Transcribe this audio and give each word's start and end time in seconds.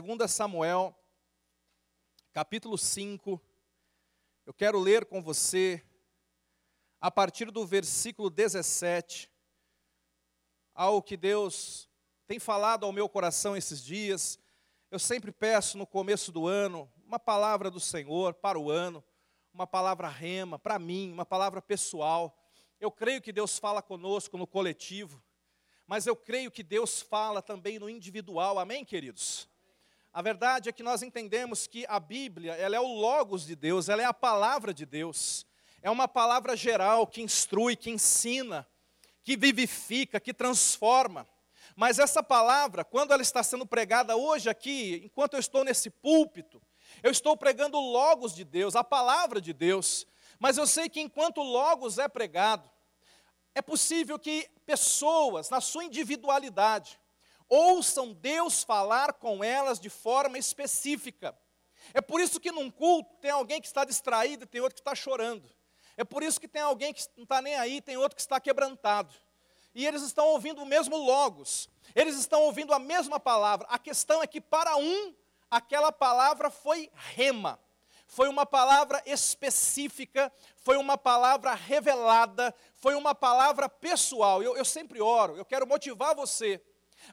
2 0.00 0.30
Samuel, 0.30 0.96
capítulo 2.32 2.78
5. 2.78 3.38
Eu 4.46 4.54
quero 4.54 4.80
ler 4.80 5.04
com 5.04 5.22
você 5.22 5.84
a 6.98 7.10
partir 7.10 7.50
do 7.50 7.66
versículo 7.66 8.30
17, 8.30 9.30
ao 10.74 11.02
que 11.02 11.14
Deus 11.14 11.90
tem 12.26 12.38
falado 12.38 12.86
ao 12.86 12.92
meu 12.92 13.06
coração 13.06 13.54
esses 13.54 13.84
dias. 13.84 14.38
Eu 14.90 14.98
sempre 14.98 15.30
peço 15.30 15.76
no 15.76 15.86
começo 15.86 16.32
do 16.32 16.46
ano 16.46 16.90
uma 17.04 17.18
palavra 17.18 17.70
do 17.70 17.78
Senhor 17.78 18.32
para 18.32 18.58
o 18.58 18.70
ano, 18.70 19.04
uma 19.52 19.66
palavra 19.66 20.08
rema 20.08 20.58
para 20.58 20.78
mim, 20.78 21.12
uma 21.12 21.26
palavra 21.26 21.60
pessoal. 21.60 22.34
Eu 22.80 22.90
creio 22.90 23.20
que 23.20 23.30
Deus 23.30 23.58
fala 23.58 23.82
conosco 23.82 24.38
no 24.38 24.46
coletivo, 24.46 25.22
mas 25.86 26.06
eu 26.06 26.16
creio 26.16 26.50
que 26.50 26.62
Deus 26.62 27.02
fala 27.02 27.42
também 27.42 27.78
no 27.78 27.90
individual. 27.90 28.58
Amém, 28.58 28.86
queridos? 28.86 29.51
A 30.12 30.20
verdade 30.20 30.68
é 30.68 30.72
que 30.72 30.82
nós 30.82 31.02
entendemos 31.02 31.66
que 31.66 31.86
a 31.88 31.98
Bíblia, 31.98 32.52
ela 32.52 32.76
é 32.76 32.80
o 32.80 32.86
logos 32.86 33.46
de 33.46 33.56
Deus, 33.56 33.88
ela 33.88 34.02
é 34.02 34.04
a 34.04 34.12
palavra 34.12 34.74
de 34.74 34.84
Deus. 34.84 35.46
É 35.80 35.90
uma 35.90 36.06
palavra 36.06 36.54
geral 36.54 37.06
que 37.06 37.22
instrui, 37.22 37.74
que 37.74 37.88
ensina, 37.88 38.68
que 39.22 39.38
vivifica, 39.38 40.20
que 40.20 40.34
transforma. 40.34 41.26
Mas 41.74 41.98
essa 41.98 42.22
palavra, 42.22 42.84
quando 42.84 43.12
ela 43.12 43.22
está 43.22 43.42
sendo 43.42 43.64
pregada 43.64 44.14
hoje 44.14 44.50
aqui, 44.50 45.00
enquanto 45.02 45.32
eu 45.32 45.40
estou 45.40 45.64
nesse 45.64 45.88
púlpito, 45.88 46.60
eu 47.02 47.10
estou 47.10 47.34
pregando 47.34 47.78
o 47.78 47.92
logos 47.92 48.34
de 48.34 48.44
Deus, 48.44 48.76
a 48.76 48.84
palavra 48.84 49.40
de 49.40 49.54
Deus. 49.54 50.06
Mas 50.38 50.58
eu 50.58 50.66
sei 50.66 50.90
que 50.90 51.00
enquanto 51.00 51.38
o 51.38 51.44
logos 51.44 51.98
é 51.98 52.06
pregado, 52.06 52.70
é 53.54 53.62
possível 53.62 54.18
que 54.18 54.46
pessoas, 54.66 55.48
na 55.48 55.62
sua 55.62 55.84
individualidade, 55.84 57.00
ouçam 57.52 58.14
Deus 58.14 58.62
falar 58.62 59.12
com 59.12 59.44
elas 59.44 59.78
de 59.78 59.90
forma 59.90 60.38
específica. 60.38 61.36
É 61.92 62.00
por 62.00 62.18
isso 62.18 62.40
que 62.40 62.50
num 62.50 62.70
culto 62.70 63.14
tem 63.20 63.30
alguém 63.30 63.60
que 63.60 63.66
está 63.66 63.84
distraído 63.84 64.44
e 64.44 64.46
tem 64.46 64.62
outro 64.62 64.76
que 64.76 64.80
está 64.80 64.94
chorando. 64.94 65.50
É 65.94 66.02
por 66.02 66.22
isso 66.22 66.40
que 66.40 66.48
tem 66.48 66.62
alguém 66.62 66.94
que 66.94 67.04
não 67.14 67.24
está 67.24 67.42
nem 67.42 67.54
aí, 67.56 67.82
tem 67.82 67.98
outro 67.98 68.16
que 68.16 68.22
está 68.22 68.40
quebrantado. 68.40 69.14
E 69.74 69.86
eles 69.86 70.00
estão 70.00 70.28
ouvindo 70.28 70.62
o 70.62 70.66
mesmo 70.66 70.96
logos, 70.96 71.68
eles 71.94 72.16
estão 72.16 72.40
ouvindo 72.40 72.72
a 72.72 72.78
mesma 72.78 73.20
palavra. 73.20 73.66
A 73.68 73.78
questão 73.78 74.22
é 74.22 74.26
que 74.26 74.40
para 74.40 74.74
um, 74.78 75.14
aquela 75.50 75.92
palavra 75.92 76.48
foi 76.48 76.90
rema, 76.94 77.60
foi 78.06 78.28
uma 78.28 78.46
palavra 78.46 79.02
específica, 79.04 80.32
foi 80.56 80.78
uma 80.78 80.96
palavra 80.96 81.52
revelada, 81.52 82.54
foi 82.76 82.94
uma 82.94 83.14
palavra 83.14 83.68
pessoal. 83.68 84.42
Eu, 84.42 84.56
eu 84.56 84.64
sempre 84.64 85.02
oro, 85.02 85.36
eu 85.36 85.44
quero 85.44 85.66
motivar 85.66 86.14
você 86.14 86.62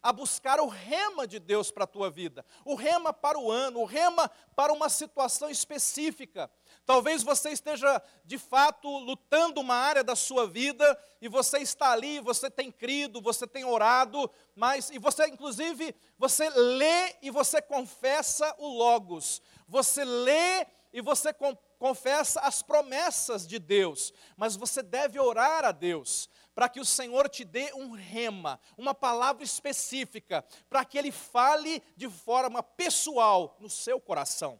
a 0.01 0.11
buscar 0.11 0.59
o 0.59 0.67
rema 0.67 1.27
de 1.27 1.39
Deus 1.39 1.71
para 1.71 1.83
a 1.83 1.87
tua 1.87 2.09
vida, 2.09 2.45
o 2.65 2.75
rema 2.75 3.13
para 3.13 3.37
o 3.39 3.51
ano, 3.51 3.79
o 3.79 3.85
rema 3.85 4.29
para 4.55 4.73
uma 4.73 4.89
situação 4.89 5.49
específica. 5.49 6.49
Talvez 6.85 7.23
você 7.23 7.51
esteja 7.51 8.01
de 8.25 8.37
fato 8.37 8.87
lutando 8.99 9.61
uma 9.61 9.75
área 9.75 10.03
da 10.03 10.15
sua 10.15 10.47
vida 10.47 10.97
e 11.21 11.27
você 11.27 11.59
está 11.59 11.91
ali, 11.91 12.19
você 12.19 12.49
tem 12.49 12.71
crido, 12.71 13.21
você 13.21 13.45
tem 13.45 13.63
orado, 13.63 14.29
mas 14.55 14.89
e 14.89 14.97
você 14.97 15.27
inclusive 15.27 15.95
você 16.17 16.49
lê 16.49 17.15
e 17.21 17.29
você 17.29 17.61
confessa 17.61 18.55
o 18.57 18.67
logos. 18.67 19.41
Você 19.67 20.03
lê 20.03 20.65
e 20.91 21.01
você 21.01 21.31
confessa 21.77 22.41
as 22.41 22.61
promessas 22.63 23.47
de 23.47 23.59
Deus, 23.59 24.11
mas 24.35 24.55
você 24.55 24.81
deve 24.81 25.19
orar 25.19 25.63
a 25.63 25.71
Deus 25.71 26.27
para 26.59 26.67
que 26.67 26.81
o 26.81 26.85
Senhor 26.85 27.29
te 27.29 27.45
dê 27.45 27.71
um 27.73 27.91
rema, 27.91 28.59
uma 28.77 28.93
palavra 28.93 29.45
específica, 29.45 30.43
para 30.69 30.83
que 30.83 30.97
Ele 30.97 31.09
fale 31.09 31.81
de 31.95 32.09
forma 32.09 32.61
pessoal 32.61 33.55
no 33.61 33.69
seu 33.69 33.97
coração. 33.97 34.59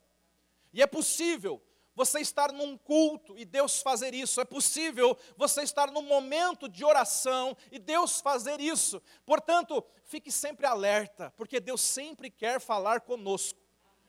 E 0.71 0.81
é 0.81 0.87
possível 0.87 1.61
você 1.93 2.21
estar 2.21 2.53
num 2.53 2.77
culto 2.77 3.37
e 3.37 3.43
Deus 3.43 3.81
fazer 3.81 4.13
isso, 4.13 4.39
é 4.39 4.45
possível 4.45 5.17
você 5.35 5.61
estar 5.61 5.91
num 5.91 6.03
momento 6.03 6.69
de 6.69 6.85
oração 6.85 7.53
e 7.69 7.77
Deus 7.77 8.21
fazer 8.21 8.61
isso. 8.61 9.01
Portanto, 9.25 9.83
fique 10.05 10.31
sempre 10.31 10.65
alerta, 10.65 11.33
porque 11.35 11.59
Deus 11.59 11.81
sempre 11.81 12.29
quer 12.29 12.61
falar 12.61 13.01
conosco. 13.01 13.59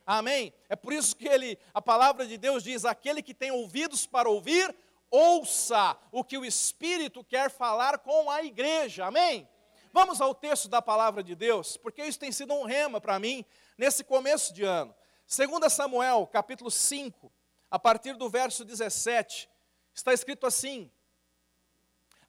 Amém? 0.05 0.53
É 0.69 0.77
por 0.77 0.93
isso 0.93 1.13
que 1.13 1.27
ele, 1.27 1.59
a 1.73 1.81
palavra 1.81 2.25
de 2.25 2.37
Deus 2.37 2.63
diz: 2.63 2.85
aquele 2.85 3.21
que 3.21 3.33
tem 3.33 3.51
ouvidos 3.51 4.05
para 4.05 4.29
ouvir, 4.29 4.73
ouça 5.11 5.97
o 6.11 6.23
que 6.23 6.37
o 6.37 6.45
Espírito 6.45 7.23
quer 7.23 7.51
falar 7.51 7.99
com 7.99 8.31
a 8.31 8.41
igreja. 8.41 9.05
Amém? 9.05 9.47
Vamos 9.91 10.21
ao 10.21 10.33
texto 10.33 10.69
da 10.69 10.81
palavra 10.81 11.21
de 11.21 11.35
Deus, 11.35 11.75
porque 11.75 12.01
isso 12.01 12.17
tem 12.17 12.31
sido 12.31 12.53
um 12.53 12.63
rema 12.63 13.01
para 13.01 13.19
mim 13.19 13.45
nesse 13.77 14.05
começo 14.05 14.53
de 14.53 14.63
ano. 14.63 14.95
2 15.27 15.71
Samuel, 15.71 16.25
capítulo 16.27 16.71
5, 16.71 17.31
a 17.69 17.77
partir 17.77 18.13
do 18.13 18.29
verso 18.29 18.63
17, 18.63 19.49
está 19.93 20.13
escrito 20.13 20.47
assim: 20.47 20.89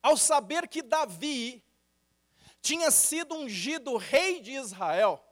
Ao 0.03 0.17
saber 0.17 0.67
que 0.67 0.83
Davi 0.83 1.65
tinha 2.61 2.91
sido 2.91 3.37
ungido 3.37 3.97
rei 3.97 4.41
de 4.41 4.53
Israel, 4.53 5.25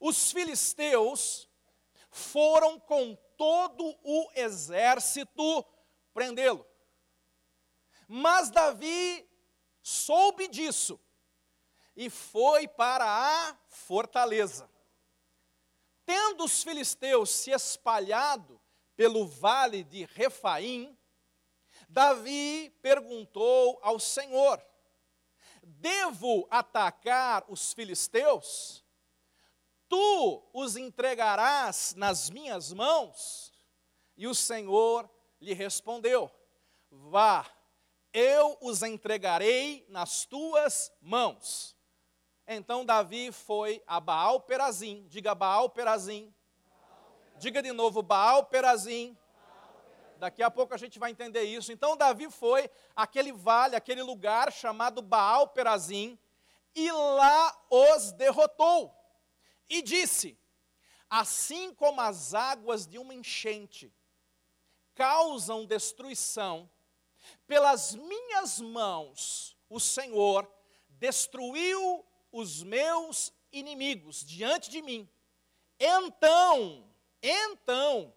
os 0.00 0.32
filisteus 0.32 1.48
foram 2.10 2.78
com 2.78 3.16
todo 3.36 3.96
o 4.02 4.30
exército 4.34 5.64
prendê-lo. 6.12 6.66
Mas 8.08 8.50
Davi 8.50 9.28
soube 9.82 10.48
disso 10.48 11.00
e 11.96 12.08
foi 12.08 12.68
para 12.68 13.04
a 13.06 13.56
fortaleza. 13.68 14.70
Tendo 16.04 16.44
os 16.44 16.62
filisteus 16.62 17.30
se 17.30 17.50
espalhado 17.50 18.60
pelo 18.96 19.26
vale 19.26 19.82
de 19.84 20.04
Refaim, 20.04 20.96
Davi 21.88 22.70
perguntou 22.82 23.78
ao 23.82 23.98
Senhor: 23.98 24.62
Devo 25.62 26.46
atacar 26.50 27.44
os 27.48 27.72
filisteus? 27.72 28.84
Tu 29.88 30.50
os 30.54 30.76
entregarás 30.76 31.94
nas 31.94 32.30
minhas 32.30 32.72
mãos? 32.72 33.52
E 34.16 34.26
o 34.26 34.34
Senhor 34.34 35.10
lhe 35.42 35.52
respondeu: 35.52 36.30
Vá, 36.90 37.44
eu 38.12 38.56
os 38.60 38.82
entregarei 38.82 39.84
nas 39.88 40.24
tuas 40.24 40.92
mãos. 41.00 41.76
Então 42.46 42.84
Davi 42.84 43.32
foi 43.32 43.82
a 43.86 43.98
Baal 43.98 44.40
Perazim, 44.40 45.04
diga 45.08 45.34
Baal 45.34 45.68
Perazim. 45.68 46.32
Diga 47.38 47.62
de 47.62 47.72
novo 47.72 48.02
Baal 48.02 48.44
Perazim. 48.46 49.18
Daqui 50.18 50.42
a 50.42 50.50
pouco 50.50 50.72
a 50.72 50.76
gente 50.76 51.00
vai 51.00 51.10
entender 51.10 51.42
isso. 51.42 51.72
Então 51.72 51.96
Davi 51.96 52.30
foi 52.30 52.70
aquele 52.94 53.32
vale, 53.32 53.74
aquele 53.74 54.02
lugar 54.02 54.52
chamado 54.52 55.02
Baal 55.02 55.48
Perazim, 55.48 56.16
e 56.74 56.90
lá 56.92 57.66
os 57.68 58.12
derrotou. 58.12 58.94
E 59.68 59.82
disse: 59.82 60.38
Assim 61.10 61.74
como 61.74 62.00
as 62.00 62.32
águas 62.32 62.86
de 62.86 62.98
uma 62.98 63.12
enchente 63.12 63.92
causam 64.94 65.66
destruição, 65.66 66.70
pelas 67.46 67.94
minhas 67.94 68.60
mãos 68.60 69.56
o 69.68 69.80
Senhor 69.80 70.50
destruiu 70.90 72.04
os 72.30 72.62
meus 72.62 73.32
inimigos 73.50 74.24
diante 74.24 74.70
de 74.70 74.82
mim. 74.82 75.08
Então, 75.78 76.88
então, 77.22 78.14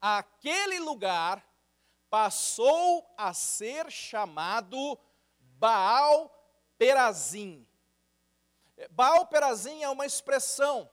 aquele 0.00 0.78
lugar 0.78 1.44
passou 2.08 3.12
a 3.16 3.34
ser 3.34 3.90
chamado 3.90 4.98
Baal 5.38 6.30
Perazim. 6.78 7.66
Baal 8.90 9.26
Perazim 9.26 9.82
é 9.82 9.88
uma 9.88 10.06
expressão 10.06 10.90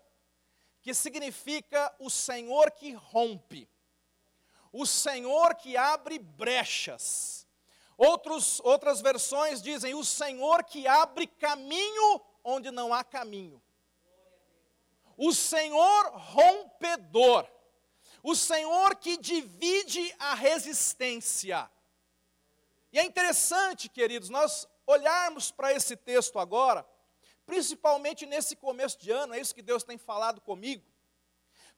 que 0.81 0.93
significa 0.93 1.95
o 1.99 2.09
Senhor 2.09 2.71
que 2.71 2.93
rompe 2.93 3.69
o 4.71 4.85
Senhor 4.85 5.55
que 5.55 5.75
abre 5.75 6.17
brechas. 6.17 7.47
Outros, 7.97 8.59
outras 8.61 9.01
versões 9.01 9.61
dizem 9.61 9.93
o 9.93 10.03
Senhor 10.03 10.63
que 10.63 10.87
abre 10.87 11.27
caminho 11.27 12.21
onde 12.43 12.71
não 12.71 12.93
há 12.93 13.03
caminho. 13.03 13.61
O 15.17 15.33
Senhor 15.33 16.11
rompedor. 16.13 17.47
O 18.23 18.35
Senhor 18.35 18.95
que 18.95 19.17
divide 19.17 20.13
a 20.19 20.33
resistência. 20.33 21.69
E 22.91 22.99
é 22.99 23.03
interessante, 23.03 23.87
queridos, 23.87 24.29
nós 24.29 24.67
olharmos 24.85 25.51
para 25.51 25.71
esse 25.71 25.95
texto 25.95 26.37
agora, 26.39 26.85
principalmente 27.45 28.25
nesse 28.25 28.55
começo 28.55 28.99
de 28.99 29.11
ano, 29.11 29.33
é 29.33 29.39
isso 29.39 29.55
que 29.55 29.61
Deus 29.61 29.83
tem 29.83 29.97
falado 29.97 30.41
comigo, 30.41 30.85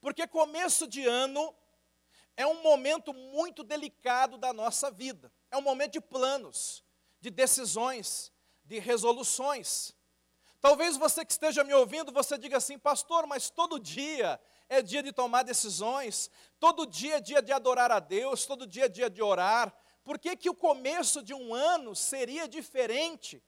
porque 0.02 0.26
começo 0.28 0.88
de 0.88 1.06
ano 1.06 1.54
é 2.36 2.46
um 2.46 2.62
momento 2.62 3.14
muito 3.14 3.64
delicado 3.64 4.38
da 4.38 4.52
nossa 4.52 4.90
vida. 4.90 5.32
É 5.52 5.58
um 5.58 5.62
momento 5.62 5.94
de 5.94 6.02
planos, 6.02 6.84
de 7.20 7.30
decisões, 7.30 8.32
de 8.66 8.80
resoluções. 8.80 9.96
Talvez 10.60 10.98
você 10.98 11.26
que 11.26 11.32
esteja 11.32 11.64
me 11.64 11.74
ouvindo, 11.74 12.12
você 12.12 12.38
diga 12.38 12.58
assim, 12.58 12.80
pastor, 12.80 13.28
mas 13.28 13.50
todo 13.50 13.80
dia 13.80 14.40
é 14.70 14.82
dia 14.82 15.04
de 15.04 15.12
tomar 15.12 15.44
decisões, 15.44 16.30
todo 16.60 16.88
dia 16.88 17.18
é 17.18 17.22
dia 17.22 17.42
de 17.42 17.52
adorar 17.52 17.92
a 17.92 18.00
Deus, 18.00 18.46
todo 18.46 18.66
dia 18.66 18.86
é 18.86 18.90
dia 18.90 19.10
de 19.10 19.22
orar. 19.22 19.76
Por 20.04 20.18
que, 20.18 20.36
que 20.36 20.50
o 20.50 20.56
começo 20.56 21.22
de 21.22 21.34
um 21.34 21.54
ano 21.54 21.96
seria 21.96 22.48
diferente? 22.48 23.44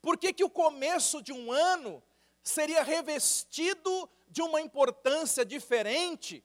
Por 0.00 0.16
que, 0.16 0.32
que 0.32 0.44
o 0.44 0.50
começo 0.50 1.22
de 1.22 1.32
um 1.32 1.52
ano 1.52 2.02
seria 2.42 2.82
revestido 2.82 4.08
de 4.28 4.40
uma 4.40 4.60
importância 4.60 5.44
diferente? 5.44 6.44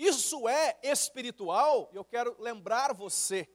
Isso 0.00 0.48
é 0.48 0.78
espiritual. 0.82 1.90
Eu 1.92 2.02
quero 2.02 2.34
lembrar 2.40 2.94
você 2.94 3.46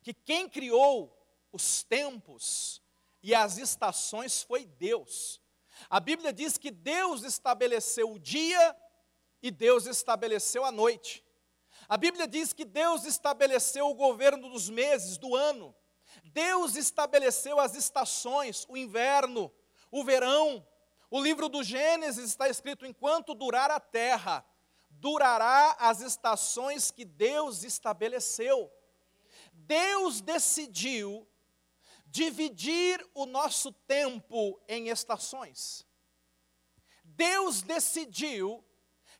que 0.00 0.14
quem 0.14 0.48
criou 0.48 1.14
os 1.52 1.82
tempos 1.82 2.80
e 3.22 3.34
as 3.34 3.58
estações 3.58 4.42
foi 4.42 4.64
Deus. 4.64 5.42
A 5.90 6.00
Bíblia 6.00 6.32
diz 6.32 6.56
que 6.56 6.70
Deus 6.70 7.22
estabeleceu 7.22 8.10
o 8.10 8.18
dia 8.18 8.74
e 9.42 9.50
Deus 9.50 9.84
estabeleceu 9.84 10.64
a 10.64 10.72
noite. 10.72 11.22
A 11.86 11.98
Bíblia 11.98 12.26
diz 12.26 12.54
que 12.54 12.64
Deus 12.64 13.04
estabeleceu 13.04 13.90
o 13.90 13.94
governo 13.94 14.48
dos 14.48 14.70
meses, 14.70 15.18
do 15.18 15.36
ano. 15.36 15.76
Deus 16.24 16.76
estabeleceu 16.76 17.60
as 17.60 17.74
estações, 17.74 18.64
o 18.70 18.76
inverno, 18.76 19.52
o 19.90 20.02
verão. 20.02 20.66
O 21.10 21.20
livro 21.20 21.46
do 21.46 21.62
Gênesis 21.62 22.30
está 22.30 22.48
escrito: 22.48 22.86
enquanto 22.86 23.34
durar 23.34 23.70
a 23.70 23.78
terra, 23.78 24.42
durará 25.00 25.76
as 25.78 26.00
estações 26.00 26.90
que 26.90 27.04
Deus 27.04 27.62
estabeleceu. 27.62 28.70
Deus 29.52 30.20
decidiu 30.20 31.26
dividir 32.06 33.06
o 33.14 33.26
nosso 33.26 33.72
tempo 33.72 34.60
em 34.68 34.88
estações. 34.88 35.86
Deus 37.04 37.62
decidiu 37.62 38.64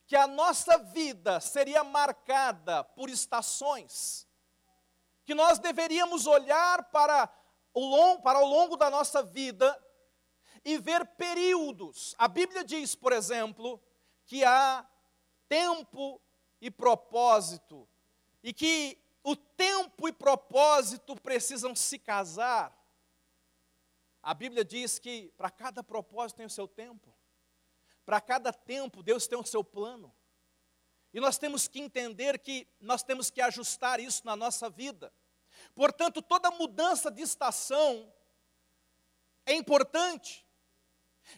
que 0.06 0.16
a 0.16 0.26
nossa 0.26 0.78
vida 0.78 1.38
seria 1.40 1.84
marcada 1.84 2.82
por 2.82 3.10
estações, 3.10 4.26
que 5.24 5.34
nós 5.34 5.58
deveríamos 5.58 6.26
olhar 6.26 6.84
para 6.90 7.31
o 7.74 7.81
longo, 7.81 8.22
para 8.22 8.40
o 8.40 8.46
longo 8.46 8.76
da 8.76 8.88
nossa 8.88 9.22
vida 9.22 9.78
e 10.64 10.78
ver 10.78 11.04
períodos. 11.16 12.14
A 12.19 12.26
Bíblia 12.26 12.64
diz, 12.64 12.94
por 12.94 13.12
exemplo, 13.12 13.82
que 14.24 14.44
há 14.44 14.88
tempo 15.48 16.20
e 16.60 16.70
propósito, 16.70 17.88
e 18.42 18.52
que 18.52 18.98
o 19.22 19.36
tempo 19.36 20.08
e 20.08 20.12
propósito 20.12 21.14
precisam 21.16 21.74
se 21.74 21.98
casar. 21.98 22.76
A 24.22 24.34
Bíblia 24.34 24.64
diz 24.64 24.98
que 24.98 25.32
para 25.36 25.50
cada 25.50 25.82
propósito 25.82 26.38
tem 26.38 26.46
o 26.46 26.50
seu 26.50 26.66
tempo. 26.66 27.14
Para 28.04 28.20
cada 28.20 28.52
tempo, 28.52 29.02
Deus 29.02 29.26
tem 29.26 29.38
o 29.38 29.44
seu 29.44 29.62
plano. 29.62 30.14
E 31.12 31.20
nós 31.20 31.38
temos 31.38 31.68
que 31.68 31.80
entender 31.80 32.38
que 32.38 32.66
nós 32.80 33.02
temos 33.02 33.30
que 33.30 33.40
ajustar 33.40 34.00
isso 34.00 34.24
na 34.24 34.36
nossa 34.36 34.68
vida. 34.68 35.12
Portanto, 35.74 36.22
toda 36.22 36.50
mudança 36.50 37.10
de 37.10 37.22
estação 37.22 38.12
é 39.44 39.54
importante. 39.54 40.46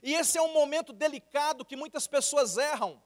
E 0.03 0.15
esse 0.15 0.39
é 0.39 0.43
um 0.43 0.53
momento 0.53 0.93
delicado 0.93 1.65
que 1.65 1.77
muitas 1.77 2.07
pessoas 2.07 2.57
erram. 2.57 3.03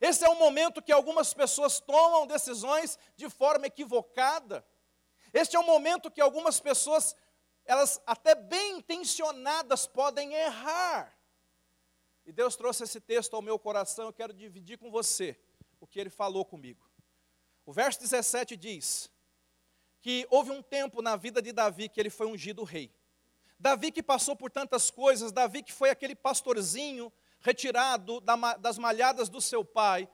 Esse 0.00 0.24
é 0.24 0.28
um 0.28 0.38
momento 0.38 0.82
que 0.82 0.92
algumas 0.92 1.34
pessoas 1.34 1.80
tomam 1.80 2.26
decisões 2.26 2.98
de 3.16 3.28
forma 3.28 3.66
equivocada. 3.66 4.64
Este 5.32 5.56
é 5.56 5.60
um 5.60 5.66
momento 5.66 6.10
que 6.10 6.20
algumas 6.20 6.60
pessoas 6.60 7.16
elas 7.64 8.00
até 8.06 8.34
bem 8.34 8.78
intencionadas 8.78 9.86
podem 9.86 10.34
errar. 10.34 11.16
E 12.24 12.32
Deus 12.32 12.56
trouxe 12.56 12.84
esse 12.84 13.00
texto 13.00 13.34
ao 13.34 13.42
meu 13.42 13.58
coração, 13.58 14.06
eu 14.06 14.12
quero 14.12 14.32
dividir 14.32 14.78
com 14.78 14.90
você 14.90 15.38
o 15.80 15.86
que 15.86 15.98
ele 15.98 16.10
falou 16.10 16.44
comigo. 16.44 16.88
O 17.64 17.72
verso 17.72 18.00
17 18.00 18.56
diz 18.56 19.10
que 20.00 20.26
houve 20.30 20.50
um 20.50 20.62
tempo 20.62 21.00
na 21.00 21.16
vida 21.16 21.40
de 21.40 21.52
Davi 21.52 21.88
que 21.88 22.00
ele 22.00 22.10
foi 22.10 22.26
ungido 22.26 22.64
rei. 22.64 22.92
Davi 23.58 23.92
que 23.92 24.02
passou 24.02 24.34
por 24.34 24.50
tantas 24.50 24.90
coisas, 24.90 25.30
Davi 25.30 25.62
que 25.62 25.72
foi 25.72 25.90
aquele 25.90 26.16
pastorzinho 26.16 27.12
retirado 27.42 28.20
das 28.60 28.78
malhadas 28.78 29.28
do 29.28 29.40
seu 29.40 29.64
pai, 29.64 30.08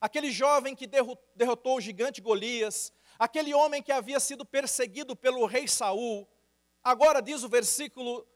aquele 0.00 0.30
jovem 0.30 0.74
que 0.74 0.86
derrotou 1.34 1.76
o 1.76 1.80
gigante 1.80 2.20
Golias, 2.20 2.92
aquele 3.18 3.52
homem 3.52 3.82
que 3.82 3.92
havia 3.92 4.18
sido 4.18 4.44
perseguido 4.44 5.14
pelo 5.14 5.44
rei 5.46 5.68
Saul, 5.68 6.26
Agora 6.82 7.20
diz 7.20 7.42
o 7.42 7.48
versículo 7.48 8.26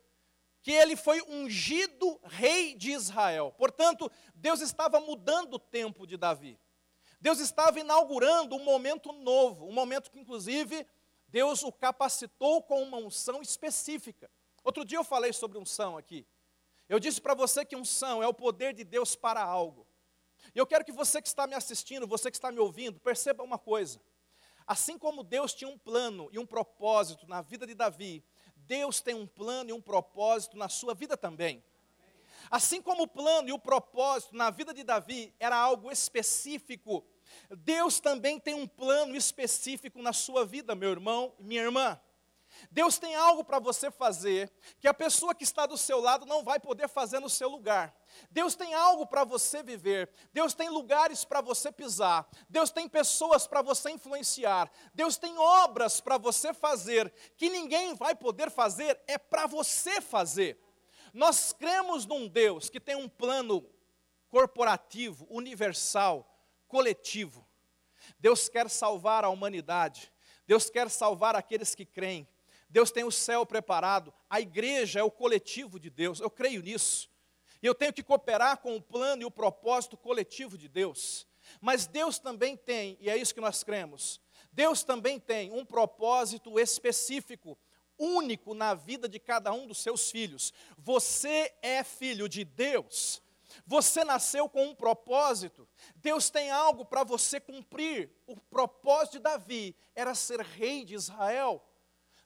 que 0.62 0.72
ele 0.72 0.96
foi 0.96 1.20
ungido 1.22 2.18
rei 2.24 2.74
de 2.74 2.92
Israel. 2.92 3.54
Portanto, 3.56 4.10
Deus 4.34 4.60
estava 4.60 5.00
mudando 5.00 5.54
o 5.54 5.58
tempo 5.58 6.06
de 6.06 6.16
Davi. 6.16 6.58
Deus 7.20 7.38
estava 7.38 7.80
inaugurando 7.80 8.54
um 8.54 8.64
momento 8.64 9.12
novo, 9.12 9.66
um 9.66 9.72
momento 9.72 10.10
que, 10.10 10.18
inclusive, 10.18 10.86
Deus 11.28 11.62
o 11.62 11.72
capacitou 11.72 12.62
com 12.62 12.82
uma 12.82 12.98
unção 12.98 13.40
específica. 13.40 14.30
Outro 14.62 14.84
dia 14.84 14.98
eu 14.98 15.04
falei 15.04 15.32
sobre 15.32 15.58
unção 15.58 15.96
aqui. 15.96 16.26
Eu 16.88 16.98
disse 16.98 17.20
para 17.20 17.34
você 17.34 17.64
que 17.64 17.76
unção 17.76 18.22
é 18.22 18.26
o 18.26 18.34
poder 18.34 18.74
de 18.74 18.84
Deus 18.84 19.16
para 19.16 19.42
algo. 19.42 19.86
E 20.54 20.58
eu 20.58 20.66
quero 20.66 20.84
que 20.84 20.92
você 20.92 21.22
que 21.22 21.28
está 21.28 21.46
me 21.46 21.54
assistindo, 21.54 22.06
você 22.06 22.30
que 22.30 22.36
está 22.36 22.52
me 22.52 22.58
ouvindo, 22.58 23.00
perceba 23.00 23.42
uma 23.42 23.58
coisa. 23.58 24.00
Assim 24.66 24.98
como 24.98 25.22
Deus 25.22 25.54
tinha 25.54 25.68
um 25.68 25.78
plano 25.78 26.28
e 26.32 26.38
um 26.38 26.46
propósito 26.46 27.26
na 27.26 27.42
vida 27.42 27.66
de 27.66 27.74
Davi, 27.74 28.24
Deus 28.56 29.00
tem 29.00 29.14
um 29.14 29.26
plano 29.26 29.70
e 29.70 29.72
um 29.72 29.80
propósito 29.80 30.56
na 30.56 30.68
sua 30.68 30.94
vida 30.94 31.16
também. 31.16 31.62
Assim 32.50 32.80
como 32.80 33.04
o 33.04 33.08
plano 33.08 33.48
e 33.48 33.52
o 33.52 33.58
propósito 33.58 34.36
na 34.36 34.50
vida 34.50 34.72
de 34.72 34.82
Davi 34.82 35.34
era 35.38 35.56
algo 35.56 35.90
específico, 35.90 37.04
Deus 37.50 38.00
também 38.00 38.38
tem 38.38 38.54
um 38.54 38.66
plano 38.66 39.16
específico 39.16 40.00
na 40.02 40.12
sua 40.12 40.44
vida, 40.44 40.74
meu 40.74 40.90
irmão 40.90 41.34
e 41.38 41.44
minha 41.44 41.62
irmã. 41.62 41.98
Deus 42.70 42.98
tem 42.98 43.14
algo 43.14 43.44
para 43.44 43.58
você 43.58 43.90
fazer 43.90 44.52
que 44.80 44.88
a 44.88 44.94
pessoa 44.94 45.34
que 45.34 45.44
está 45.44 45.66
do 45.66 45.76
seu 45.76 46.00
lado 46.00 46.26
não 46.26 46.42
vai 46.42 46.58
poder 46.58 46.88
fazer 46.88 47.20
no 47.20 47.28
seu 47.28 47.48
lugar. 47.48 47.94
Deus 48.30 48.54
tem 48.54 48.74
algo 48.74 49.06
para 49.06 49.24
você 49.24 49.62
viver. 49.62 50.10
Deus 50.32 50.54
tem 50.54 50.68
lugares 50.68 51.24
para 51.24 51.40
você 51.40 51.70
pisar. 51.70 52.28
Deus 52.48 52.70
tem 52.70 52.88
pessoas 52.88 53.46
para 53.46 53.62
você 53.62 53.90
influenciar. 53.90 54.70
Deus 54.92 55.16
tem 55.16 55.36
obras 55.38 56.00
para 56.00 56.18
você 56.18 56.52
fazer 56.52 57.12
que 57.36 57.48
ninguém 57.48 57.94
vai 57.94 58.14
poder 58.14 58.50
fazer, 58.50 59.00
é 59.06 59.18
para 59.18 59.46
você 59.46 60.00
fazer. 60.00 60.58
Nós 61.12 61.52
cremos 61.52 62.06
num 62.06 62.26
Deus 62.26 62.68
que 62.68 62.80
tem 62.80 62.96
um 62.96 63.08
plano 63.08 63.64
corporativo, 64.28 65.26
universal, 65.30 66.28
coletivo. 66.66 67.46
Deus 68.18 68.48
quer 68.48 68.68
salvar 68.68 69.24
a 69.24 69.28
humanidade. 69.28 70.12
Deus 70.46 70.68
quer 70.68 70.90
salvar 70.90 71.36
aqueles 71.36 71.74
que 71.74 71.86
creem. 71.86 72.28
Deus 72.74 72.90
tem 72.90 73.04
o 73.04 73.12
céu 73.12 73.46
preparado, 73.46 74.12
a 74.28 74.40
igreja 74.40 74.98
é 74.98 75.02
o 75.04 75.08
coletivo 75.08 75.78
de 75.78 75.88
Deus, 75.88 76.18
eu 76.18 76.28
creio 76.28 76.60
nisso. 76.60 77.08
E 77.62 77.66
eu 77.66 77.72
tenho 77.72 77.92
que 77.92 78.02
cooperar 78.02 78.58
com 78.58 78.74
o 78.74 78.82
plano 78.82 79.22
e 79.22 79.24
o 79.24 79.30
propósito 79.30 79.96
coletivo 79.96 80.58
de 80.58 80.66
Deus. 80.66 81.24
Mas 81.60 81.86
Deus 81.86 82.18
também 82.18 82.56
tem, 82.56 82.98
e 83.00 83.08
é 83.08 83.16
isso 83.16 83.32
que 83.32 83.40
nós 83.40 83.62
cremos, 83.62 84.20
Deus 84.50 84.82
também 84.82 85.20
tem 85.20 85.52
um 85.52 85.64
propósito 85.64 86.58
específico, 86.58 87.56
único 87.96 88.54
na 88.54 88.74
vida 88.74 89.08
de 89.08 89.20
cada 89.20 89.52
um 89.52 89.68
dos 89.68 89.78
seus 89.78 90.10
filhos. 90.10 90.52
Você 90.76 91.54
é 91.62 91.84
filho 91.84 92.28
de 92.28 92.44
Deus. 92.44 93.22
Você 93.64 94.02
nasceu 94.02 94.48
com 94.48 94.66
um 94.66 94.74
propósito. 94.74 95.68
Deus 95.94 96.28
tem 96.28 96.50
algo 96.50 96.84
para 96.84 97.04
você 97.04 97.38
cumprir. 97.38 98.10
O 98.26 98.34
propósito 98.34 99.12
de 99.12 99.18
Davi 99.20 99.76
era 99.94 100.12
ser 100.12 100.40
rei 100.40 100.84
de 100.84 100.94
Israel. 100.94 101.64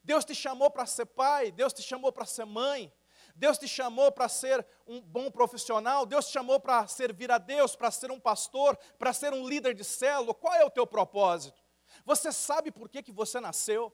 Deus 0.08 0.24
te 0.24 0.34
chamou 0.34 0.70
para 0.70 0.86
ser 0.86 1.04
pai, 1.04 1.52
Deus 1.52 1.70
te 1.70 1.82
chamou 1.82 2.10
para 2.10 2.24
ser 2.24 2.46
mãe, 2.46 2.90
Deus 3.36 3.58
te 3.58 3.68
chamou 3.68 4.10
para 4.10 4.26
ser 4.26 4.66
um 4.86 5.02
bom 5.02 5.30
profissional, 5.30 6.06
Deus 6.06 6.28
te 6.28 6.32
chamou 6.32 6.58
para 6.58 6.88
servir 6.88 7.30
a 7.30 7.36
Deus, 7.36 7.76
para 7.76 7.90
ser 7.90 8.10
um 8.10 8.18
pastor, 8.18 8.74
para 8.98 9.12
ser 9.12 9.34
um 9.34 9.46
líder 9.46 9.74
de 9.74 9.84
célula. 9.84 10.32
Qual 10.32 10.54
é 10.54 10.64
o 10.64 10.70
teu 10.70 10.86
propósito? 10.86 11.62
Você 12.06 12.32
sabe 12.32 12.70
por 12.70 12.88
que, 12.88 13.02
que 13.02 13.12
você 13.12 13.38
nasceu? 13.38 13.92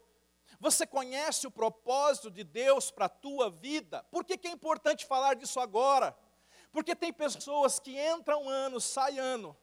Você 0.60 0.86
conhece 0.86 1.48
o 1.48 1.50
propósito 1.50 2.30
de 2.30 2.44
Deus 2.44 2.92
para 2.92 3.06
a 3.06 3.08
tua 3.08 3.50
vida? 3.50 4.04
Por 4.12 4.24
que, 4.24 4.38
que 4.38 4.46
é 4.46 4.52
importante 4.52 5.04
falar 5.04 5.34
disso 5.34 5.58
agora? 5.58 6.16
Porque 6.70 6.94
tem 6.94 7.12
pessoas 7.12 7.80
que 7.80 8.00
entram 8.00 8.48
ano, 8.48 8.80
saem 8.80 9.18
ano, 9.18 9.56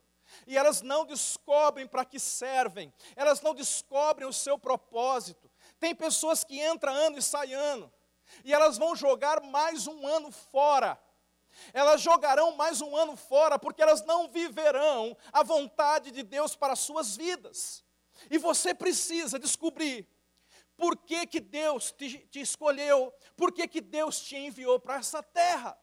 e 0.46 0.58
elas 0.58 0.82
não 0.82 1.06
descobrem 1.06 1.88
para 1.88 2.04
que 2.04 2.20
servem, 2.20 2.94
elas 3.16 3.40
não 3.40 3.56
descobrem 3.56 4.28
o 4.28 4.34
seu 4.34 4.60
propósito. 4.60 5.50
Tem 5.82 5.96
pessoas 5.96 6.44
que 6.44 6.64
entram 6.64 6.94
ano 6.94 7.18
e 7.18 7.24
saem 7.24 7.56
ano, 7.56 7.92
e 8.46 8.54
elas 8.54 8.78
vão 8.78 8.96
jogar 8.96 9.42
mais 9.42 9.88
um 9.88 10.06
ano 10.06 10.32
fora. 10.32 11.02
Elas 11.74 12.02
jogarão 12.02 12.56
mais 12.56 12.82
um 12.82 12.96
ano 12.96 13.18
fora, 13.18 13.58
porque 13.58 13.82
elas 13.82 14.06
não 14.06 14.30
viverão 14.30 15.18
a 15.34 15.42
vontade 15.42 16.12
de 16.12 16.22
Deus 16.22 16.56
para 16.56 16.74
as 16.74 16.80
suas 16.80 17.18
vidas. 17.18 17.84
E 18.30 18.38
você 18.38 18.76
precisa 18.76 19.40
descobrir 19.40 20.08
por 20.78 20.96
que, 20.96 21.26
que 21.26 21.40
Deus 21.40 21.92
te, 21.92 22.20
te 22.28 22.40
escolheu, 22.40 23.12
por 23.36 23.52
que, 23.52 23.68
que 23.68 23.82
Deus 23.82 24.22
te 24.22 24.38
enviou 24.38 24.80
para 24.80 24.98
essa 24.98 25.24
terra. 25.24 25.76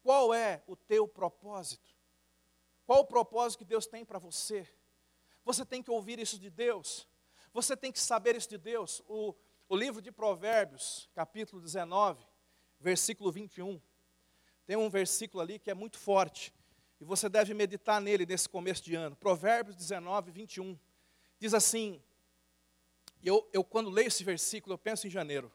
Qual 0.00 0.32
é 0.32 0.62
o 0.68 0.76
teu 0.76 1.08
propósito? 1.08 1.90
Qual 2.86 3.00
o 3.00 3.04
propósito 3.04 3.58
que 3.58 3.64
Deus 3.64 3.84
tem 3.84 4.04
para 4.04 4.20
você? 4.20 4.66
Você 5.44 5.66
tem 5.66 5.82
que 5.82 5.90
ouvir 5.90 6.20
isso 6.20 6.38
de 6.38 6.50
Deus. 6.50 7.09
Você 7.52 7.76
tem 7.76 7.90
que 7.90 8.00
saber 8.00 8.36
isso 8.36 8.48
de 8.48 8.58
Deus. 8.58 9.02
O, 9.06 9.34
o 9.68 9.76
livro 9.76 10.00
de 10.00 10.12
Provérbios, 10.12 11.08
capítulo 11.14 11.60
19, 11.60 12.24
versículo 12.78 13.32
21. 13.32 13.80
Tem 14.66 14.76
um 14.76 14.88
versículo 14.88 15.42
ali 15.42 15.58
que 15.58 15.70
é 15.70 15.74
muito 15.74 15.98
forte. 15.98 16.54
E 17.00 17.04
você 17.04 17.28
deve 17.28 17.54
meditar 17.54 18.00
nele 18.00 18.26
nesse 18.26 18.48
começo 18.48 18.82
de 18.82 18.94
ano. 18.94 19.16
Provérbios 19.16 19.74
19, 19.74 20.30
21. 20.30 20.78
Diz 21.38 21.54
assim: 21.54 22.02
eu, 23.22 23.48
eu 23.52 23.62
quando 23.62 23.90
leio 23.90 24.08
esse 24.08 24.24
versículo, 24.24 24.74
eu 24.74 24.78
penso 24.78 25.06
em 25.06 25.10
janeiro. 25.10 25.52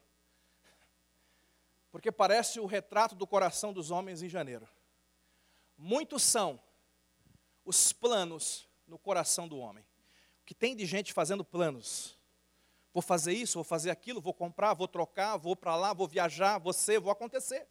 Porque 1.92 2.12
parece 2.12 2.60
o 2.60 2.66
retrato 2.66 3.16
do 3.16 3.26
coração 3.26 3.72
dos 3.72 3.90
homens 3.90 4.22
em 4.22 4.30
janeiro. 4.30 4.68
Muitos 5.78 6.24
são 6.24 6.60
os 7.64 7.92
planos 7.92 8.68
no 8.88 9.00
coração 9.00 9.48
do 9.48 9.58
homem. 9.58 9.86
Que 10.46 10.54
tem 10.54 10.76
de 10.76 10.86
gente 10.86 11.14
fazendo 11.14 11.44
planos. 11.44 12.18
Vou 12.94 13.02
fazer 13.02 13.34
isso, 13.34 13.56
vou 13.56 13.64
fazer 13.64 13.90
aquilo, 13.90 14.22
vou 14.22 14.34
comprar, 14.34 14.74
vou 14.74 14.88
trocar, 14.88 15.36
vou 15.38 15.56
para 15.56 15.76
lá, 15.76 15.92
vou 15.94 16.08
viajar, 16.08 16.62
ser, 16.74 17.00
vou 17.00 17.12
acontecer. 17.12 17.68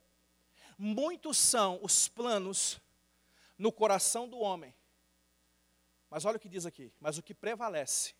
Muitos 0.77 1.39
são 1.39 1.79
os 1.83 2.09
planos 2.09 2.81
no 3.57 3.73
coração 3.73 4.29
do 4.29 4.39
homem. 4.39 4.75
Mas 6.11 6.25
olha 6.25 6.37
o 6.37 6.41
que 6.41 6.49
diz 6.49 6.67
aqui: 6.67 6.93
mas 7.01 7.17
o 7.17 7.23
que 7.23 7.35
prevalece 7.35 8.15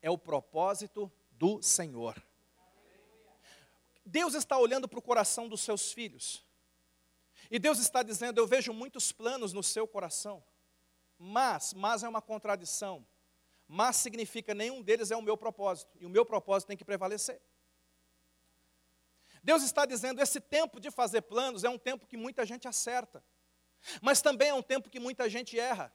é 0.00 0.10
o 0.10 0.18
propósito 0.18 1.12
do 1.30 1.62
Senhor. 1.62 2.20
Deus 4.04 4.34
está 4.34 4.58
olhando 4.58 4.88
para 4.88 4.98
o 4.98 5.02
coração 5.02 5.48
dos 5.48 5.60
seus 5.60 5.92
filhos. 5.92 6.44
E 7.50 7.58
Deus 7.58 7.78
está 7.78 8.02
dizendo: 8.02 8.38
Eu 8.38 8.46
vejo 8.46 8.72
muitos 8.72 9.12
planos 9.12 9.52
no 9.52 9.62
seu 9.62 9.86
coração. 9.86 10.42
Mas, 11.18 11.72
mas 11.74 12.02
é 12.02 12.08
uma 12.08 12.22
contradição. 12.22 13.06
Mas 13.74 13.96
significa 13.96 14.52
nenhum 14.52 14.82
deles 14.82 15.10
é 15.10 15.16
o 15.16 15.22
meu 15.22 15.34
propósito. 15.34 15.96
E 15.98 16.04
o 16.04 16.10
meu 16.10 16.26
propósito 16.26 16.68
tem 16.68 16.76
que 16.76 16.84
prevalecer. 16.84 17.40
Deus 19.42 19.62
está 19.62 19.86
dizendo: 19.86 20.20
esse 20.20 20.42
tempo 20.42 20.78
de 20.78 20.90
fazer 20.90 21.22
planos 21.22 21.64
é 21.64 21.70
um 21.70 21.78
tempo 21.78 22.06
que 22.06 22.18
muita 22.18 22.44
gente 22.44 22.68
acerta. 22.68 23.24
Mas 24.02 24.20
também 24.20 24.50
é 24.50 24.54
um 24.54 24.60
tempo 24.60 24.90
que 24.90 25.00
muita 25.00 25.26
gente 25.26 25.58
erra. 25.58 25.90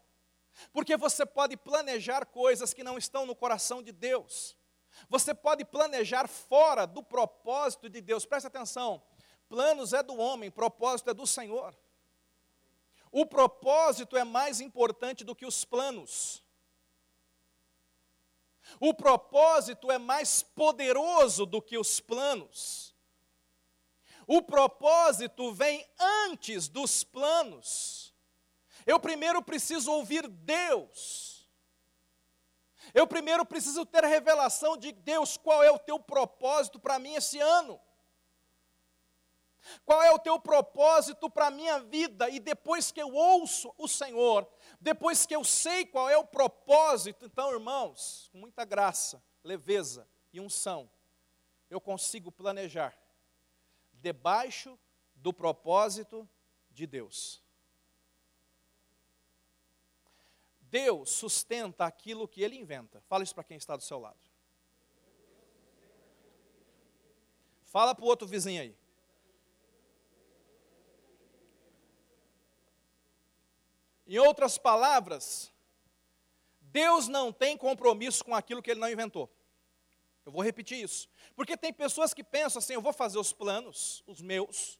Porque 0.73 0.97
você 0.97 1.23
pode 1.23 1.55
planejar 1.55 2.25
coisas 2.25 2.73
que 2.73 2.83
não 2.83 2.97
estão 2.97 3.27
no 3.27 3.35
coração 3.35 3.83
de 3.83 3.91
Deus. 3.91 4.57
Você 5.07 5.31
pode 5.35 5.63
planejar 5.63 6.27
fora 6.27 6.87
do 6.87 7.03
propósito 7.03 7.87
de 7.91 8.01
Deus. 8.01 8.25
Preste 8.25 8.47
atenção. 8.47 9.03
Planos 9.47 9.93
é 9.93 10.01
do 10.01 10.17
homem, 10.17 10.49
propósito 10.49 11.11
é 11.11 11.13
do 11.13 11.27
Senhor. 11.27 11.77
O 13.11 13.23
propósito 13.23 14.17
é 14.17 14.23
mais 14.23 14.61
importante 14.61 15.23
do 15.23 15.35
que 15.35 15.45
os 15.45 15.63
planos. 15.63 16.43
O 18.79 18.93
propósito 18.93 19.91
é 19.91 19.97
mais 19.97 20.43
poderoso 20.43 21.45
do 21.45 21.61
que 21.61 21.77
os 21.77 21.99
planos. 21.99 22.95
O 24.27 24.41
propósito 24.41 25.53
vem 25.53 25.87
antes 25.97 26.67
dos 26.67 27.03
planos. 27.03 28.13
Eu 28.85 28.99
primeiro 28.99 29.41
preciso 29.41 29.91
ouvir 29.91 30.27
Deus. 30.27 31.47
Eu 32.93 33.07
primeiro 33.07 33.45
preciso 33.45 33.85
ter 33.85 34.03
a 34.03 34.07
revelação 34.07 34.77
de 34.77 34.91
Deus, 34.91 35.37
qual 35.37 35.63
é 35.63 35.71
o 35.71 35.79
teu 35.79 35.99
propósito 35.99 36.79
para 36.79 36.99
mim 36.99 37.15
esse 37.15 37.39
ano? 37.39 37.79
Qual 39.85 40.01
é 40.01 40.11
o 40.11 40.19
teu 40.19 40.39
propósito 40.39 41.29
para 41.29 41.47
a 41.47 41.51
minha 41.51 41.79
vida? 41.79 42.29
E 42.29 42.39
depois 42.39 42.91
que 42.91 43.01
eu 43.01 43.13
ouço 43.13 43.73
o 43.77 43.87
Senhor, 43.87 44.47
depois 44.79 45.25
que 45.25 45.35
eu 45.35 45.43
sei 45.43 45.85
qual 45.85 46.09
é 46.09 46.17
o 46.17 46.25
propósito, 46.25 47.25
então, 47.25 47.51
irmãos, 47.51 48.29
com 48.31 48.37
muita 48.37 48.63
graça, 48.63 49.23
leveza 49.43 50.07
e 50.31 50.39
unção, 50.39 50.89
eu 51.69 51.81
consigo 51.81 52.31
planejar 52.31 52.97
debaixo 53.93 54.77
do 55.15 55.33
propósito 55.33 56.29
de 56.69 56.85
Deus. 56.85 57.43
Deus 60.61 61.09
sustenta 61.09 61.85
aquilo 61.85 62.27
que 62.27 62.41
ele 62.41 62.55
inventa. 62.55 63.01
Fala 63.01 63.23
isso 63.23 63.33
para 63.33 63.43
quem 63.43 63.57
está 63.57 63.75
do 63.75 63.83
seu 63.83 63.99
lado. 63.99 64.19
Fala 67.63 67.95
para 67.95 68.05
o 68.05 68.07
outro 68.07 68.27
vizinho 68.27 68.61
aí. 68.61 68.77
Em 74.07 74.17
outras 74.17 74.57
palavras, 74.57 75.51
Deus 76.61 77.07
não 77.07 77.31
tem 77.31 77.57
compromisso 77.57 78.23
com 78.23 78.33
aquilo 78.33 78.61
que 78.61 78.71
ele 78.71 78.79
não 78.79 78.89
inventou. 78.89 79.29
Eu 80.25 80.31
vou 80.31 80.41
repetir 80.41 80.81
isso. 80.81 81.09
Porque 81.35 81.55
tem 81.55 81.73
pessoas 81.73 82.13
que 82.13 82.23
pensam 82.23 82.59
assim: 82.59 82.73
eu 82.73 82.81
vou 82.81 82.93
fazer 82.93 83.19
os 83.19 83.33
planos, 83.33 84.03
os 84.07 84.21
meus, 84.21 84.79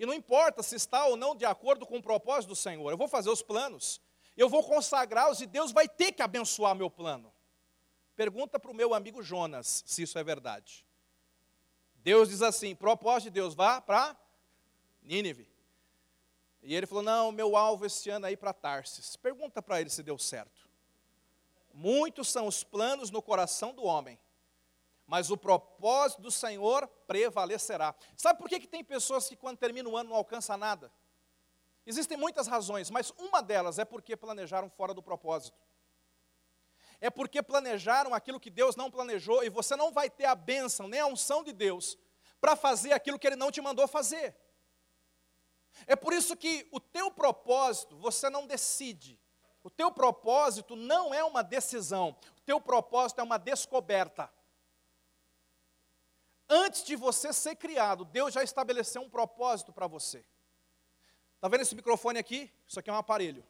e 0.00 0.06
não 0.06 0.14
importa 0.14 0.62
se 0.62 0.76
está 0.76 1.04
ou 1.04 1.14
não 1.14 1.36
de 1.36 1.44
acordo 1.44 1.84
com 1.84 1.98
o 1.98 2.02
propósito 2.02 2.48
do 2.48 2.56
Senhor, 2.56 2.90
eu 2.90 2.96
vou 2.96 3.06
fazer 3.06 3.28
os 3.28 3.42
planos, 3.42 4.00
eu 4.34 4.48
vou 4.48 4.64
consagrá-los 4.64 5.42
e 5.42 5.46
Deus 5.46 5.72
vai 5.72 5.86
ter 5.86 6.10
que 6.12 6.22
abençoar 6.22 6.74
meu 6.74 6.88
plano. 6.88 7.30
Pergunta 8.16 8.58
para 8.58 8.70
o 8.70 8.74
meu 8.74 8.94
amigo 8.94 9.22
Jonas 9.22 9.84
se 9.86 10.00
isso 10.00 10.18
é 10.18 10.24
verdade. 10.24 10.86
Deus 11.96 12.30
diz 12.30 12.40
assim: 12.40 12.74
propósito 12.74 13.24
de 13.24 13.30
Deus, 13.32 13.54
vá 13.54 13.78
para 13.78 14.16
Nínive. 15.02 15.49
E 16.62 16.74
ele 16.74 16.86
falou: 16.86 17.02
não, 17.02 17.32
meu 17.32 17.56
alvo 17.56 17.86
esse 17.86 18.10
ano 18.10 18.26
é 18.26 18.32
ir 18.32 18.36
para 18.36 18.52
Tarsis. 18.52 19.16
Pergunta 19.16 19.62
para 19.62 19.80
ele 19.80 19.90
se 19.90 20.02
deu 20.02 20.18
certo. 20.18 20.68
Muitos 21.72 22.28
são 22.28 22.46
os 22.46 22.64
planos 22.64 23.10
no 23.10 23.22
coração 23.22 23.72
do 23.72 23.84
homem, 23.84 24.18
mas 25.06 25.30
o 25.30 25.36
propósito 25.36 26.20
do 26.20 26.30
Senhor 26.30 26.86
prevalecerá. 27.06 27.94
Sabe 28.16 28.38
por 28.38 28.48
que, 28.48 28.60
que 28.60 28.66
tem 28.66 28.84
pessoas 28.84 29.28
que, 29.28 29.36
quando 29.36 29.58
termina 29.58 29.88
o 29.88 29.96
ano, 29.96 30.10
não 30.10 30.16
alcançam 30.16 30.56
nada? 30.56 30.92
Existem 31.86 32.16
muitas 32.16 32.46
razões, 32.46 32.90
mas 32.90 33.10
uma 33.16 33.40
delas 33.40 33.78
é 33.78 33.84
porque 33.84 34.16
planejaram 34.16 34.68
fora 34.68 34.92
do 34.92 35.02
propósito. 35.02 35.58
É 37.00 37.08
porque 37.08 37.42
planejaram 37.42 38.12
aquilo 38.12 38.38
que 38.38 38.50
Deus 38.50 38.76
não 38.76 38.90
planejou 38.90 39.42
e 39.42 39.48
você 39.48 39.74
não 39.74 39.90
vai 39.90 40.10
ter 40.10 40.26
a 40.26 40.34
bênção 40.34 40.86
nem 40.86 41.00
a 41.00 41.06
unção 41.06 41.42
de 41.42 41.52
Deus 41.52 41.96
para 42.40 42.54
fazer 42.54 42.92
aquilo 42.92 43.18
que 43.18 43.26
Ele 43.26 43.36
não 43.36 43.50
te 43.50 43.60
mandou 43.60 43.88
fazer. 43.88 44.36
É 45.86 45.96
por 45.96 46.12
isso 46.12 46.36
que 46.36 46.68
o 46.70 46.80
teu 46.80 47.10
propósito 47.10 47.96
você 47.96 48.28
não 48.30 48.46
decide. 48.46 49.18
O 49.62 49.70
teu 49.70 49.90
propósito 49.90 50.74
não 50.74 51.12
é 51.12 51.22
uma 51.22 51.42
decisão. 51.42 52.16
O 52.36 52.40
teu 52.40 52.60
propósito 52.60 53.20
é 53.20 53.24
uma 53.24 53.38
descoberta. 53.38 54.32
Antes 56.48 56.82
de 56.82 56.96
você 56.96 57.32
ser 57.32 57.56
criado, 57.56 58.04
Deus 58.04 58.34
já 58.34 58.42
estabeleceu 58.42 59.02
um 59.02 59.10
propósito 59.10 59.72
para 59.72 59.86
você. 59.86 60.24
Está 61.36 61.48
vendo 61.48 61.60
esse 61.60 61.74
microfone 61.74 62.18
aqui? 62.18 62.52
Isso 62.66 62.78
aqui 62.78 62.90
é 62.90 62.92
um 62.92 62.96
aparelho. 62.96 63.44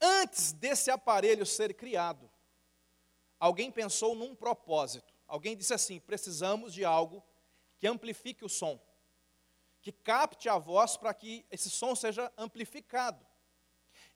Antes 0.00 0.52
desse 0.52 0.90
aparelho 0.90 1.44
ser 1.44 1.74
criado, 1.74 2.30
alguém 3.40 3.70
pensou 3.70 4.14
num 4.14 4.34
propósito. 4.34 5.12
Alguém 5.26 5.56
disse 5.56 5.74
assim: 5.74 5.98
precisamos 5.98 6.72
de 6.72 6.84
algo 6.84 7.22
que 7.78 7.86
amplifique 7.86 8.44
o 8.44 8.48
som, 8.48 8.80
que 9.86 9.92
capte 9.92 10.48
a 10.48 10.58
voz 10.58 10.96
para 10.96 11.14
que 11.14 11.46
esse 11.48 11.70
som 11.70 11.94
seja 11.94 12.32
amplificado. 12.36 13.24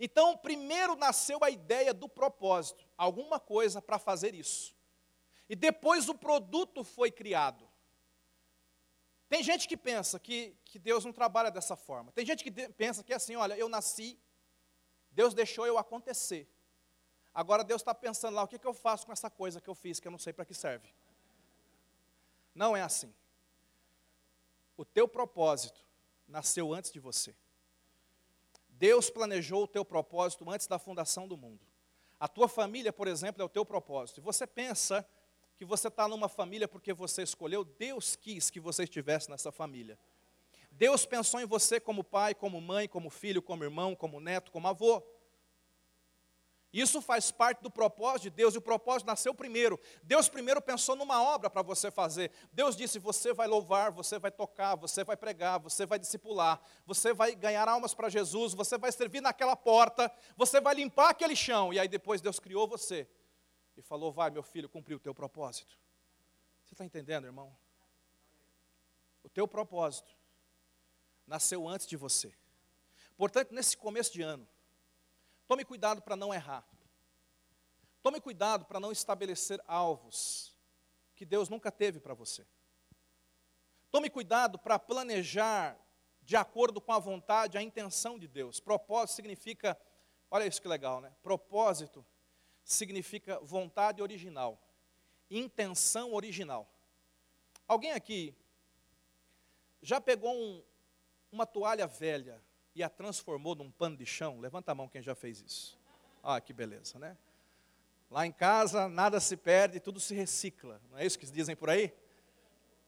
Então, 0.01 0.37
primeiro 0.37 0.97
nasceu 0.97 1.39
a 1.45 1.49
ideia 1.49 1.95
do 1.95 2.09
propósito, 2.09 2.85
alguma 2.99 3.39
coisa 3.39 3.81
para 3.81 3.97
fazer 3.97 4.35
isso. 4.35 4.75
E 5.49 5.55
depois 5.55 6.09
o 6.09 6.15
produto 6.17 6.83
foi 6.83 7.13
criado. 7.13 7.71
Tem 9.29 9.45
gente 9.45 9.69
que 9.69 9.77
pensa 9.77 10.19
que, 10.19 10.57
que 10.65 10.77
Deus 10.77 11.05
não 11.05 11.13
trabalha 11.13 11.53
dessa 11.53 11.77
forma. 11.77 12.11
Tem 12.11 12.27
gente 12.27 12.43
que 12.43 12.51
pensa 12.71 13.05
que 13.05 13.13
é 13.13 13.17
assim: 13.17 13.37
olha, 13.37 13.57
eu 13.57 13.69
nasci, 13.69 14.19
Deus 15.13 15.35
deixou 15.35 15.69
eu 15.69 15.79
acontecer. 15.79 16.49
Agora 17.33 17.63
Deus 17.63 17.81
está 17.81 17.95
pensando 17.95 18.35
lá, 18.35 18.43
o 18.43 18.49
que, 18.49 18.59
que 18.59 18.67
eu 18.67 18.75
faço 18.75 19.07
com 19.07 19.13
essa 19.13 19.31
coisa 19.31 19.61
que 19.61 19.71
eu 19.71 19.75
fiz, 19.77 20.01
que 20.01 20.09
eu 20.09 20.11
não 20.11 20.19
sei 20.19 20.33
para 20.33 20.45
que 20.45 20.53
serve. 20.53 20.93
Não 22.57 22.77
é 22.77 22.83
assim. 22.83 23.15
O 24.81 24.85
teu 24.87 25.07
propósito 25.07 25.85
nasceu 26.27 26.73
antes 26.73 26.91
de 26.91 26.99
você. 26.99 27.37
Deus 28.67 29.11
planejou 29.11 29.65
o 29.65 29.69
teu 29.69 29.85
propósito 29.85 30.49
antes 30.49 30.67
da 30.67 30.79
fundação 30.79 31.29
do 31.29 31.37
mundo. 31.37 31.61
A 32.19 32.27
tua 32.27 32.49
família, 32.49 32.91
por 32.91 33.07
exemplo, 33.07 33.43
é 33.43 33.45
o 33.45 33.49
teu 33.51 33.63
propósito. 33.63 34.21
E 34.21 34.23
você 34.23 34.47
pensa 34.47 35.07
que 35.59 35.67
você 35.67 35.89
está 35.89 36.09
numa 36.09 36.31
família 36.31 36.67
porque 36.67 36.95
você 36.95 37.23
escolheu, 37.23 37.63
Deus 37.63 38.17
quis 38.17 38.49
que 38.49 38.59
você 38.59 38.85
estivesse 38.85 39.29
nessa 39.29 39.53
família. 39.53 39.99
Deus 40.71 41.05
pensou 41.05 41.41
em 41.41 41.47
você 41.47 41.79
como 41.79 42.03
pai, 42.03 42.35
como 42.35 42.59
mãe, 42.59 42.89
como 42.89 43.11
filho, 43.11 43.43
como 43.43 43.63
irmão, 43.63 43.95
como 43.95 44.19
neto, 44.19 44.51
como 44.51 44.67
avô. 44.67 45.03
Isso 46.73 47.03
faz 47.03 47.33
parte 47.33 47.63
do 47.63 47.71
propósito 47.71 48.23
de 48.25 48.31
Deus, 48.31 48.55
e 48.55 48.59
o 48.59 48.63
propósito 48.63 49.09
nasceu 49.09 49.35
primeiro. 49.35 49.79
Deus 50.05 50.29
primeiro 50.29 50.63
pensou 50.63 50.95
numa 50.95 51.21
obra 51.21 51.51
para 51.51 51.63
você 51.63 51.91
fazer. 51.91 52.31
Deus 52.53 52.77
disse: 52.77 52.99
você 52.99 53.33
vai 53.33 53.49
louvar, 53.49 53.91
você 53.91 54.19
vai 54.19 54.31
tocar, 54.31 54.77
você 54.77 55.03
vai 55.03 55.17
pregar, 55.17 55.59
você 55.59 55.85
vai 55.85 55.99
discipular, 55.99 56.61
você 56.87 57.13
vai 57.13 57.35
ganhar 57.35 57.69
almas 57.69 57.93
para 57.93 58.09
Jesus, 58.09 58.55
você 58.55 58.79
vai 58.79 58.93
servir 58.93 59.21
naquela 59.21 59.57
porta, 59.57 60.11
você 60.37 60.61
vai 60.61 60.75
limpar 60.75 61.11
aquele 61.11 61.35
chão. 61.35 61.73
E 61.73 61.79
aí 61.79 61.89
depois 61.89 62.21
Deus 62.21 62.39
criou 62.39 62.69
você 62.69 63.09
e 63.77 63.83
falou: 63.83 64.13
vai, 64.13 64.31
meu 64.31 64.43
filho, 64.43 64.69
cumprir 64.69 64.95
o 64.95 65.01
teu 65.01 65.15
propósito. 65.15 65.77
Você 66.65 66.75
está 66.75 66.85
entendendo, 66.85 67.25
irmão? 67.25 67.53
O 69.25 69.29
teu 69.29 69.49
propósito 69.49 70.15
nasceu 71.27 71.67
antes 71.69 71.87
de 71.87 71.97
você. 71.97 72.33
Portanto, 73.17 73.53
nesse 73.53 73.77
começo 73.77 74.13
de 74.13 74.23
ano, 74.23 74.49
Tome 75.51 75.65
cuidado 75.65 76.01
para 76.01 76.15
não 76.15 76.33
errar. 76.33 76.65
Tome 78.05 78.21
cuidado 78.21 78.67
para 78.67 78.79
não 78.79 78.93
estabelecer 78.93 79.61
alvos 79.67 80.57
que 81.17 81.27
Deus 81.27 81.49
nunca 81.49 81.73
teve 81.73 81.99
para 81.99 82.15
você. 82.15 82.47
Tome 83.91 84.09
cuidado 84.09 84.61
para 84.61 84.79
planejar 84.79 85.77
de 86.23 86.37
acordo 86.37 86.81
com 86.81 86.93
a 86.93 87.01
vontade, 87.01 87.59
a 87.59 87.63
intenção 87.63 88.17
de 88.17 88.29
Deus. 88.29 88.61
Propósito 88.61 89.17
significa, 89.17 89.77
olha 90.31 90.47
isso 90.47 90.63
que 90.63 90.69
legal, 90.69 91.01
né? 91.01 91.13
Propósito 91.21 92.07
significa 92.63 93.41
vontade 93.41 94.01
original, 94.01 94.57
intenção 95.29 96.13
original. 96.13 96.73
Alguém 97.67 97.91
aqui 97.91 98.37
já 99.83 100.01
pegou 100.01 100.33
um, 100.33 100.63
uma 101.33 101.45
toalha 101.45 101.89
velha 101.89 102.41
e 102.75 102.83
a 102.83 102.89
transformou 102.89 103.55
num 103.55 103.71
pano 103.71 103.97
de 103.97 104.07
chão? 104.07 104.41
Levanta 104.41 104.73
a 104.73 104.75
mão 104.75 104.89
quem 104.89 105.03
já 105.03 105.15
fez 105.15 105.41
isso. 105.41 105.79
Ah, 106.23 106.41
que 106.41 106.53
beleza, 106.53 106.99
né? 106.99 107.17
Lá 108.11 108.27
em 108.27 108.33
casa, 108.33 108.89
nada 108.89 109.21
se 109.21 109.37
perde, 109.37 109.81
tudo 109.81 110.01
se 110.01 110.15
recicla. 110.15 110.81
Não 110.91 110.99
é 110.99 111.07
isso 111.07 111.19
que 111.19 111.27
dizem 111.27 111.55
por 111.55 111.71
aí? 111.71 111.95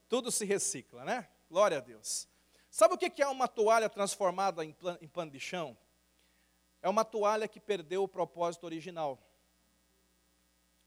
Tudo 0.09 0.31
se 0.31 0.45
recicla, 0.45 1.05
né? 1.05 1.29
Glória 1.49 1.79
a 1.79 1.81
Deus. 1.81 2.29
Sabe 2.71 2.95
o 2.95 2.99
que 2.99 3.23
é 3.23 3.29
uma 3.29 3.47
toalha 3.47 3.89
transformada 3.89 4.65
em 4.65 5.09
pano 5.09 5.31
de 5.31 5.39
chão? 5.39 5.77
É 6.81 6.89
uma 6.89 7.05
toalha 7.05 7.47
que 7.47 7.61
perdeu 7.61 8.03
o 8.03 8.09
propósito 8.09 8.65
original. 8.65 9.19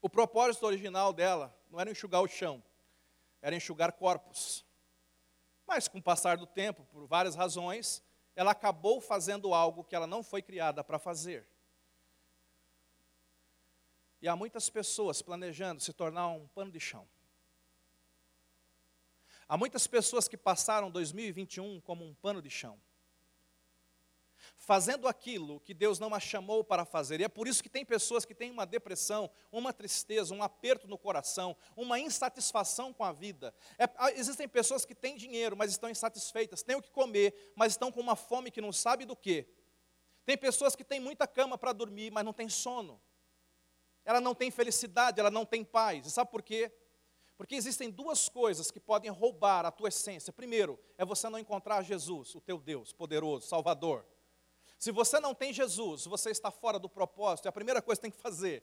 O 0.02 0.10
propósito 0.10 0.66
original 0.66 1.12
dela 1.12 1.56
não 1.70 1.80
era 1.80 1.90
enxugar 1.90 2.20
o 2.20 2.28
chão, 2.28 2.62
era 3.40 3.56
enxugar 3.56 3.92
corpos. 3.92 4.64
Mas 5.66 5.88
com 5.88 5.98
o 5.98 6.02
passar 6.02 6.36
do 6.36 6.46
tempo, 6.46 6.84
por 6.92 7.06
várias 7.06 7.34
razões, 7.34 8.02
ela 8.36 8.52
acabou 8.52 9.00
fazendo 9.00 9.52
algo 9.52 9.82
que 9.82 9.96
ela 9.96 10.06
não 10.06 10.22
foi 10.22 10.42
criada 10.42 10.84
para 10.84 10.98
fazer. 10.98 11.48
E 14.22 14.28
há 14.28 14.36
muitas 14.36 14.70
pessoas 14.70 15.22
planejando 15.22 15.80
se 15.80 15.92
tornar 15.92 16.28
um 16.28 16.46
pano 16.48 16.70
de 16.70 16.78
chão. 16.78 17.08
Há 19.48 19.56
muitas 19.56 19.86
pessoas 19.86 20.28
que 20.28 20.36
passaram 20.36 20.90
2021 20.90 21.80
como 21.80 22.04
um 22.04 22.14
pano 22.14 22.42
de 22.42 22.50
chão 22.50 22.78
fazendo 24.66 25.06
aquilo 25.06 25.60
que 25.60 25.72
Deus 25.72 26.00
não 26.00 26.12
a 26.12 26.18
chamou 26.18 26.64
para 26.64 26.84
fazer. 26.84 27.20
E 27.20 27.24
é 27.24 27.28
por 27.28 27.46
isso 27.46 27.62
que 27.62 27.68
tem 27.68 27.84
pessoas 27.84 28.24
que 28.24 28.34
têm 28.34 28.50
uma 28.50 28.66
depressão, 28.66 29.30
uma 29.52 29.72
tristeza, 29.72 30.34
um 30.34 30.42
aperto 30.42 30.88
no 30.88 30.98
coração, 30.98 31.56
uma 31.76 32.00
insatisfação 32.00 32.92
com 32.92 33.04
a 33.04 33.12
vida. 33.12 33.54
É, 33.78 33.88
existem 34.18 34.48
pessoas 34.48 34.84
que 34.84 34.92
têm 34.92 35.16
dinheiro, 35.16 35.56
mas 35.56 35.70
estão 35.70 35.88
insatisfeitas, 35.88 36.64
têm 36.64 36.74
o 36.74 36.82
que 36.82 36.90
comer, 36.90 37.52
mas 37.54 37.74
estão 37.74 37.92
com 37.92 38.00
uma 38.00 38.16
fome 38.16 38.50
que 38.50 38.60
não 38.60 38.72
sabe 38.72 39.04
do 39.04 39.14
que. 39.14 39.46
Tem 40.24 40.36
pessoas 40.36 40.74
que 40.74 40.82
têm 40.82 40.98
muita 40.98 41.28
cama 41.28 41.56
para 41.56 41.72
dormir, 41.72 42.10
mas 42.10 42.24
não 42.24 42.32
tem 42.32 42.48
sono. 42.48 43.00
Ela 44.04 44.20
não 44.20 44.34
tem 44.34 44.50
felicidade, 44.50 45.20
ela 45.20 45.30
não 45.30 45.46
tem 45.46 45.62
paz. 45.62 46.08
E 46.08 46.10
sabe 46.10 46.28
por 46.28 46.42
quê? 46.42 46.72
Porque 47.36 47.54
existem 47.54 47.88
duas 47.88 48.28
coisas 48.28 48.72
que 48.72 48.80
podem 48.80 49.12
roubar 49.12 49.64
a 49.64 49.70
tua 49.70 49.90
essência. 49.90 50.32
Primeiro, 50.32 50.76
é 50.98 51.04
você 51.04 51.28
não 51.28 51.38
encontrar 51.38 51.84
Jesus, 51.84 52.34
o 52.34 52.40
teu 52.40 52.58
Deus 52.58 52.92
poderoso, 52.92 53.46
Salvador. 53.46 54.04
Se 54.78 54.92
você 54.92 55.18
não 55.18 55.34
tem 55.34 55.52
Jesus, 55.52 56.06
você 56.06 56.30
está 56.30 56.50
fora 56.50 56.78
do 56.78 56.88
propósito, 56.88 57.46
e 57.46 57.48
a 57.48 57.52
primeira 57.52 57.80
coisa 57.80 57.98
que 57.98 58.02
tem 58.02 58.10
que 58.10 58.20
fazer 58.20 58.62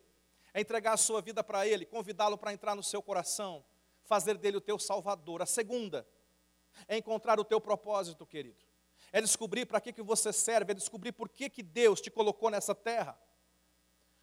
é 0.54 0.62
entregar 0.62 0.94
a 0.94 0.98
sua 0.98 1.22
vida 1.22 1.44
para 1.44 1.68
Ele, 1.68 1.86
convidá-lo 1.86 2.38
para 2.38 2.54
entrar 2.54 2.76
no 2.76 2.84
seu 2.84 3.02
coração, 3.02 3.66
fazer 4.04 4.38
dele 4.38 4.58
o 4.58 4.62
teu 4.62 4.78
Salvador. 4.78 5.42
A 5.42 5.46
segunda 5.46 6.08
é 6.88 6.98
encontrar 6.98 7.40
o 7.40 7.44
teu 7.44 7.60
propósito, 7.60 8.26
querido. 8.26 8.64
É 9.12 9.20
descobrir 9.20 9.66
para 9.66 9.82
que, 9.82 9.92
que 9.92 10.02
você 10.02 10.32
serve, 10.32 10.72
é 10.72 10.76
descobrir 10.76 11.12
por 11.12 11.30
que, 11.30 11.50
que 11.50 11.64
Deus 11.64 12.00
te 12.00 12.12
colocou 12.12 12.50
nessa 12.50 12.76
terra. 12.76 13.20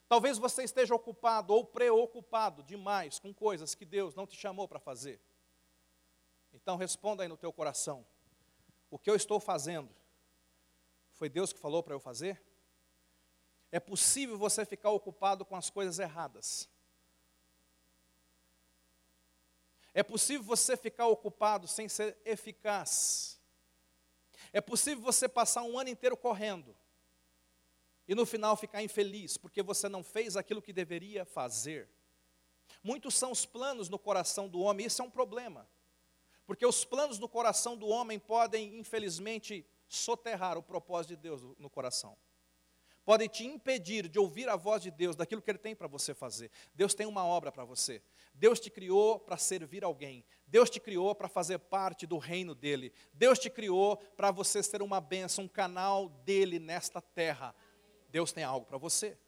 Talvez 0.09 0.39
você 0.39 0.65
esteja 0.65 0.95
ocupado 0.95 1.55
ou 1.55 1.65
preocupado 1.65 2.63
demais 2.63 3.19
com 3.19 3.33
coisas 3.33 3.75
que 3.75 3.85
Deus 3.85 4.15
não 4.15 4.27
te 4.27 4.37
chamou 4.37 4.67
para 4.67 4.81
fazer. 4.81 5.21
Então 6.53 6.77
responda 6.77 7.23
aí 7.23 7.29
no 7.29 7.37
teu 7.37 7.53
coração: 7.53 8.05
o 8.91 8.99
que 8.99 9.09
eu 9.09 9.15
estou 9.15 9.39
fazendo 9.39 9.89
foi 11.21 11.29
Deus 11.29 11.53
que 11.53 11.59
falou 11.59 11.83
para 11.83 11.93
eu 11.93 12.01
fazer? 12.01 12.43
É 13.71 13.79
possível 13.79 14.39
você 14.39 14.65
ficar 14.65 14.89
ocupado 14.89 15.45
com 15.45 15.55
as 15.55 15.69
coisas 15.69 15.99
erradas. 15.99 16.67
É 19.93 20.03
possível 20.03 20.43
você 20.43 20.79
ficar 20.79 21.09
ocupado 21.09 21.69
sem 21.69 21.91
ser 21.91 22.17
eficaz. 22.25 23.39
É 24.51 24.63
possível 24.63 25.05
você 25.05 25.29
passar 25.29 25.63
um 25.63 25.79
ano 25.79 25.91
inteiro 25.91 26.17
correndo 26.17 26.75
e 28.09 28.15
no 28.15 28.25
final 28.25 28.57
ficar 28.57 28.83
infeliz 28.83 29.37
porque 29.37 29.63
você 29.63 29.91
não 29.91 30.03
fez 30.03 30.39
aquilo 30.39 30.63
que 30.63 30.73
deveria 30.73 31.27
fazer. 31.27 31.87
Muitos 32.83 33.15
são 33.15 33.31
os 33.31 33.45
planos 33.45 33.91
no 33.91 33.99
coração 33.99 34.49
do 34.49 34.61
homem, 34.61 34.87
isso 34.87 35.03
é 35.03 35.05
um 35.05 35.11
problema. 35.11 35.69
Porque 36.47 36.65
os 36.65 36.83
planos 36.83 37.19
no 37.19 37.29
coração 37.29 37.77
do 37.77 37.89
homem 37.89 38.19
podem, 38.19 38.79
infelizmente, 38.79 39.67
soterrar 39.91 40.57
o 40.57 40.63
propósito 40.63 41.11
de 41.11 41.17
Deus 41.17 41.43
no 41.59 41.69
coração. 41.69 42.17
Podem 43.05 43.29
te 43.29 43.45
impedir 43.45 44.09
de 44.09 44.19
ouvir 44.19 44.49
a 44.49 44.55
voz 44.55 44.83
de 44.83 44.91
Deus, 44.91 45.17
daquilo 45.17 45.43
que 45.43 45.51
Ele 45.51 45.59
tem 45.59 45.75
para 45.75 45.89
você 45.89 46.15
fazer. 46.15 46.51
Deus 46.75 46.95
tem 46.95 47.07
uma 47.07 47.25
obra 47.25 47.51
para 47.51 47.65
você. 47.65 48.01
Deus 48.33 48.61
te 48.61 48.71
criou 48.71 49.19
para 49.19 49.37
servir 49.37 49.83
alguém. 49.83 50.25
Deus 50.47 50.71
te 50.71 50.79
criou 50.79 51.13
para 51.15 51.29
fazer 51.29 51.59
parte 51.59 52.07
do 52.07 52.19
reino 52.19 52.55
dEle. 52.55 52.93
Deus 53.13 53.39
te 53.39 53.51
criou 53.51 53.97
para 54.17 54.31
você 54.31 54.63
ser 54.63 54.81
uma 54.81 55.01
bênção, 55.01 55.45
um 55.45 55.49
canal 55.49 56.09
dEle 56.25 56.61
nesta 56.61 57.01
terra. 57.01 57.55
Deus 58.11 58.33
tem 58.33 58.45
algo 58.45 58.67
para 58.67 58.79
você. 58.79 59.19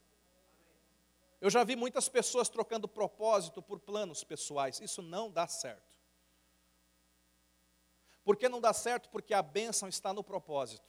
Eu 1.40 1.51
já 1.51 1.64
vi 1.64 1.75
muitas 1.75 2.09
pessoas 2.09 2.48
trocando 2.48 2.87
propósito 2.87 3.61
por 3.61 3.81
planos 3.81 4.22
pessoais. 4.22 4.81
Isso 4.81 5.03
não 5.03 5.29
dá 5.29 5.48
certo. 5.48 5.91
Por 8.24 8.37
que 8.37 8.48
não 8.48 8.61
dá 8.61 8.72
certo? 8.72 9.08
Porque 9.11 9.35
a 9.35 9.42
bênção 9.42 9.88
está 9.88 10.12
no 10.12 10.22
propósito. 10.22 10.87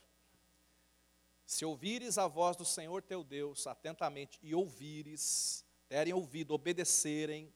Se 1.45 1.65
ouvires 1.65 2.17
a 2.17 2.27
voz 2.27 2.55
do 2.55 2.65
Senhor 2.65 3.01
teu 3.01 3.23
Deus 3.23 3.67
atentamente 3.67 4.39
e 4.41 4.55
ouvires, 4.55 5.65
terem 5.87 6.13
ouvido, 6.13 6.53
obedecerem, 6.53 7.53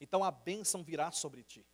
então 0.00 0.22
a 0.22 0.30
bênção 0.30 0.82
virá 0.82 1.10
sobre 1.10 1.42
ti. 1.42 1.66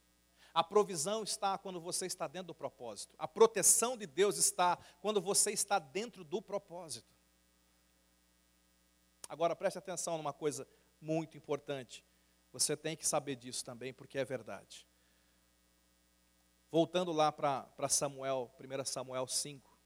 A 0.52 0.64
provisão 0.64 1.22
está 1.22 1.56
quando 1.56 1.80
você 1.80 2.06
está 2.06 2.26
dentro 2.26 2.48
do 2.48 2.54
propósito. 2.54 3.14
A 3.18 3.28
proteção 3.28 3.96
de 3.96 4.06
Deus 4.06 4.36
está 4.36 4.76
quando 5.00 5.20
você 5.20 5.52
está 5.52 5.78
dentro 5.78 6.24
do 6.24 6.42
propósito. 6.42 7.14
Agora 9.28 9.54
preste 9.54 9.78
atenção 9.78 10.16
numa 10.16 10.32
coisa 10.32 10.66
muito 11.00 11.36
importante. 11.36 12.04
Você 12.52 12.76
tem 12.76 12.96
que 12.96 13.06
saber 13.06 13.36
disso 13.36 13.64
também, 13.64 13.92
porque 13.92 14.18
é 14.18 14.24
verdade. 14.24 14.86
Voltando 16.70 17.10
lá 17.10 17.32
para 17.32 17.88
Samuel, 17.88 18.54
1 18.60 18.84
Samuel 18.84 19.26
5. 19.26 19.76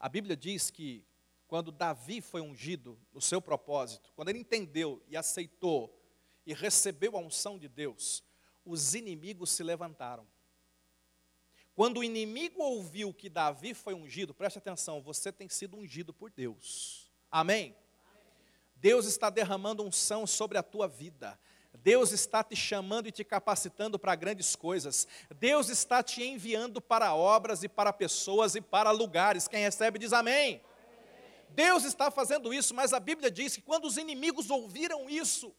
A 0.00 0.08
Bíblia 0.08 0.36
diz 0.36 0.68
que 0.68 1.06
quando 1.46 1.70
Davi 1.70 2.20
foi 2.20 2.40
ungido 2.40 2.98
no 3.12 3.20
seu 3.20 3.40
propósito, 3.40 4.12
quando 4.16 4.30
ele 4.30 4.40
entendeu 4.40 5.00
e 5.06 5.16
aceitou 5.16 5.96
e 6.44 6.52
recebeu 6.52 7.16
a 7.16 7.20
unção 7.20 7.58
de 7.58 7.68
Deus, 7.68 8.24
os 8.64 8.94
inimigos 8.94 9.50
se 9.50 9.62
levantaram. 9.62 10.26
Quando 11.74 11.98
o 11.98 12.04
inimigo 12.04 12.60
ouviu 12.60 13.14
que 13.14 13.28
Davi 13.28 13.72
foi 13.72 13.94
ungido, 13.94 14.34
preste 14.34 14.58
atenção, 14.58 15.00
você 15.00 15.32
tem 15.32 15.48
sido 15.48 15.76
ungido 15.76 16.12
por 16.12 16.30
Deus. 16.30 17.10
Amém? 17.30 17.76
Deus 18.74 19.06
está 19.06 19.30
derramando 19.30 19.84
unção 19.84 20.26
sobre 20.26 20.58
a 20.58 20.62
tua 20.62 20.88
vida. 20.88 21.38
Deus 21.72 22.12
está 22.12 22.44
te 22.44 22.54
chamando 22.54 23.08
e 23.08 23.12
te 23.12 23.24
capacitando 23.24 23.98
para 23.98 24.14
grandes 24.14 24.54
coisas. 24.54 25.06
Deus 25.36 25.68
está 25.68 26.02
te 26.02 26.22
enviando 26.22 26.80
para 26.80 27.14
obras 27.14 27.62
e 27.62 27.68
para 27.68 27.92
pessoas 27.92 28.54
e 28.54 28.60
para 28.60 28.90
lugares. 28.90 29.48
Quem 29.48 29.62
recebe 29.62 29.98
diz 29.98 30.12
amém. 30.12 30.60
amém. 30.60 30.62
Deus 31.50 31.84
está 31.84 32.10
fazendo 32.10 32.52
isso, 32.52 32.74
mas 32.74 32.92
a 32.92 33.00
Bíblia 33.00 33.30
diz 33.30 33.54
que 33.56 33.62
quando 33.62 33.86
os 33.86 33.96
inimigos 33.96 34.50
ouviram 34.50 35.08
isso, 35.08 35.54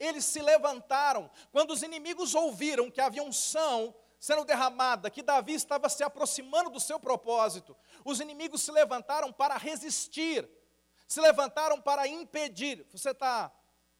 eles 0.00 0.24
se 0.24 0.42
levantaram. 0.42 1.30
Quando 1.52 1.70
os 1.72 1.82
inimigos 1.82 2.34
ouviram 2.34 2.90
que 2.90 3.00
havia 3.00 3.22
unção 3.22 3.94
sendo 4.18 4.44
derramada, 4.44 5.10
que 5.10 5.22
Davi 5.22 5.54
estava 5.54 5.88
se 5.88 6.02
aproximando 6.02 6.70
do 6.70 6.80
seu 6.80 6.98
propósito, 6.98 7.76
os 8.04 8.18
inimigos 8.18 8.62
se 8.62 8.72
levantaram 8.72 9.32
para 9.32 9.56
resistir, 9.56 10.48
se 11.06 11.20
levantaram 11.20 11.80
para 11.80 12.08
impedir. 12.08 12.84
Você 12.90 13.10
está 13.10 13.52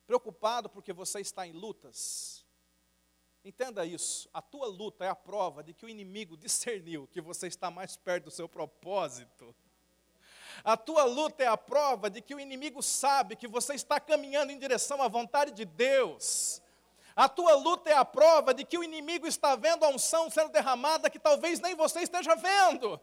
preocupado 0.09 0.71
porque 0.71 0.91
você 0.91 1.21
está 1.21 1.47
em 1.47 1.53
lutas? 1.53 2.43
Entenda 3.45 3.85
isso, 3.85 4.27
a 4.33 4.41
tua 4.41 4.67
luta 4.67 5.05
é 5.05 5.09
a 5.09 5.15
prova 5.15 5.63
de 5.63 5.75
que 5.75 5.85
o 5.85 5.89
inimigo 5.89 6.35
discerniu 6.35 7.07
que 7.07 7.21
você 7.21 7.47
está 7.47 7.71
mais 7.71 7.95
perto 7.95 8.25
do 8.25 8.31
seu 8.31 8.49
propósito. 8.49 9.55
A 10.65 10.79
tua 10.79 11.05
luta 11.05 11.45
é 11.45 11.47
a 11.47 11.59
prova 11.59 12.09
de 12.09 12.23
que 12.23 12.35
o 12.35 12.41
inimigo 12.41 12.83
sabe 12.83 13.37
que 13.37 13.47
você 13.47 13.75
está 13.75 14.01
caminhando 14.01 14.51
em 14.51 14.59
direção 14.59 15.03
à 15.03 15.09
vontade 15.09 15.53
de 15.53 15.67
Deus. 15.67 16.63
A 17.15 17.29
tua 17.29 17.55
luta 17.55 17.91
é 17.91 17.95
a 17.95 18.05
prova 18.05 18.55
de 18.55 18.65
que 18.65 18.79
o 18.79 18.83
inimigo 18.83 19.27
está 19.27 19.57
vendo 19.57 19.85
a 19.85 19.89
unção 19.91 20.31
sendo 20.31 20.51
derramada 20.51 21.11
que 21.11 21.19
talvez 21.19 21.61
nem 21.61 21.75
você 21.75 22.01
esteja 22.01 22.35
vendo. 22.35 22.99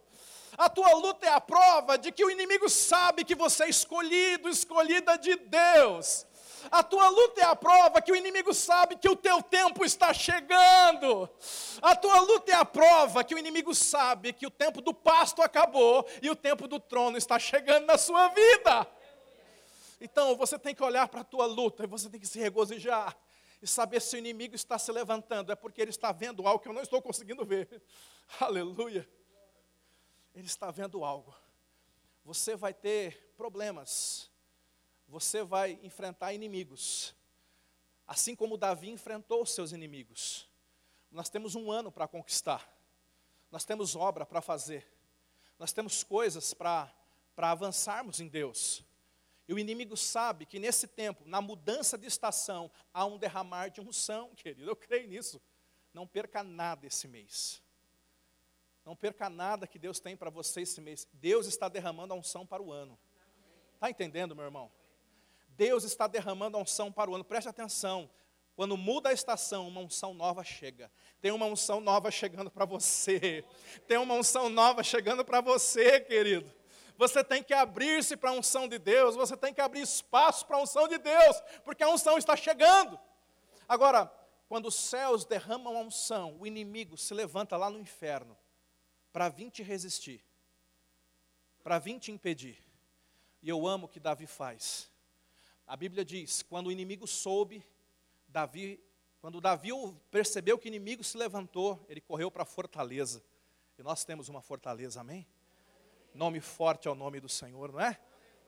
A 0.58 0.70
tua 0.70 0.92
luta 0.96 1.28
é 1.28 1.30
a 1.30 1.40
prova 1.40 1.98
de 1.98 2.12
que 2.12 2.26
o 2.26 2.32
inimigo 2.32 2.68
sabe 2.68 3.24
que 3.24 3.36
você 3.36 3.66
é 3.66 3.70
escolhido, 3.70 4.50
escolhida 4.50 5.18
de 5.18 5.36
Deus. 5.36 6.26
A 6.72 6.84
tua 6.84 7.10
luta 7.10 7.42
é 7.42 7.44
a 7.44 7.56
prova 7.56 8.02
que 8.02 8.12
o 8.12 8.16
inimigo 8.16 8.54
sabe 8.54 8.98
que 8.98 9.10
o 9.10 9.16
teu 9.16 9.42
tempo 9.42 9.86
está 9.86 10.14
chegando. 10.14 11.30
A 11.82 11.96
tua 11.96 12.20
luta 12.22 12.52
é 12.52 12.56
a 12.56 12.66
prova 12.66 13.24
que 13.24 13.36
o 13.36 13.38
inimigo 13.38 13.74
sabe 13.74 14.34
que 14.34 14.46
o 14.46 14.52
tempo 14.52 14.82
do 14.82 14.94
pasto 14.94 15.42
acabou 15.42 16.06
e 16.22 16.30
o 16.30 16.36
tempo 16.36 16.68
do 16.68 16.80
trono 16.80 17.18
está 17.18 17.38
chegando 17.40 17.86
na 17.86 17.98
sua 17.98 18.30
vida. 18.30 18.88
Então 20.00 20.36
você 20.36 20.60
tem 20.60 20.76
que 20.76 20.84
olhar 20.84 21.08
para 21.08 21.22
a 21.22 21.24
tua 21.24 21.46
luta 21.46 21.84
e 21.84 21.88
você 21.88 22.10
tem 22.10 22.20
que 22.20 22.28
se 22.28 22.40
regozijar 22.40 23.18
e 23.62 23.68
saber 23.68 24.02
se 24.02 24.16
o 24.16 24.20
inimigo 24.20 24.56
está 24.56 24.78
se 24.78 24.92
levantando, 24.92 25.52
é 25.52 25.56
porque 25.56 25.82
ele 25.82 25.90
está 25.90 26.12
vendo 26.12 26.46
algo 26.48 26.62
que 26.62 26.68
eu 26.68 26.74
não 26.74 26.82
estou 26.82 27.02
conseguindo 27.02 27.46
ver. 27.46 27.82
Aleluia. 28.40 29.08
Ele 30.36 30.46
está 30.46 30.70
vendo 30.70 31.04
algo. 31.04 31.34
Você 32.24 32.56
vai 32.56 32.74
ter 32.74 33.34
problemas, 33.38 34.30
você 35.16 35.44
vai 35.44 35.80
enfrentar 35.82 36.34
inimigos, 36.34 37.16
assim 38.06 38.36
como 38.36 38.58
Davi 38.58 38.90
enfrentou 38.90 39.44
os 39.44 39.52
seus 39.52 39.72
inimigos. 39.72 40.46
Nós 41.10 41.30
temos 41.30 41.56
um 41.56 41.72
ano 41.72 41.90
para 41.90 42.06
conquistar, 42.06 42.70
nós 43.50 43.64
temos 43.64 43.96
obra 43.96 44.26
para 44.26 44.42
fazer, 44.42 44.86
nós 45.58 45.72
temos 45.72 46.04
coisas 46.04 46.54
para 46.54 46.94
avançarmos 47.38 48.20
em 48.20 48.28
Deus. 48.28 48.84
E 49.48 49.54
o 49.54 49.60
inimigo 49.60 49.96
sabe 49.96 50.46
que 50.46 50.60
nesse 50.60 50.86
tempo, 50.86 51.24
na 51.26 51.40
mudança 51.40 51.98
de 51.98 52.08
estação, 52.08 52.70
há 52.94 53.06
um 53.06 53.18
derramar 53.18 53.70
de 53.70 53.80
unção, 53.80 54.32
querido. 54.36 54.70
Eu 54.70 54.76
creio 54.76 55.08
nisso. 55.08 55.42
Não 55.94 56.06
perca 56.06 56.44
nada 56.44 56.88
esse 56.88 57.08
mês. 57.08 57.62
Não 58.84 58.98
perca 58.98 59.30
nada 59.30 59.66
que 59.66 59.80
Deus 59.80 59.98
tem 59.98 60.18
para 60.18 60.30
você 60.30 60.62
esse 60.62 60.82
mês. 60.82 61.08
Deus 61.14 61.46
está 61.46 61.70
derramando 61.70 62.14
a 62.14 62.18
unção 62.18 62.46
para 62.46 62.62
o 62.62 62.70
ano. 62.70 63.00
Está 63.76 63.90
entendendo, 63.90 64.36
meu 64.36 64.44
irmão? 64.44 64.70
Deus 65.58 65.84
está 65.84 66.08
derramando 66.08 66.58
a 66.58 66.62
unção 66.62 66.92
para 66.92 67.10
o 67.10 67.16
ano. 67.16 67.24
Preste 67.24 67.48
atenção. 67.48 68.10
Quando 68.56 68.78
muda 68.78 69.10
a 69.10 69.14
estação, 69.14 69.68
uma 69.68 69.82
unção 69.82 70.14
nova 70.14 70.44
chega. 70.44 70.90
Tem 71.20 71.32
uma 71.32 71.46
unção 71.46 71.82
nova 71.82 72.10
chegando 72.10 72.50
para 72.50 72.66
você. 72.66 73.44
Tem 73.88 73.98
uma 73.98 74.14
unção 74.14 74.50
nova 74.50 74.82
chegando 74.82 75.26
para 75.26 75.42
você, 75.42 76.00
querido. 76.00 76.52
Você 76.98 77.24
tem 77.24 77.44
que 77.44 77.54
abrir-se 77.54 78.16
para 78.16 78.30
a 78.30 78.34
unção 78.34 78.68
de 78.68 78.80
Deus, 78.80 79.16
você 79.16 79.36
tem 79.36 79.54
que 79.54 79.60
abrir 79.60 79.82
espaço 79.82 80.46
para 80.46 80.56
a 80.56 80.62
unção 80.62 80.88
de 80.88 80.98
Deus, 80.98 81.42
porque 81.66 81.84
a 81.84 81.90
unção 81.90 82.18
está 82.18 82.38
chegando. 82.38 82.98
Agora, 83.68 84.10
quando 84.48 84.68
os 84.68 84.76
céus 84.76 85.26
derramam 85.26 85.76
a 85.76 85.82
unção, 85.82 86.38
o 86.40 86.48
inimigo 86.48 86.98
se 86.98 87.14
levanta 87.14 87.58
lá 87.58 87.70
no 87.70 87.80
inferno 87.80 88.38
para 89.12 89.28
vir 89.28 89.52
te 89.52 89.62
resistir, 89.62 90.24
para 91.64 91.80
vir 91.80 92.00
te 92.00 92.12
impedir. 92.12 92.64
E 93.42 93.50
eu 93.50 93.68
amo 93.68 93.88
o 93.88 93.90
que 93.90 94.00
Davi 94.00 94.26
faz. 94.26 94.90
A 95.68 95.76
Bíblia 95.76 96.06
diz: 96.06 96.44
quando 96.44 96.68
o 96.68 96.72
inimigo 96.72 97.08
soube, 97.08 97.66
Davi, 98.28 98.84
quando 99.20 99.42
Davi 99.42 99.70
percebeu 100.12 100.58
que 100.58 100.68
o 100.68 100.70
inimigo 100.70 101.04
se 101.04 101.18
levantou, 101.18 101.84
ele 101.90 102.02
correu 102.02 102.30
para 102.30 102.44
a 102.44 102.46
fortaleza. 102.46 103.24
E 103.78 103.84
nós 103.84 104.06
temos 104.06 104.30
uma 104.30 104.42
fortaleza, 104.42 105.02
amém? 105.02 105.28
Nome 106.14 106.40
forte 106.40 106.88
ao 106.88 106.96
nome 106.96 107.20
do 107.20 107.28
Senhor, 107.28 107.72
não 107.72 107.80
é? 107.80 108.00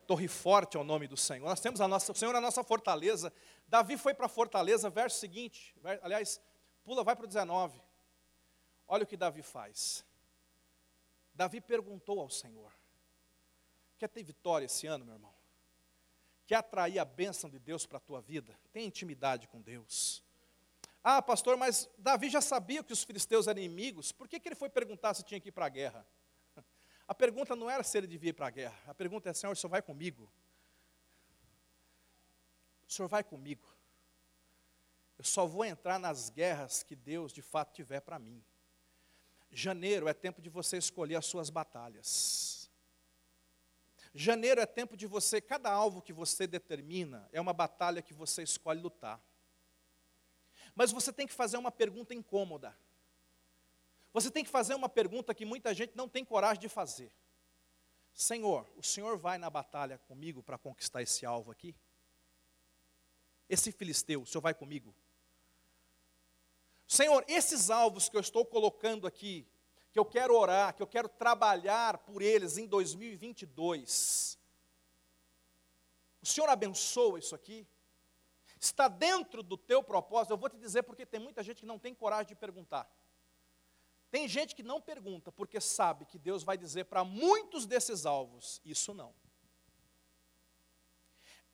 Torre 0.06 0.28
forte 0.28 0.78
ao 0.78 0.84
nome 0.84 1.08
do 1.08 1.18
Senhor. 1.18 1.46
Nós 1.46 1.60
temos 1.60 1.82
a 1.82 1.88
nossa, 1.88 2.12
o 2.12 2.16
Senhor 2.16 2.34
é 2.34 2.38
a 2.38 2.42
nossa 2.42 2.64
fortaleza. 2.64 3.34
Davi 3.68 3.98
foi 3.98 4.14
para 4.14 4.28
a 4.28 4.30
fortaleza, 4.30 4.90
verso 4.90 5.20
seguinte, 5.20 5.76
aliás, 6.02 6.40
pula, 6.84 7.04
vai 7.04 7.16
para 7.16 7.26
o 7.26 7.28
19. 7.28 7.82
Olha 8.88 9.04
o 9.04 9.08
que 9.08 9.18
Davi 9.18 9.42
faz. 9.42 10.06
Davi 11.34 11.60
perguntou 11.60 12.22
ao 12.22 12.30
Senhor: 12.30 12.72
Quer 13.98 14.08
ter 14.08 14.24
vitória 14.24 14.66
esse 14.66 14.88
ano, 14.88 15.04
meu 15.04 15.16
irmão? 15.16 15.37
Quer 16.48 16.56
atrair 16.56 16.98
a 16.98 17.06
bênção 17.06 17.50
de 17.50 17.60
Deus 17.60 17.86
para 17.86 17.98
a 17.98 18.02
tua 18.02 18.22
vida? 18.22 18.58
Tem 18.72 18.86
intimidade 18.86 19.50
com 19.50 19.62
Deus. 19.62 20.24
Ah, 21.04 21.22
pastor, 21.22 21.58
mas 21.58 21.90
Davi 21.98 22.30
já 22.30 22.40
sabia 22.40 22.82
que 22.82 22.94
os 22.94 23.04
filisteus 23.04 23.48
eram 23.48 23.62
inimigos, 23.62 24.14
por 24.14 24.28
que, 24.30 24.40
que 24.40 24.48
ele 24.48 24.56
foi 24.56 24.70
perguntar 24.70 25.14
se 25.14 25.24
tinha 25.24 25.40
que 25.40 25.50
ir 25.50 25.52
para 25.52 25.66
a 25.66 25.70
guerra? 25.70 26.08
A 27.06 27.14
pergunta 27.14 27.56
não 27.56 27.70
era 27.70 27.84
se 27.84 27.98
ele 27.98 28.08
devia 28.08 28.32
ir 28.32 28.34
para 28.34 28.48
a 28.48 28.50
guerra. 28.50 28.78
A 28.88 28.94
pergunta 28.94 29.30
é: 29.30 29.34
Senhor, 29.34 29.54
o 29.54 29.56
senhor 29.56 29.70
vai 29.70 29.82
comigo? 29.82 30.30
O 32.88 32.92
senhor 32.92 33.08
vai 33.08 33.24
comigo? 33.24 33.66
Eu 35.18 35.24
só 35.24 35.46
vou 35.46 35.64
entrar 35.64 35.98
nas 35.98 36.30
guerras 36.30 36.84
que 36.84 36.96
Deus 36.96 37.32
de 37.32 37.42
fato 37.42 37.74
tiver 37.74 38.02
para 38.02 38.20
mim. 38.20 38.44
Janeiro 39.50 40.08
é 40.08 40.14
tempo 40.14 40.42
de 40.42 40.50
você 40.50 40.78
escolher 40.78 41.16
as 41.16 41.26
suas 41.26 41.50
batalhas. 41.50 42.57
Janeiro 44.20 44.60
é 44.60 44.66
tempo 44.66 44.98
de 44.98 45.06
você, 45.06 45.40
cada 45.40 45.72
alvo 45.72 46.02
que 46.02 46.12
você 46.12 46.48
determina 46.48 47.30
é 47.32 47.40
uma 47.40 47.54
batalha 47.54 48.02
que 48.02 48.16
você 48.16 48.42
escolhe 48.42 48.82
lutar. 48.82 49.22
Mas 50.74 50.92
você 50.92 51.14
tem 51.14 51.28
que 51.28 51.34
fazer 51.34 51.56
uma 51.56 51.70
pergunta 51.70 52.16
incômoda. 52.16 52.76
Você 54.12 54.32
tem 54.32 54.44
que 54.44 54.50
fazer 54.50 54.74
uma 54.74 54.90
pergunta 54.90 55.36
que 55.36 55.46
muita 55.46 55.72
gente 55.72 55.96
não 55.96 56.10
tem 56.10 56.26
coragem 56.26 56.60
de 56.60 56.68
fazer. 56.68 57.12
Senhor, 58.12 58.68
o 58.76 58.82
Senhor 58.82 59.20
vai 59.20 59.38
na 59.38 59.52
batalha 59.52 60.00
comigo 60.08 60.42
para 60.42 60.58
conquistar 60.58 61.04
esse 61.04 61.24
alvo 61.24 61.52
aqui? 61.52 61.76
Esse 63.48 63.72
filisteu, 63.72 64.24
o 64.24 64.26
Senhor 64.26 64.42
vai 64.42 64.56
comigo? 64.56 64.96
Senhor, 66.88 67.24
esses 67.28 67.70
alvos 67.70 68.10
que 68.10 68.18
eu 68.18 68.22
estou 68.22 68.44
colocando 68.44 69.06
aqui, 69.06 69.48
que 69.98 70.00
eu 70.00 70.06
quero 70.06 70.36
orar, 70.36 70.76
que 70.76 70.84
eu 70.84 70.86
quero 70.86 71.10
trabalhar 71.10 71.98
por 71.98 72.22
eles 72.22 72.56
em 72.60 72.68
2022, 72.68 74.38
o 76.22 76.26
Senhor 76.26 76.48
abençoa 76.48 77.18
isso 77.18 77.34
aqui? 77.34 77.68
Está 78.60 78.88
dentro 78.88 79.42
do 79.42 79.58
teu 79.58 79.82
propósito? 79.82 80.34
Eu 80.34 80.38
vou 80.38 80.50
te 80.50 80.58
dizer 80.58 80.84
porque 80.84 81.04
tem 81.04 81.20
muita 81.20 81.42
gente 81.42 81.62
que 81.62 81.66
não 81.66 81.80
tem 81.80 81.96
coragem 81.96 82.28
de 82.28 82.36
perguntar. 82.36 82.88
Tem 84.12 84.28
gente 84.28 84.56
que 84.56 84.62
não 84.62 84.80
pergunta 84.80 85.32
porque 85.32 85.60
sabe 85.60 86.06
que 86.06 86.20
Deus 86.20 86.44
vai 86.44 86.60
dizer 86.60 86.86
para 86.86 87.04
muitos 87.04 87.66
desses 87.66 88.06
alvos: 88.06 88.62
isso 88.64 88.94
não. 88.94 89.16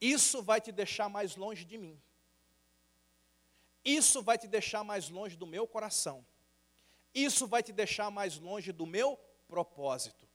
Isso 0.02 0.44
vai 0.44 0.60
te 0.60 0.74
deixar 0.74 1.08
mais 1.08 1.38
longe 1.38 1.64
de 1.64 1.78
mim. 1.78 1.98
Isso 3.86 4.22
vai 4.22 4.38
te 4.38 4.50
deixar 4.50 4.84
mais 4.84 5.10
longe 5.10 5.38
do 5.38 5.48
meu 5.48 5.66
coração. 5.66 6.26
Isso 7.14 7.46
vai 7.48 7.62
te 7.62 7.72
deixar 7.72 8.10
mais 8.10 8.40
longe 8.40 8.72
do 8.72 8.86
meu 8.86 9.18
propósito. 9.48 10.28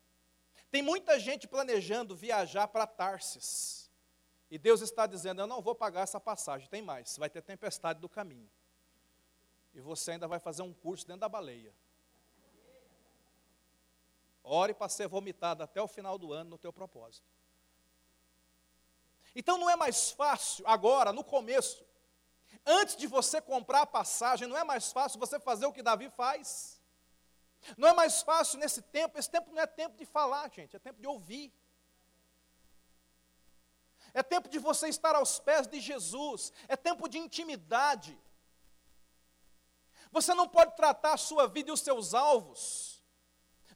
Tem 0.71 0.83
muita 0.83 1.19
gente 1.19 1.49
planejando 1.49 2.15
viajar 2.15 2.69
para 2.69 2.87
Tarsis. 2.87 3.91
E 4.51 4.59
Deus 4.59 4.81
está 4.81 5.07
dizendo: 5.07 5.41
Eu 5.41 5.47
não 5.47 5.61
vou 5.61 5.75
pagar 5.75 6.03
essa 6.03 6.21
passagem. 6.21 6.69
Tem 6.69 6.83
mais, 6.83 7.17
vai 7.17 7.29
ter 7.29 7.43
tempestade 7.43 8.01
do 8.01 8.09
caminho. 8.09 8.51
E 9.75 9.81
você 9.81 10.13
ainda 10.13 10.29
vai 10.29 10.39
fazer 10.39 10.63
um 10.63 10.73
curso 10.73 11.07
dentro 11.07 11.21
da 11.21 11.29
baleia. 11.29 11.75
Ore 14.43 14.73
para 14.73 14.89
ser 14.89 15.09
vomitado 15.09 15.63
até 15.63 15.81
o 15.81 15.89
final 15.89 16.17
do 16.19 16.33
ano 16.33 16.51
no 16.51 16.59
teu 16.59 16.73
propósito. 16.73 17.27
Então 19.35 19.59
não 19.59 19.69
é 19.69 19.77
mais 19.77 20.11
fácil 20.11 20.67
agora, 20.67 21.13
no 21.13 21.23
começo, 21.23 21.85
antes 22.67 22.97
de 22.97 23.07
você 23.07 23.41
comprar 23.41 23.83
a 23.83 23.87
passagem, 23.87 24.49
não 24.49 24.57
é 24.57 24.65
mais 24.65 24.93
fácil 24.93 25.19
você 25.19 25.39
fazer 25.39 25.67
o 25.67 25.73
que 25.73 25.83
Davi 25.83 26.11
faz? 26.11 26.81
Não 27.77 27.89
é 27.89 27.93
mais 27.93 28.23
fácil 28.23 28.59
nesse 28.59 28.83
tempo, 28.83 29.19
esse 29.19 29.31
tempo 29.31 29.51
não 29.53 29.61
é 29.61 29.67
tempo 29.67 29.97
de 29.97 30.07
falar, 30.07 30.51
gente, 30.51 30.77
é 30.77 30.79
tempo 30.79 31.01
de 31.01 31.07
ouvir. 31.07 31.53
É 34.15 34.23
tempo 34.23 34.49
de 34.49 34.59
você 34.59 34.89
estar 34.89 35.15
aos 35.15 35.39
pés 35.39 35.67
de 35.67 35.81
Jesus, 35.81 36.53
é 36.67 36.77
tempo 36.77 37.09
de 37.09 37.19
intimidade. 37.19 38.19
Você 40.11 40.33
não 40.35 40.49
pode 40.49 40.75
tratar 40.77 41.15
a 41.15 41.19
sua 41.19 41.47
vida 41.47 41.71
e 41.71 41.73
os 41.73 41.81
seus 41.81 42.15
alvos 42.15 42.99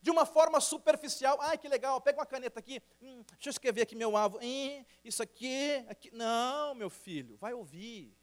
de 0.00 0.10
uma 0.10 0.26
forma 0.26 0.60
superficial. 0.60 1.38
Ai, 1.40 1.58
que 1.58 1.68
legal, 1.68 2.00
pega 2.00 2.18
uma 2.18 2.26
caneta 2.26 2.58
aqui, 2.58 2.82
hum, 3.00 3.22
deixa 3.32 3.48
eu 3.48 3.50
escrever 3.50 3.82
aqui 3.82 3.94
meu 3.94 4.16
alvo. 4.16 4.38
Hum, 4.42 4.84
isso 5.04 5.22
aqui, 5.22 5.84
aqui. 5.88 6.10
Não, 6.12 6.74
meu 6.74 6.90
filho, 6.90 7.36
vai 7.36 7.52
ouvir. 7.52 8.16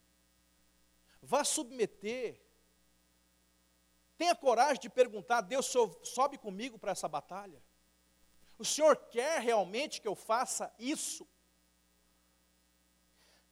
Vá 1.22 1.44
submeter. 1.44 2.42
Tenha 4.18 4.36
coragem 4.36 4.82
de 4.82 4.90
perguntar: 4.90 5.42
Deus 5.42 5.74
sobe 6.04 6.38
comigo 6.38 6.78
para 6.78 6.92
essa 6.92 7.08
batalha? 7.08 7.62
O 8.58 8.66
Senhor 8.66 8.96
quer 8.96 9.42
realmente 9.42 10.02
que 10.02 10.08
eu 10.08 10.16
faça 10.16 10.74
isso? 10.78 11.28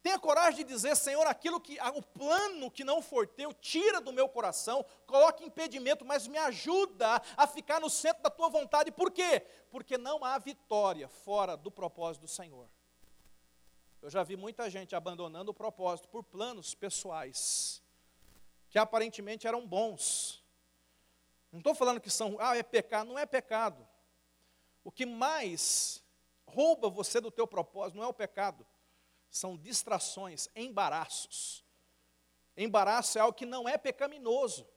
Tenha 0.03 0.19
coragem 0.19 0.65
de 0.65 0.73
dizer, 0.73 0.95
Senhor, 0.95 1.27
aquilo 1.27 1.59
que 1.59 1.77
o 1.81 2.01
plano 2.01 2.71
que 2.71 2.83
não 2.83 3.01
for 3.01 3.27
teu, 3.27 3.53
tira 3.53 3.99
do 3.99 4.13
meu 4.13 4.29
coração, 4.29 4.85
coloque 5.05 5.43
impedimento, 5.43 6.05
mas 6.05 6.27
me 6.27 6.37
ajuda 6.37 7.21
a 7.35 7.45
ficar 7.45 7.81
no 7.81 7.89
centro 7.89 8.23
da 8.23 8.29
tua 8.29 8.47
vontade. 8.47 8.89
Por 8.89 9.11
quê? 9.11 9.45
Porque 9.69 9.97
não 9.97 10.23
há 10.23 10.37
vitória 10.37 11.09
fora 11.09 11.57
do 11.57 11.69
propósito 11.69 12.21
do 12.21 12.27
Senhor. 12.27 12.69
Eu 14.01 14.09
já 14.09 14.23
vi 14.23 14.35
muita 14.35 14.69
gente 14.69 14.95
abandonando 14.95 15.51
o 15.51 15.53
propósito 15.53 16.07
por 16.07 16.23
planos 16.23 16.75
pessoais, 16.75 17.81
que 18.69 18.77
aparentemente 18.77 19.47
eram 19.47 19.65
bons. 19.65 20.43
Não 21.51 21.59
estou 21.59 21.73
falando 21.73 21.99
que 21.99 22.09
são, 22.09 22.37
ah, 22.39 22.55
é 22.55 22.63
pecado, 22.63 23.07
não 23.07 23.17
é 23.17 23.25
pecado. 23.25 23.87
O 24.83 24.91
que 24.91 25.05
mais 25.05 26.03
rouba 26.45 26.89
você 26.89 27.19
do 27.19 27.31
teu 27.31 27.47
propósito 27.47 27.97
não 27.97 28.03
é 28.03 28.07
o 28.07 28.13
pecado, 28.13 28.65
são 29.29 29.57
distrações, 29.57 30.47
embaraços. 30.55 31.65
Embaraço 32.55 33.17
é 33.17 33.21
algo 33.21 33.37
que 33.37 33.45
não 33.45 33.67
é 33.67 33.77
pecaminoso. 33.77 34.67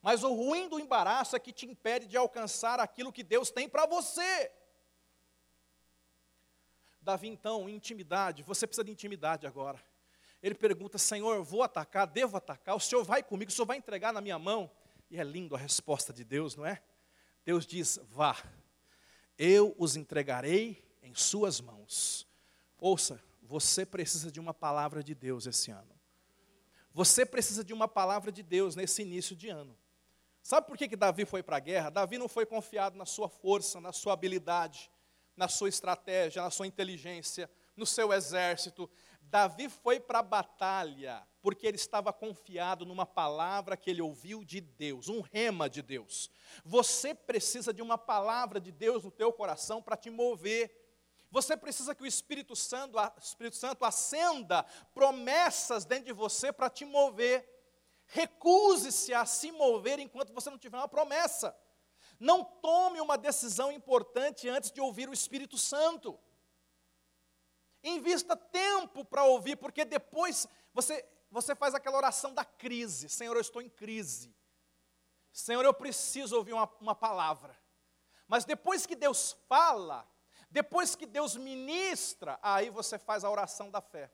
Mas 0.00 0.22
o 0.22 0.32
ruim 0.32 0.68
do 0.68 0.78
embaraço 0.78 1.36
é 1.36 1.40
que 1.40 1.52
te 1.52 1.66
impede 1.66 2.06
de 2.06 2.16
alcançar 2.16 2.80
aquilo 2.80 3.12
que 3.12 3.22
Deus 3.22 3.50
tem 3.50 3.68
para 3.68 3.86
você. 3.86 4.50
Davi, 7.02 7.28
então, 7.28 7.68
intimidade, 7.68 8.42
você 8.42 8.66
precisa 8.66 8.84
de 8.84 8.90
intimidade 8.90 9.46
agora. 9.46 9.82
Ele 10.42 10.54
pergunta: 10.54 10.98
Senhor, 10.98 11.42
vou 11.42 11.62
atacar, 11.62 12.06
devo 12.06 12.36
atacar, 12.36 12.76
o 12.76 12.80
Senhor 12.80 13.02
vai 13.04 13.22
comigo, 13.22 13.50
o 13.50 13.54
Senhor 13.54 13.66
vai 13.66 13.76
entregar 13.76 14.12
na 14.12 14.20
minha 14.20 14.38
mão. 14.38 14.70
E 15.10 15.18
é 15.18 15.24
lindo 15.24 15.54
a 15.54 15.58
resposta 15.58 16.12
de 16.12 16.24
Deus, 16.24 16.54
não 16.54 16.64
é? 16.64 16.82
Deus 17.44 17.66
diz: 17.66 17.98
Vá, 18.10 18.36
eu 19.38 19.74
os 19.78 19.96
entregarei 19.96 20.84
em 21.02 21.14
suas 21.14 21.60
mãos. 21.60 22.26
Ouça, 22.78 23.22
você 23.42 23.84
precisa 23.84 24.30
de 24.30 24.38
uma 24.38 24.54
palavra 24.54 25.02
de 25.02 25.14
Deus 25.14 25.46
esse 25.46 25.70
ano. 25.70 25.98
Você 26.92 27.24
precisa 27.24 27.64
de 27.64 27.72
uma 27.72 27.88
palavra 27.88 28.32
de 28.32 28.42
Deus 28.42 28.76
nesse 28.76 29.02
início 29.02 29.34
de 29.36 29.48
ano. 29.48 29.76
Sabe 30.42 30.66
por 30.66 30.76
que, 30.76 30.88
que 30.88 30.96
Davi 30.96 31.24
foi 31.24 31.42
para 31.42 31.56
a 31.56 31.60
guerra? 31.60 31.90
Davi 31.90 32.18
não 32.18 32.28
foi 32.28 32.46
confiado 32.46 32.96
na 32.96 33.04
sua 33.04 33.28
força, 33.28 33.80
na 33.80 33.92
sua 33.92 34.14
habilidade, 34.14 34.90
na 35.40 35.48
sua 35.48 35.70
estratégia, 35.70 36.42
na 36.42 36.50
sua 36.50 36.66
inteligência, 36.66 37.50
no 37.74 37.86
seu 37.86 38.12
exército. 38.12 38.90
Davi 39.22 39.70
foi 39.70 39.98
para 39.98 40.18
a 40.18 40.22
batalha 40.22 41.26
porque 41.40 41.66
ele 41.66 41.76
estava 41.76 42.12
confiado 42.12 42.84
numa 42.84 43.06
palavra 43.06 43.74
que 43.74 43.88
ele 43.88 44.02
ouviu 44.02 44.44
de 44.44 44.60
Deus, 44.60 45.08
um 45.08 45.22
rema 45.22 45.70
de 45.70 45.80
Deus. 45.80 46.30
Você 46.62 47.14
precisa 47.14 47.72
de 47.72 47.80
uma 47.80 47.96
palavra 47.96 48.60
de 48.60 48.70
Deus 48.70 49.02
no 49.02 49.10
teu 49.10 49.32
coração 49.32 49.80
para 49.80 49.96
te 49.96 50.10
mover. 50.10 50.76
Você 51.30 51.56
precisa 51.56 51.94
que 51.94 52.02
o 52.02 52.06
Espírito 52.06 52.54
Santo, 52.54 52.98
Espírito 53.16 53.56
Santo 53.56 53.82
acenda 53.86 54.62
promessas 54.92 55.86
dentro 55.86 56.04
de 56.04 56.12
você 56.12 56.52
para 56.52 56.68
te 56.68 56.84
mover. 56.84 57.48
Recuse-se 58.08 59.14
a 59.14 59.24
se 59.24 59.50
mover 59.50 60.00
enquanto 60.00 60.34
você 60.34 60.50
não 60.50 60.58
tiver 60.58 60.76
uma 60.76 60.86
promessa. 60.86 61.56
Não 62.20 62.44
tome 62.44 63.00
uma 63.00 63.18
decisão 63.18 63.72
importante 63.72 64.48
antes 64.48 64.70
de 64.70 64.80
ouvir 64.80 65.08
o 65.08 65.12
Espírito 65.12 65.58
Santo. 65.58 66.20
Invista 67.82 68.36
tempo 68.36 69.04
para 69.04 69.24
ouvir, 69.24 69.56
porque 69.56 69.84
depois 69.84 70.46
você 70.72 71.04
você 71.30 71.54
faz 71.54 71.74
aquela 71.74 71.96
oração 71.96 72.34
da 72.34 72.44
crise: 72.44 73.08
Senhor, 73.08 73.34
eu 73.36 73.40
estou 73.40 73.62
em 73.62 73.68
crise. 73.68 74.34
Senhor, 75.32 75.64
eu 75.64 75.72
preciso 75.72 76.36
ouvir 76.36 76.52
uma, 76.52 76.68
uma 76.80 76.94
palavra. 76.94 77.56
Mas 78.26 78.44
depois 78.44 78.84
que 78.84 78.96
Deus 78.96 79.36
fala, 79.48 80.08
depois 80.50 80.96
que 80.96 81.06
Deus 81.06 81.36
ministra, 81.36 82.38
aí 82.42 82.68
você 82.68 82.98
faz 82.98 83.24
a 83.24 83.30
oração 83.30 83.70
da 83.70 83.80
fé. 83.80 84.10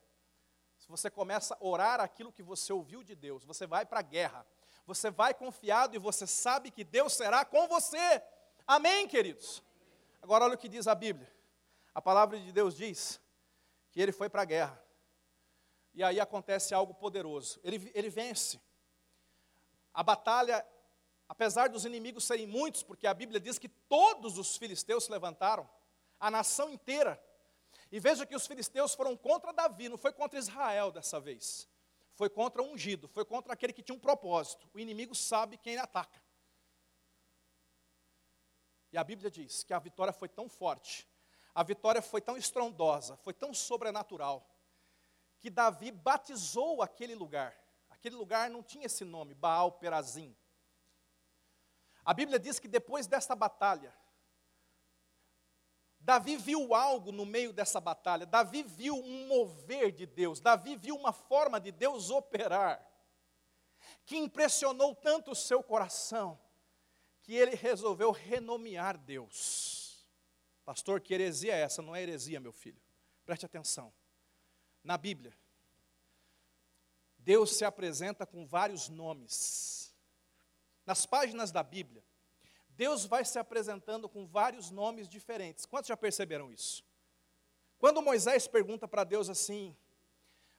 Você 0.87 1.09
começa 1.09 1.55
a 1.55 1.57
orar 1.59 1.99
aquilo 1.99 2.31
que 2.31 2.43
você 2.43 2.71
ouviu 2.71 3.03
de 3.03 3.15
Deus, 3.15 3.43
você 3.43 3.67
vai 3.67 3.85
para 3.85 3.99
a 3.99 4.03
guerra, 4.03 4.45
você 4.87 5.11
vai 5.11 5.33
confiado 5.33 5.95
e 5.95 5.99
você 5.99 6.25
sabe 6.25 6.71
que 6.71 6.85
Deus 6.85 7.11
será 7.11 7.43
com 7.43 7.67
você. 7.67 8.23
Amém, 8.65 9.05
queridos? 9.05 9.61
Agora 10.21 10.45
olha 10.45 10.55
o 10.55 10.57
que 10.57 10.69
diz 10.69 10.87
a 10.87 10.95
Bíblia. 10.95 11.29
A 11.93 12.01
palavra 12.01 12.39
de 12.39 12.53
Deus 12.53 12.73
diz 12.73 13.19
que 13.91 13.99
ele 13.99 14.13
foi 14.13 14.29
para 14.29 14.43
a 14.43 14.45
guerra 14.45 14.81
e 15.93 16.01
aí 16.01 16.21
acontece 16.21 16.73
algo 16.73 16.93
poderoso. 16.93 17.59
Ele, 17.65 17.91
ele 17.93 18.09
vence. 18.09 18.61
A 19.93 20.01
batalha, 20.01 20.65
apesar 21.27 21.67
dos 21.67 21.83
inimigos 21.83 22.23
serem 22.23 22.47
muitos, 22.47 22.81
porque 22.81 23.07
a 23.07 23.13
Bíblia 23.13 23.41
diz 23.41 23.59
que 23.59 23.67
todos 23.67 24.37
os 24.37 24.55
filisteus 24.55 25.03
se 25.03 25.11
levantaram, 25.11 25.69
a 26.17 26.31
nação 26.31 26.69
inteira. 26.69 27.21
E 27.91 27.99
veja 27.99 28.25
que 28.25 28.35
os 28.35 28.47
filisteus 28.47 28.95
foram 28.95 29.17
contra 29.17 29.51
Davi, 29.51 29.89
não 29.89 29.97
foi 29.97 30.13
contra 30.13 30.39
Israel 30.39 30.91
dessa 30.91 31.19
vez. 31.19 31.67
Foi 32.17 32.31
contra 32.31 32.63
o 32.63 32.65
ungido, 32.65 33.07
foi 33.07 33.23
contra 33.23 33.53
aquele 33.53 33.71
que 33.71 33.83
tinha 33.83 33.95
um 33.95 33.99
propósito. 33.99 34.67
O 34.73 34.79
inimigo 34.79 35.13
sabe 35.13 35.55
quem 35.55 35.73
ele 35.73 35.83
ataca. 35.83 36.19
E 38.91 38.97
a 38.97 39.03
Bíblia 39.03 39.29
diz 39.29 39.63
que 39.63 39.71
a 39.71 39.77
vitória 39.77 40.11
foi 40.11 40.27
tão 40.27 40.49
forte, 40.49 41.07
a 41.53 41.61
vitória 41.61 42.01
foi 42.01 42.19
tão 42.19 42.35
estrondosa, 42.35 43.15
foi 43.17 43.33
tão 43.33 43.53
sobrenatural, 43.53 44.49
que 45.39 45.51
Davi 45.51 45.91
batizou 45.91 46.81
aquele 46.81 47.13
lugar. 47.13 47.55
Aquele 47.87 48.15
lugar 48.15 48.49
não 48.49 48.63
tinha 48.63 48.87
esse 48.87 49.05
nome, 49.05 49.35
Baal 49.35 49.73
Perazim. 49.73 50.35
A 52.03 52.15
Bíblia 52.15 52.39
diz 52.39 52.57
que 52.57 52.67
depois 52.67 53.05
desta 53.05 53.35
batalha, 53.35 53.93
Davi 56.07 56.37
viu 56.37 56.73
algo 56.73 57.11
no 57.11 57.25
meio 57.25 57.51
dessa 57.51 57.81
batalha, 57.81 58.25
Davi 58.25 58.63
viu 58.63 58.95
um 58.95 59.27
mover 59.27 59.91
de 59.91 60.05
Deus, 60.05 60.39
Davi 60.39 60.77
viu 60.77 60.95
uma 60.95 61.11
forma 61.11 61.59
de 61.59 61.69
Deus 61.69 62.09
operar, 62.09 62.81
que 64.05 64.15
impressionou 64.15 64.95
tanto 64.95 65.31
o 65.31 65.35
seu 65.35 65.61
coração, 65.61 66.39
que 67.21 67.35
ele 67.35 67.57
resolveu 67.57 68.11
renomear 68.11 68.97
Deus. 68.97 70.07
Pastor, 70.63 71.01
que 71.01 71.13
heresia 71.13 71.53
é 71.53 71.59
essa? 71.59 71.81
Não 71.81 71.93
é 71.93 72.01
heresia, 72.03 72.39
meu 72.39 72.53
filho. 72.53 72.81
Preste 73.25 73.45
atenção 73.45 73.93
na 74.81 74.97
Bíblia, 74.97 75.37
Deus 77.17 77.53
se 77.53 77.65
apresenta 77.65 78.25
com 78.25 78.47
vários 78.47 78.87
nomes. 78.87 79.93
Nas 80.85 81.05
páginas 81.05 81.51
da 81.51 81.61
Bíblia, 81.61 82.01
Deus 82.77 83.07
vai 83.07 83.25
se 83.25 83.39
apresentando 83.39 84.07
com 84.07 84.27
vários 84.27 84.69
nomes 84.69 85.09
diferentes. 85.09 85.65
Quantos 85.65 85.87
já 85.87 85.97
perceberam 85.97 86.51
isso? 86.51 86.85
Quando 87.79 88.03
Moisés 88.03 88.47
pergunta 88.47 88.87
para 88.87 89.03
Deus 89.03 89.29
assim, 89.29 89.75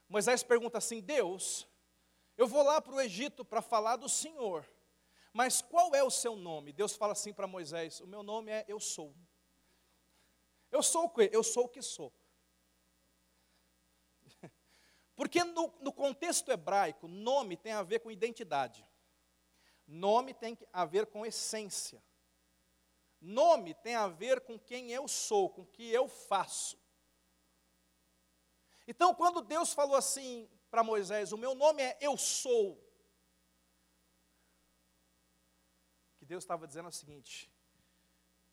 Moisés 0.07 0.43
pergunta 0.43 0.77
assim: 0.77 0.99
Deus, 0.99 1.65
eu 2.35 2.45
vou 2.45 2.61
lá 2.61 2.81
para 2.81 2.93
o 2.93 2.99
Egito 2.99 3.45
para 3.45 3.61
falar 3.61 3.95
do 3.95 4.09
Senhor, 4.09 4.69
mas 5.31 5.61
qual 5.61 5.95
é 5.95 6.03
o 6.03 6.11
seu 6.11 6.35
nome? 6.35 6.73
Deus 6.73 6.93
fala 6.93 7.13
assim 7.13 7.33
para 7.33 7.47
Moisés: 7.47 8.01
O 8.01 8.07
meu 8.07 8.21
nome 8.21 8.51
é 8.51 8.65
Eu 8.67 8.81
Sou. 8.81 9.15
Eu 10.69 10.83
sou 10.83 11.05
o 11.05 11.09
que? 11.09 11.29
Eu 11.31 11.41
sou 11.41 11.65
o 11.65 11.69
que 11.69 11.81
sou. 11.81 12.13
Porque 15.15 15.41
no, 15.43 15.73
no 15.79 15.93
contexto 15.93 16.51
hebraico, 16.51 17.07
nome 17.07 17.55
tem 17.55 17.71
a 17.71 17.81
ver 17.81 17.99
com 17.99 18.11
identidade. 18.11 18.85
Nome 19.87 20.33
tem 20.33 20.55
a 20.71 20.85
ver 20.85 21.07
com 21.07 21.25
essência. 21.25 22.03
Nome 23.21 23.73
tem 23.73 23.95
a 23.95 24.07
ver 24.07 24.41
com 24.41 24.57
quem 24.57 24.91
eu 24.91 25.07
sou, 25.07 25.49
com 25.49 25.63
o 25.63 25.67
que 25.67 25.89
eu 25.89 26.07
faço. 26.07 26.79
Então, 28.87 29.13
quando 29.13 29.41
Deus 29.41 29.73
falou 29.73 29.95
assim 29.95 30.49
para 30.71 30.83
Moisés: 30.83 31.31
O 31.31 31.37
meu 31.37 31.53
nome 31.53 31.81
é 31.83 31.97
Eu 32.01 32.17
Sou. 32.17 32.83
Que 36.17 36.25
Deus 36.25 36.43
estava 36.43 36.65
dizendo 36.65 36.89
o 36.89 36.91
seguinte: 36.91 37.51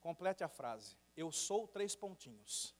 complete 0.01 0.43
a 0.43 0.49
frase. 0.49 0.97
Eu 1.17 1.33
sou 1.33 1.67
três 1.69 1.97
pontinhos. 1.97 2.75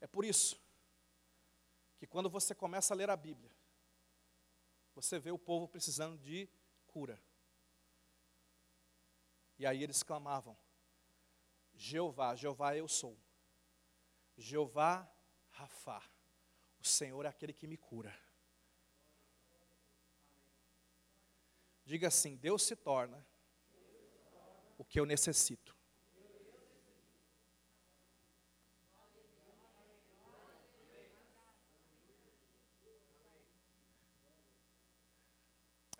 É 0.00 0.06
por 0.06 0.24
isso 0.24 0.60
que 1.98 2.06
quando 2.06 2.30
você 2.30 2.54
começa 2.54 2.94
a 2.94 2.96
ler 2.96 3.10
a 3.10 3.16
Bíblia, 3.16 3.50
você 5.02 5.16
vê 5.16 5.30
o 5.30 5.38
povo 5.38 5.68
precisando 5.68 6.18
de 6.18 6.48
cura. 6.88 7.22
E 9.56 9.64
aí 9.64 9.80
eles 9.80 10.02
clamavam: 10.02 10.58
Jeová, 11.72 12.34
Jeová 12.34 12.76
eu 12.76 12.88
sou. 12.88 13.16
Jeová 14.36 15.08
Rafá, 15.50 16.02
o 16.80 16.84
Senhor 16.84 17.24
é 17.24 17.28
aquele 17.28 17.52
que 17.52 17.68
me 17.68 17.76
cura. 17.76 18.12
Diga 21.84 22.08
assim: 22.08 22.34
Deus 22.34 22.64
se 22.64 22.74
torna 22.74 23.24
o 24.76 24.84
que 24.84 24.98
eu 24.98 25.06
necessito. 25.06 25.77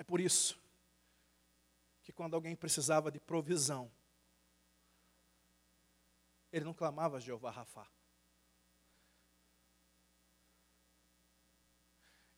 Por 0.09 0.21
isso 0.23 0.59
que 2.03 2.11
quando 2.11 2.33
alguém 2.33 2.57
precisava 2.57 3.13
de 3.13 3.21
provisão, 3.21 3.93
ele 6.51 6.65
não 6.65 6.73
clamava 6.73 7.21
Jeová 7.21 7.51
Rafá. 7.51 7.87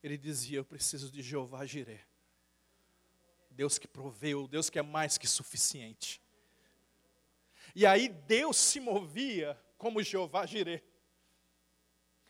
Ele 0.03 0.17
dizia: 0.17 0.57
Eu 0.57 0.65
preciso 0.65 1.09
de 1.09 1.21
Jeová 1.21 1.65
Jireh. 1.65 2.05
Deus 3.49 3.79
que 3.79 3.87
proveu, 3.87 4.49
Deus 4.49 4.69
que 4.69 4.77
é 4.77 4.81
mais 4.81 5.17
que 5.17 5.27
suficiente. 5.27 6.21
E 7.73 7.85
aí 7.85 8.09
Deus 8.09 8.57
se 8.57 8.81
movia 8.81 9.57
como 9.77 10.03
Jeová 10.03 10.45
Jireh. 10.45 10.83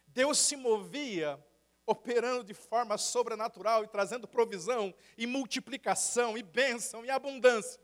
Deus 0.06 0.38
se 0.38 0.56
movia 0.56 1.44
operando 1.92 2.44
de 2.44 2.54
forma 2.54 2.98
sobrenatural 2.98 3.84
e 3.84 3.88
trazendo 3.88 4.28
provisão 4.28 4.94
e 5.18 5.28
multiplicação 5.28 6.38
e 6.38 6.44
bênção 6.44 7.06
e 7.06 7.10
abundância. 7.10 7.80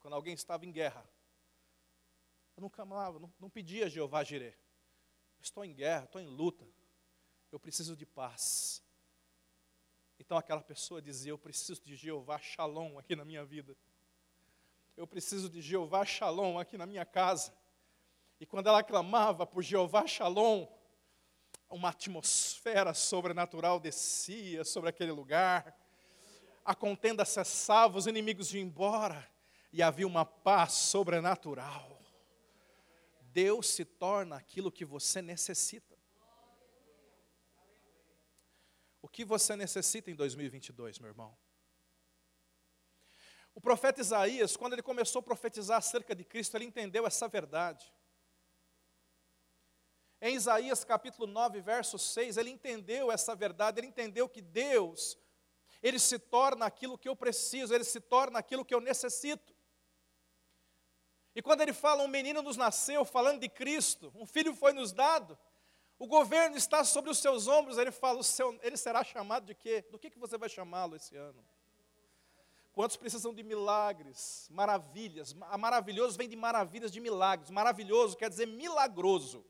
Quando 0.00 0.14
alguém 0.14 0.34
estava 0.34 0.64
em 0.64 0.72
guerra, 0.72 1.08
eu 2.56 2.60
não 2.60 2.70
clamava, 2.70 3.18
não, 3.18 3.32
não 3.38 3.50
pedia 3.50 3.88
Jeová 3.88 4.24
Jireh. 4.24 4.56
Estou 5.40 5.64
em 5.64 5.74
guerra, 5.74 6.04
estou 6.04 6.20
em 6.20 6.26
luta. 6.26 6.66
Eu 7.50 7.58
preciso 7.58 7.96
de 7.96 8.06
paz. 8.06 8.82
Então 10.18 10.38
aquela 10.38 10.62
pessoa 10.62 11.02
dizia: 11.02 11.30
Eu 11.30 11.38
preciso 11.38 11.82
de 11.82 11.96
Jeová 11.96 12.38
Shalom 12.38 12.98
aqui 12.98 13.16
na 13.16 13.24
minha 13.24 13.44
vida. 13.44 13.76
Eu 14.96 15.06
preciso 15.06 15.48
de 15.48 15.60
Jeová 15.60 16.04
Shalom 16.04 16.58
aqui 16.58 16.78
na 16.78 16.86
minha 16.86 17.04
casa. 17.04 17.52
E 18.38 18.46
quando 18.46 18.68
ela 18.68 18.82
clamava 18.82 19.46
por 19.46 19.62
Jeová 19.62 20.06
Shalom, 20.06 20.66
uma 21.72 21.88
atmosfera 21.88 22.92
sobrenatural 22.92 23.80
descia 23.80 24.64
sobre 24.64 24.90
aquele 24.90 25.10
lugar. 25.10 25.76
A 26.64 26.74
contenda 26.74 27.24
cessava, 27.24 27.98
os 27.98 28.06
inimigos 28.06 28.52
iam 28.54 28.62
embora 28.62 29.28
e 29.72 29.82
havia 29.82 30.06
uma 30.06 30.24
paz 30.24 30.74
sobrenatural. 30.74 31.98
Deus 33.32 33.68
se 33.68 33.84
torna 33.84 34.36
aquilo 34.36 34.70
que 34.70 34.84
você 34.84 35.22
necessita. 35.22 35.98
O 39.00 39.08
que 39.08 39.24
você 39.24 39.56
necessita 39.56 40.10
em 40.10 40.14
2022, 40.14 40.98
meu 40.98 41.08
irmão? 41.08 41.36
O 43.54 43.60
profeta 43.60 44.00
Isaías, 44.00 44.56
quando 44.56 44.74
ele 44.74 44.82
começou 44.82 45.20
a 45.20 45.22
profetizar 45.22 45.78
acerca 45.78 46.14
de 46.14 46.24
Cristo, 46.24 46.56
ele 46.56 46.64
entendeu 46.64 47.06
essa 47.06 47.26
verdade. 47.28 47.92
Em 50.24 50.36
Isaías 50.36 50.84
capítulo 50.84 51.26
9, 51.26 51.60
verso 51.60 51.98
6, 51.98 52.36
ele 52.36 52.48
entendeu 52.48 53.10
essa 53.10 53.34
verdade, 53.34 53.80
ele 53.80 53.88
entendeu 53.88 54.28
que 54.28 54.40
Deus, 54.40 55.18
ele 55.82 55.98
se 55.98 56.16
torna 56.16 56.64
aquilo 56.64 56.96
que 56.96 57.08
eu 57.08 57.16
preciso, 57.16 57.74
ele 57.74 57.82
se 57.82 58.00
torna 58.00 58.38
aquilo 58.38 58.64
que 58.64 58.72
eu 58.72 58.80
necessito. 58.80 59.52
E 61.34 61.42
quando 61.42 61.62
ele 61.62 61.72
fala, 61.72 62.04
um 62.04 62.08
menino 62.08 62.40
nos 62.40 62.56
nasceu, 62.56 63.04
falando 63.04 63.40
de 63.40 63.48
Cristo, 63.48 64.12
um 64.14 64.24
filho 64.24 64.54
foi 64.54 64.72
nos 64.72 64.92
dado, 64.92 65.36
o 65.98 66.06
governo 66.06 66.56
está 66.56 66.84
sobre 66.84 67.10
os 67.10 67.18
seus 67.18 67.48
ombros, 67.48 67.76
ele 67.76 67.90
fala, 67.90 68.22
seu, 68.22 68.56
ele 68.62 68.76
será 68.76 69.02
chamado 69.02 69.46
de 69.46 69.56
quê? 69.56 69.84
Do 69.90 69.98
que, 69.98 70.08
que 70.08 70.20
você 70.20 70.38
vai 70.38 70.48
chamá-lo 70.48 70.94
esse 70.94 71.16
ano? 71.16 71.44
Quantos 72.72 72.96
precisam 72.96 73.34
de 73.34 73.42
milagres, 73.42 74.46
maravilhas? 74.52 75.34
A 75.42 75.58
maravilhoso 75.58 76.16
vem 76.16 76.28
de 76.28 76.36
maravilhas, 76.36 76.92
de 76.92 77.00
milagres. 77.00 77.50
Maravilhoso 77.50 78.16
quer 78.16 78.30
dizer 78.30 78.46
milagroso. 78.46 79.44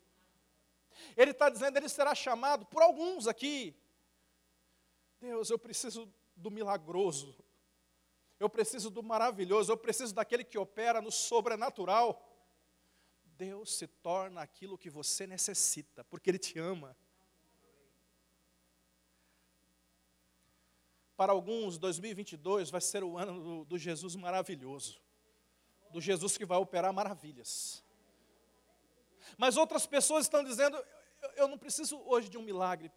Ele 1.15 1.31
está 1.31 1.49
dizendo, 1.49 1.77
ele 1.77 1.89
será 1.89 2.13
chamado 2.15 2.65
por 2.65 2.81
alguns 2.81 3.27
aqui. 3.27 3.75
Deus, 5.19 5.49
eu 5.49 5.59
preciso 5.59 6.11
do 6.35 6.51
milagroso. 6.51 7.35
Eu 8.39 8.49
preciso 8.49 8.89
do 8.89 9.01
maravilhoso. 9.01 9.71
Eu 9.71 9.77
preciso 9.77 10.13
daquele 10.13 10.43
que 10.43 10.57
opera 10.57 11.01
no 11.01 11.11
sobrenatural. 11.11 12.29
Deus 13.37 13.73
se 13.73 13.87
torna 13.87 14.41
aquilo 14.41 14.77
que 14.77 14.89
você 14.89 15.25
necessita, 15.25 16.03
porque 16.03 16.29
Ele 16.29 16.39
te 16.39 16.59
ama. 16.59 16.95
Para 21.15 21.31
alguns, 21.31 21.77
2022 21.77 22.69
vai 22.69 22.81
ser 22.81 23.03
o 23.03 23.17
ano 23.17 23.41
do, 23.41 23.65
do 23.65 23.77
Jesus 23.77 24.15
maravilhoso, 24.15 24.99
do 25.91 26.01
Jesus 26.01 26.37
que 26.37 26.45
vai 26.45 26.57
operar 26.57 26.91
maravilhas. 26.91 27.82
Mas 29.37 29.57
outras 29.57 29.85
pessoas 29.85 30.25
estão 30.25 30.43
dizendo: 30.43 30.77
eu, 31.35 31.47
não 31.47 31.57
preciso 31.57 31.99
hoje 32.05 32.29
de 32.29 32.37
um 32.37 32.41
milagre. 32.41 32.91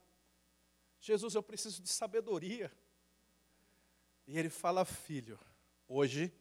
Jesus, 1.01 1.35
eu 1.35 1.43
preciso 1.43 1.83
de 1.83 1.89
sabedoria. 1.89 2.73
E 4.27 4.39
ele 4.39 4.51
fala: 4.51 4.85
Filho, 4.85 5.39
hoje 5.87 6.33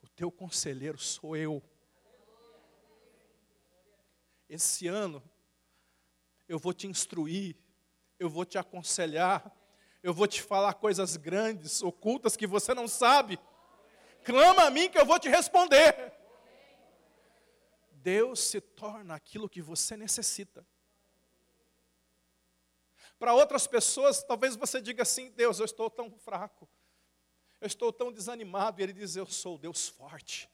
o 0.00 0.08
teu 0.08 0.30
conselheiro 0.30 0.98
sou 0.98 1.36
eu. 1.36 1.62
Esse 4.48 4.86
ano 4.86 5.22
eu 6.48 6.58
vou 6.58 6.72
te 6.72 6.86
instruir, 6.86 7.56
eu 8.18 8.30
vou 8.30 8.44
te 8.44 8.56
aconselhar, 8.56 9.54
eu 10.02 10.14
vou 10.14 10.26
te 10.26 10.40
falar 10.40 10.74
coisas 10.74 11.16
grandes, 11.16 11.82
ocultas 11.82 12.36
que 12.36 12.46
você 12.46 12.72
não 12.72 12.88
sabe. 12.88 13.38
Clama 14.24 14.64
a 14.64 14.70
mim 14.70 14.88
que 14.88 14.98
eu 14.98 15.04
vou 15.04 15.18
te 15.18 15.28
responder. 15.28 16.17
Deus 18.08 18.40
se 18.40 18.58
torna 18.58 19.14
aquilo 19.14 19.50
que 19.50 19.60
você 19.60 19.94
necessita. 19.94 20.66
Para 23.18 23.34
outras 23.34 23.66
pessoas, 23.66 24.22
talvez 24.22 24.56
você 24.56 24.80
diga 24.80 25.02
assim: 25.02 25.30
Deus, 25.32 25.58
eu 25.58 25.66
estou 25.66 25.90
tão 25.90 26.10
fraco, 26.10 26.66
eu 27.60 27.66
estou 27.66 27.92
tão 27.92 28.10
desanimado, 28.10 28.80
e 28.80 28.82
Ele 28.82 28.94
diz: 28.94 29.14
Eu 29.14 29.26
sou 29.26 29.58
Deus 29.58 29.88
forte. 29.88 30.48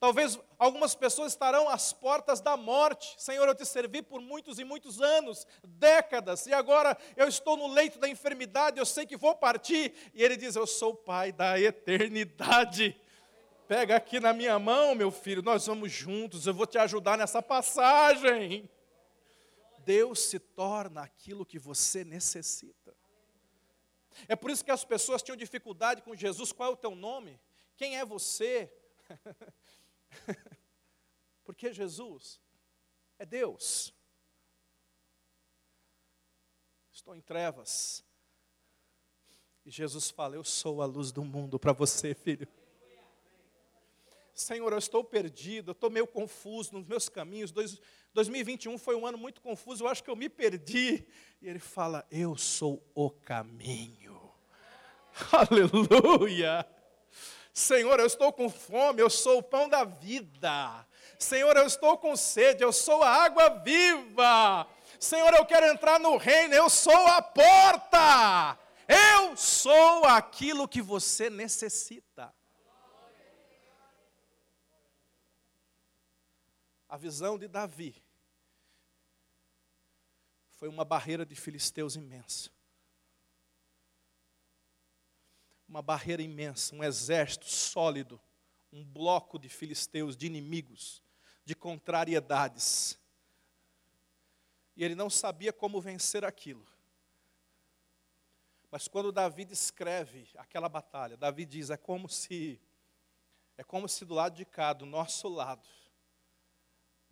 Talvez 0.00 0.38
algumas 0.58 0.94
pessoas 0.94 1.32
estarão 1.32 1.68
às 1.68 1.92
portas 1.92 2.40
da 2.40 2.56
morte. 2.56 3.14
Senhor, 3.18 3.46
eu 3.46 3.54
te 3.54 3.66
servi 3.66 4.00
por 4.00 4.22
muitos 4.22 4.58
e 4.58 4.64
muitos 4.64 5.02
anos, 5.02 5.46
décadas, 5.62 6.46
e 6.46 6.54
agora 6.54 6.96
eu 7.18 7.28
estou 7.28 7.58
no 7.58 7.66
leito 7.66 7.98
da 7.98 8.08
enfermidade, 8.08 8.78
eu 8.78 8.86
sei 8.86 9.04
que 9.04 9.16
vou 9.16 9.34
partir. 9.34 9.92
E 10.14 10.22
Ele 10.22 10.38
diz: 10.38 10.56
Eu 10.56 10.66
sou 10.66 10.92
o 10.92 10.96
Pai 10.96 11.32
da 11.32 11.60
eternidade. 11.60 12.98
Pega 13.68 13.96
aqui 13.96 14.20
na 14.20 14.32
minha 14.32 14.58
mão, 14.58 14.94
meu 14.94 15.10
filho, 15.10 15.42
nós 15.42 15.66
vamos 15.66 15.90
juntos, 15.90 16.46
eu 16.46 16.54
vou 16.54 16.66
te 16.66 16.78
ajudar 16.78 17.18
nessa 17.18 17.42
passagem. 17.42 18.70
Deus 19.78 20.20
se 20.20 20.38
torna 20.38 21.02
aquilo 21.02 21.44
que 21.44 21.58
você 21.58 22.04
necessita. 22.04 22.96
É 24.28 24.36
por 24.36 24.50
isso 24.50 24.64
que 24.64 24.70
as 24.70 24.84
pessoas 24.84 25.22
tinham 25.22 25.36
dificuldade 25.36 26.02
com 26.02 26.14
Jesus: 26.14 26.52
qual 26.52 26.70
é 26.70 26.72
o 26.72 26.76
teu 26.76 26.94
nome? 26.94 27.40
Quem 27.76 27.98
é 27.98 28.04
você? 28.04 28.72
Porque 31.44 31.72
Jesus 31.72 32.40
é 33.18 33.26
Deus. 33.26 33.92
Estou 36.92 37.14
em 37.14 37.20
trevas. 37.20 38.04
E 39.64 39.70
Jesus 39.70 40.10
fala: 40.10 40.36
Eu 40.36 40.44
sou 40.44 40.80
a 40.80 40.86
luz 40.86 41.12
do 41.12 41.24
mundo 41.24 41.58
para 41.58 41.72
você, 41.72 42.14
filho. 42.14 42.48
Senhor, 44.36 44.70
eu 44.70 44.78
estou 44.78 45.02
perdido, 45.02 45.70
eu 45.70 45.72
estou 45.72 45.88
meio 45.88 46.06
confuso 46.06 46.74
nos 46.74 46.84
meus 46.84 47.08
caminhos. 47.08 47.50
Dois, 47.50 47.80
2021 48.12 48.76
foi 48.76 48.94
um 48.94 49.06
ano 49.06 49.16
muito 49.16 49.40
confuso, 49.40 49.82
eu 49.82 49.88
acho 49.88 50.04
que 50.04 50.10
eu 50.10 50.14
me 50.14 50.28
perdi. 50.28 51.06
E 51.40 51.48
ele 51.48 51.58
fala: 51.58 52.06
Eu 52.10 52.36
sou 52.36 52.86
o 52.94 53.10
caminho. 53.10 54.30
Aleluia. 55.32 56.66
Senhor, 57.50 57.98
eu 57.98 58.04
estou 58.04 58.30
com 58.30 58.50
fome, 58.50 59.00
eu 59.00 59.08
sou 59.08 59.38
o 59.38 59.42
pão 59.42 59.70
da 59.70 59.84
vida. 59.84 60.86
Senhor, 61.18 61.56
eu 61.56 61.66
estou 61.66 61.96
com 61.96 62.14
sede, 62.14 62.62
eu 62.62 62.74
sou 62.74 63.02
a 63.02 63.08
água 63.08 63.48
viva. 63.64 64.68
Senhor, 65.00 65.32
eu 65.32 65.46
quero 65.46 65.64
entrar 65.64 65.98
no 65.98 66.18
reino, 66.18 66.52
eu 66.52 66.68
sou 66.68 67.06
a 67.06 67.22
porta. 67.22 68.58
Eu 68.86 69.34
sou 69.34 70.04
aquilo 70.04 70.68
que 70.68 70.82
você 70.82 71.30
necessita. 71.30 72.35
A 76.96 76.98
visão 76.98 77.38
de 77.38 77.46
Davi 77.46 78.02
foi 80.52 80.66
uma 80.66 80.82
barreira 80.82 81.26
de 81.26 81.34
filisteus 81.34 81.94
imensa. 81.94 82.48
Uma 85.68 85.82
barreira 85.82 86.22
imensa, 86.22 86.74
um 86.74 86.82
exército 86.82 87.44
sólido, 87.44 88.18
um 88.72 88.82
bloco 88.82 89.38
de 89.38 89.46
filisteus, 89.46 90.16
de 90.16 90.24
inimigos, 90.24 91.02
de 91.44 91.54
contrariedades. 91.54 92.98
E 94.74 94.82
ele 94.82 94.94
não 94.94 95.10
sabia 95.10 95.52
como 95.52 95.82
vencer 95.82 96.24
aquilo. 96.24 96.66
Mas 98.70 98.88
quando 98.88 99.12
Davi 99.12 99.44
descreve 99.44 100.30
aquela 100.38 100.70
batalha, 100.70 101.14
Davi 101.14 101.44
diz: 101.44 101.68
é 101.68 101.76
como 101.76 102.08
se 102.08 102.58
é 103.58 103.62
como 103.62 103.86
se 103.86 104.02
do 104.06 104.14
lado 104.14 104.34
de 104.34 104.46
cá, 104.46 104.72
do 104.72 104.86
nosso 104.86 105.28
lado, 105.28 105.68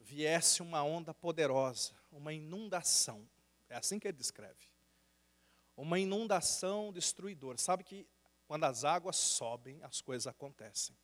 viesse 0.04 0.62
uma 0.62 0.82
onda 0.82 1.14
poderosa, 1.14 1.92
uma 2.12 2.32
inundação. 2.32 3.28
É 3.68 3.76
assim 3.76 3.98
que 3.98 4.06
ele 4.06 4.16
descreve. 4.16 4.68
uma 5.76 5.98
inundação 5.98 6.92
destruidora. 6.92 7.58
Sabe 7.58 7.82
que 7.82 8.06
quando 8.46 8.64
as 8.64 8.84
águas 8.84 9.16
sobem, 9.16 9.82
as 9.82 10.00
coisas 10.00 10.26
acontecem. 10.26 10.96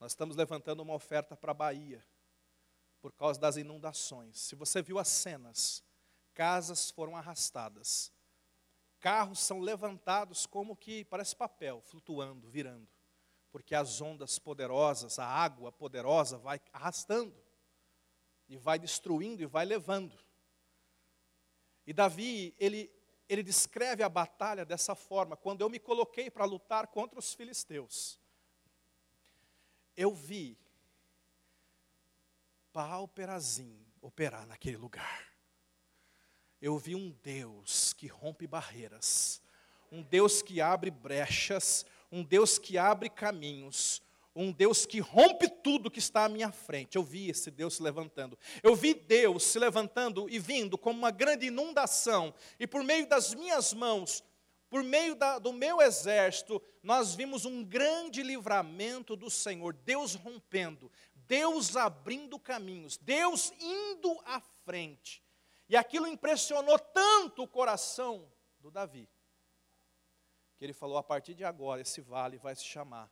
Nós 0.00 0.12
estamos 0.12 0.34
levantando 0.34 0.82
uma 0.82 0.94
oferta 0.94 1.36
para 1.36 1.52
a 1.52 1.54
Bahia, 1.54 2.04
por 3.00 3.12
causa 3.12 3.38
das 3.38 3.56
inundações. 3.56 4.40
Se 4.40 4.56
você 4.56 4.82
viu 4.82 4.98
as 4.98 5.06
cenas, 5.08 5.84
casas 6.32 6.90
foram 6.90 7.16
arrastadas, 7.16 8.10
carros 8.98 9.38
são 9.38 9.60
levantados 9.60 10.46
como 10.46 10.74
que 10.74 11.04
parece 11.04 11.36
papel, 11.36 11.80
flutuando, 11.82 12.48
virando, 12.50 12.88
porque 13.52 13.74
as 13.74 14.00
ondas 14.00 14.40
poderosas, 14.40 15.20
a 15.20 15.26
água 15.26 15.70
poderosa 15.70 16.36
vai 16.38 16.60
arrastando, 16.72 17.43
e 18.48 18.56
vai 18.56 18.78
destruindo 18.78 19.42
e 19.42 19.46
vai 19.46 19.64
levando. 19.64 20.18
E 21.86 21.92
Davi, 21.92 22.54
ele 22.58 22.90
ele 23.28 23.42
descreve 23.42 24.02
a 24.02 24.08
batalha 24.08 24.64
dessa 24.64 24.94
forma: 24.94 25.36
quando 25.36 25.62
eu 25.62 25.70
me 25.70 25.78
coloquei 25.78 26.30
para 26.30 26.44
lutar 26.44 26.86
contra 26.88 27.18
os 27.18 27.32
filisteus, 27.34 28.18
eu 29.96 30.14
vi 30.14 30.58
Baal 32.72 33.06
Perazim 33.08 33.84
operar 34.00 34.46
naquele 34.46 34.76
lugar. 34.76 35.32
Eu 36.60 36.78
vi 36.78 36.94
um 36.94 37.10
Deus 37.22 37.92
que 37.92 38.06
rompe 38.06 38.46
barreiras, 38.46 39.40
um 39.92 40.02
Deus 40.02 40.42
que 40.42 40.60
abre 40.60 40.90
brechas, 40.90 41.84
um 42.10 42.22
Deus 42.22 42.58
que 42.58 42.78
abre 42.78 43.08
caminhos, 43.08 44.02
um 44.34 44.50
Deus 44.50 44.84
que 44.84 44.98
rompe 44.98 45.48
tudo 45.48 45.90
que 45.90 45.98
está 45.98 46.24
à 46.24 46.28
minha 46.28 46.50
frente. 46.50 46.96
Eu 46.96 47.02
vi 47.02 47.30
esse 47.30 47.50
Deus 47.50 47.74
se 47.74 47.82
levantando. 47.82 48.38
Eu 48.62 48.74
vi 48.74 48.92
Deus 48.94 49.44
se 49.44 49.58
levantando 49.58 50.28
e 50.28 50.38
vindo 50.38 50.76
como 50.76 50.98
uma 50.98 51.10
grande 51.10 51.46
inundação, 51.46 52.34
e 52.58 52.66
por 52.66 52.82
meio 52.82 53.06
das 53.06 53.34
minhas 53.34 53.72
mãos, 53.72 54.24
por 54.68 54.82
meio 54.82 55.14
da, 55.14 55.38
do 55.38 55.52
meu 55.52 55.80
exército, 55.80 56.60
nós 56.82 57.14
vimos 57.14 57.44
um 57.44 57.62
grande 57.62 58.22
livramento 58.22 59.14
do 59.14 59.30
Senhor, 59.30 59.72
Deus 59.72 60.14
rompendo, 60.14 60.90
Deus 61.14 61.76
abrindo 61.76 62.38
caminhos, 62.38 62.96
Deus 62.96 63.52
indo 63.60 64.20
à 64.24 64.40
frente. 64.40 65.22
E 65.68 65.76
aquilo 65.76 66.08
impressionou 66.08 66.78
tanto 66.78 67.44
o 67.44 67.48
coração 67.48 68.28
do 68.58 68.70
Davi, 68.70 69.08
que 70.56 70.64
ele 70.64 70.72
falou: 70.72 70.98
a 70.98 71.02
partir 71.02 71.34
de 71.34 71.44
agora, 71.44 71.80
esse 71.80 72.00
vale 72.00 72.36
vai 72.36 72.54
se 72.56 72.64
chamar 72.64 73.10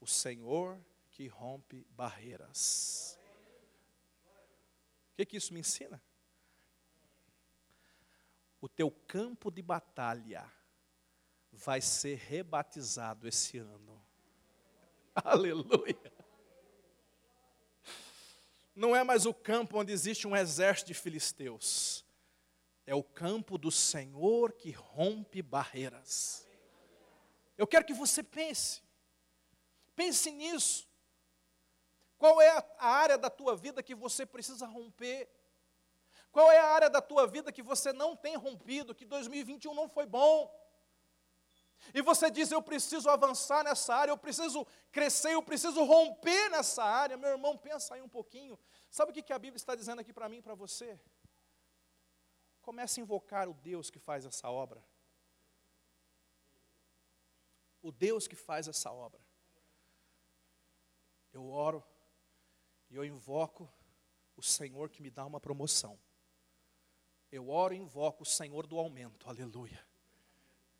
o 0.00 0.06
Senhor 0.06 0.78
que 1.10 1.26
rompe 1.26 1.86
barreiras. 1.90 3.18
O 5.12 5.16
que, 5.16 5.26
que 5.26 5.36
isso 5.36 5.52
me 5.52 5.60
ensina? 5.60 6.02
O 8.60 8.68
teu 8.68 8.90
campo 8.90 9.50
de 9.50 9.62
batalha 9.62 10.50
vai 11.52 11.80
ser 11.80 12.16
rebatizado 12.18 13.26
esse 13.26 13.58
ano. 13.58 14.00
Aleluia. 15.14 16.12
Não 18.74 18.94
é 18.94 19.02
mais 19.02 19.26
o 19.26 19.34
campo 19.34 19.78
onde 19.78 19.92
existe 19.92 20.26
um 20.26 20.36
exército 20.36 20.88
de 20.88 20.94
filisteus. 20.94 22.04
É 22.86 22.94
o 22.94 23.02
campo 23.02 23.58
do 23.58 23.72
Senhor 23.72 24.52
que 24.52 24.70
rompe 24.70 25.42
barreiras. 25.42 26.46
Eu 27.56 27.66
quero 27.66 27.84
que 27.84 27.92
você 27.92 28.22
pense. 28.22 28.82
Pense 29.98 30.30
nisso. 30.30 30.88
Qual 32.16 32.40
é 32.40 32.50
a 32.78 32.88
área 32.88 33.18
da 33.18 33.28
tua 33.28 33.56
vida 33.56 33.82
que 33.82 33.96
você 33.96 34.24
precisa 34.24 34.64
romper? 34.64 35.28
Qual 36.30 36.52
é 36.52 36.58
a 36.58 36.66
área 36.66 36.88
da 36.88 37.02
tua 37.02 37.26
vida 37.26 37.50
que 37.50 37.64
você 37.64 37.92
não 37.92 38.14
tem 38.14 38.36
rompido, 38.36 38.94
que 38.94 39.04
2021 39.04 39.74
não 39.74 39.88
foi 39.88 40.06
bom? 40.06 40.36
E 41.92 42.00
você 42.00 42.30
diz: 42.30 42.52
Eu 42.52 42.62
preciso 42.62 43.10
avançar 43.10 43.64
nessa 43.64 43.92
área, 43.92 44.12
eu 44.12 44.16
preciso 44.16 44.64
crescer, 44.92 45.32
eu 45.32 45.42
preciso 45.42 45.82
romper 45.82 46.48
nessa 46.48 46.84
área. 46.84 47.16
Meu 47.16 47.30
irmão, 47.30 47.58
pensa 47.58 47.94
aí 47.94 48.00
um 48.00 48.08
pouquinho. 48.08 48.56
Sabe 48.88 49.10
o 49.10 49.14
que 49.14 49.32
a 49.32 49.38
Bíblia 49.38 49.56
está 49.56 49.74
dizendo 49.74 50.00
aqui 50.00 50.12
para 50.12 50.28
mim 50.28 50.36
e 50.36 50.42
para 50.42 50.54
você? 50.54 51.00
Comece 52.62 53.00
a 53.00 53.02
invocar 53.02 53.48
o 53.48 53.54
Deus 53.54 53.90
que 53.90 53.98
faz 53.98 54.24
essa 54.24 54.48
obra. 54.48 54.80
O 57.82 57.90
Deus 57.90 58.28
que 58.28 58.36
faz 58.36 58.68
essa 58.68 58.92
obra 58.92 59.27
eu 61.38 61.48
oro 61.50 61.84
e 62.90 62.96
eu 62.96 63.04
invoco 63.04 63.72
o 64.36 64.42
Senhor 64.42 64.90
que 64.90 65.00
me 65.00 65.10
dá 65.10 65.24
uma 65.24 65.40
promoção. 65.40 65.98
Eu 67.30 67.48
oro 67.48 67.74
e 67.74 67.78
invoco 67.78 68.22
o 68.24 68.26
Senhor 68.26 68.66
do 68.66 68.78
aumento, 68.78 69.28
aleluia. 69.28 69.86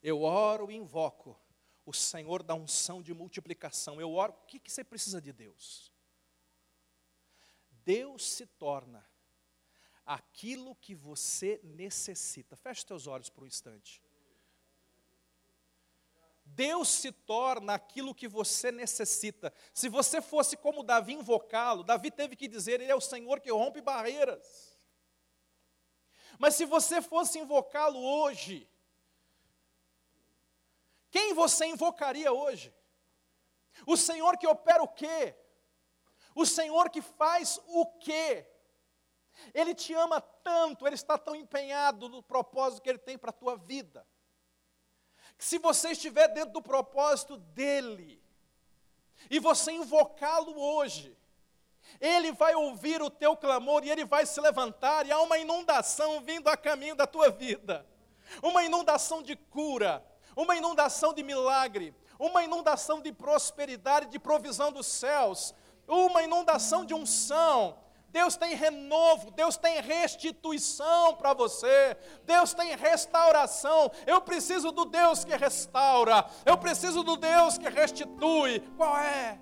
Eu 0.03 0.23
oro 0.23 0.71
e 0.71 0.75
invoco 0.75 1.39
o 1.85 1.93
Senhor 1.93 2.43
da 2.43 2.55
unção 2.55 3.03
de 3.03 3.15
multiplicação. 3.15 4.01
Eu 4.01 4.13
oro, 4.13 4.33
o 4.33 4.47
que, 4.47 4.59
que 4.59 4.71
você 4.71 4.83
precisa 4.83 5.21
de 5.21 5.33
Deus? 5.33 5.93
Deus 7.85 8.29
se 8.29 8.47
torna 8.47 9.07
aquilo 10.05 10.75
que 10.77 10.95
você 10.95 11.61
necessita. 11.63 12.57
Feche 12.57 12.85
seus 12.87 13.07
olhos 13.07 13.31
por 13.31 13.45
um 13.45 13.47
instante. 13.47 14.03
Deus 16.59 16.89
se 16.89 17.13
torna 17.13 17.75
aquilo 17.75 18.13
que 18.13 18.27
você 18.27 18.73
necessita. 18.73 19.53
Se 19.73 19.89
você 19.89 20.21
fosse 20.21 20.57
como 20.57 20.83
Davi 20.83 21.13
invocá-lo, 21.13 21.85
Davi 21.85 22.11
teve 22.11 22.35
que 22.35 22.49
dizer: 22.49 22.81
Ele 22.81 22.91
é 22.91 22.97
o 22.97 23.01
Senhor 23.01 23.39
que 23.39 23.53
rompe 23.53 23.81
barreiras. 23.81 24.77
Mas 26.37 26.57
se 26.57 26.65
você 26.65 27.01
fosse 27.01 27.39
invocá-lo 27.39 28.01
hoje, 28.01 28.69
quem 31.13 31.33
você 31.33 31.65
invocaria 31.67 32.33
hoje? 32.33 32.75
O 33.87 33.97
Senhor 33.97 34.37
que 34.37 34.49
opera 34.49 34.83
o 34.83 34.89
quê? 34.89 35.37
O 36.35 36.45
Senhor 36.45 36.91
que 36.91 37.01
faz 37.01 37.61
o 37.69 37.87
quê? 38.01 38.45
Ele 39.55 39.77
te 39.77 39.95
ama 39.95 40.21
tanto, 40.21 40.89
ele 40.89 40.97
está 40.97 41.17
tão 41.17 41.37
empenhado 41.37 42.09
no 42.09 42.21
propósito 42.21 42.83
que 42.83 42.91
ele 42.91 42.99
tem 42.99 43.17
para 43.17 43.31
a 43.31 43.33
tua 43.33 43.57
vida 43.57 44.05
se 45.39 45.59
você 45.59 45.91
estiver 45.91 46.29
dentro 46.29 46.53
do 46.53 46.63
propósito 46.63 47.37
dele, 47.37 48.21
e 49.31 49.39
você 49.39 49.73
invocá-lo 49.73 50.59
hoje, 50.59 51.17
ele 52.01 52.33
vai 52.33 52.55
ouvir 52.55 53.01
o 53.01 53.11
teu 53.11 53.37
clamor 53.37 53.85
e 53.85 53.91
ele 53.91 54.05
vai 54.05 54.27
se 54.27 54.41
levantar, 54.41 55.07
e 55.07 55.13
há 55.13 55.21
uma 55.21 55.39
inundação 55.39 56.21
vindo 56.21 56.49
a 56.49 56.57
caminho 56.57 56.95
da 56.95 57.07
tua 57.07 57.31
vida 57.31 57.87
uma 58.43 58.65
inundação 58.65 59.23
de 59.23 59.37
cura, 59.37 60.05
uma 60.37 60.57
inundação 60.57 61.13
de 61.13 61.23
milagre, 61.23 61.95
uma 62.19 62.43
inundação 62.43 63.01
de 63.01 63.13
prosperidade, 63.13 64.07
de 64.07 64.19
provisão 64.19 64.71
dos 64.73 64.87
céus, 64.87 65.55
uma 65.87 66.23
inundação 66.23 66.85
de 66.85 66.95
unção, 66.95 67.79
Deus 68.11 68.37
tem 68.37 68.55
renovo, 68.55 69.31
Deus 69.31 69.57
tem 69.57 69.81
restituição 69.83 71.15
para 71.17 71.35
você, 71.35 71.97
Deus 72.25 72.55
tem 72.55 72.75
restauração. 72.75 73.91
Eu 74.07 74.21
preciso 74.21 74.73
do 74.73 74.87
Deus 74.87 75.25
que 75.25 75.37
restaura, 75.37 76.25
eu 76.47 76.57
preciso 76.57 77.03
do 77.03 77.17
Deus 77.17 77.59
que 77.59 77.69
restitui. 77.69 78.61
Qual 78.77 78.97
é? 78.97 79.39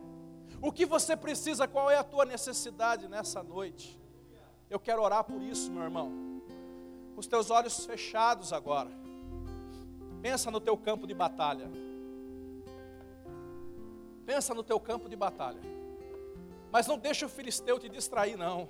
O 0.61 0.73
que 0.73 0.85
você 0.85 1.17
precisa, 1.17 1.69
qual 1.69 1.91
é 1.91 1.97
a 1.97 2.05
tua 2.05 2.25
necessidade 2.25 3.07
nessa 3.09 3.43
noite? 3.43 4.01
Eu 4.69 4.81
quero 4.81 5.01
orar 5.01 5.23
por 5.23 5.41
isso, 5.41 5.71
meu 5.71 5.85
irmão. 5.85 6.11
Com 7.15 7.21
os 7.21 7.27
teus 7.27 7.51
olhos 7.51 7.87
fechados 7.87 8.53
agora. 8.53 8.91
Pensa 10.21 10.51
no 10.51 10.61
teu 10.61 10.77
campo 10.77 11.07
de 11.07 11.15
batalha. 11.15 11.71
Pensa 14.25 14.53
no 14.53 14.65
teu 14.65 14.81
campo 14.81 15.09
de 15.09 15.15
batalha. 15.15 15.76
Mas 16.71 16.87
não 16.87 16.99
deixa 16.99 17.27
o 17.27 17.29
filisteu 17.29 17.79
te 17.79 17.89
distrair, 17.89 18.37
não. 18.37 18.69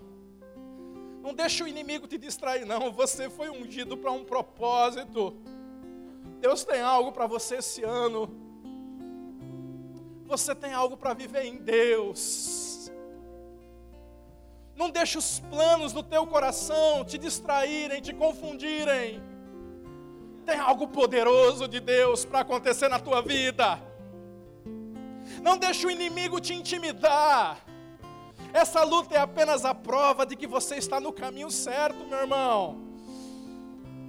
Não 1.23 1.35
deixa 1.35 1.65
o 1.65 1.69
inimigo 1.69 2.07
te 2.07 2.17
distrair, 2.17 2.65
não. 2.65 2.93
Você 2.93 3.29
foi 3.29 3.51
ungido 3.51 3.97
para 3.97 4.13
um 4.13 4.25
propósito. 4.25 5.37
Deus 6.41 6.65
tem 6.65 6.81
algo 6.81 7.11
para 7.11 7.27
você 7.27 7.57
esse 7.57 7.83
ano. 7.83 8.31
Você 10.27 10.55
tem 10.55 10.73
algo 10.73 10.97
para 10.97 11.15
viver 11.15 11.45
em 11.45 11.57
Deus. 11.57 12.91
Não 14.77 14.91
deixe 14.91 15.17
os 15.17 15.41
planos 15.41 15.93
do 15.93 16.03
teu 16.03 16.27
coração 16.27 17.05
te 17.05 17.17
distraírem, 17.17 18.01
te 18.01 18.13
confundirem. 18.13 19.23
Tem 20.45 20.61
algo 20.61 20.87
poderoso 20.87 21.67
de 21.67 21.81
Deus 21.81 22.25
para 22.25 22.41
acontecer 22.41 22.89
na 22.89 23.01
tua 23.01 23.21
vida. 23.21 23.83
Não 25.43 25.59
deixe 25.59 25.85
o 25.87 25.91
inimigo 25.91 26.41
te 26.41 26.55
intimidar. 26.55 27.66
Essa 28.53 28.85
luta 28.85 29.15
é 29.15 29.19
apenas 29.19 29.65
a 29.65 29.75
prova 29.75 30.25
de 30.25 30.37
que 30.37 30.47
você 30.47 30.77
está 30.77 31.01
no 31.01 31.13
caminho 31.13 31.51
certo, 31.51 32.07
meu 32.07 32.19
irmão. 32.19 32.81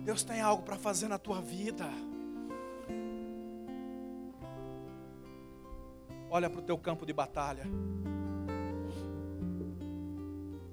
Deus 0.03 0.23
tem 0.23 0.39
algo 0.39 0.63
para 0.63 0.77
fazer 0.77 1.07
na 1.07 1.17
tua 1.17 1.41
vida. 1.41 1.85
Olha 6.29 6.49
para 6.49 6.59
o 6.59 6.63
teu 6.63 6.77
campo 6.77 7.05
de 7.05 7.13
batalha. 7.13 7.65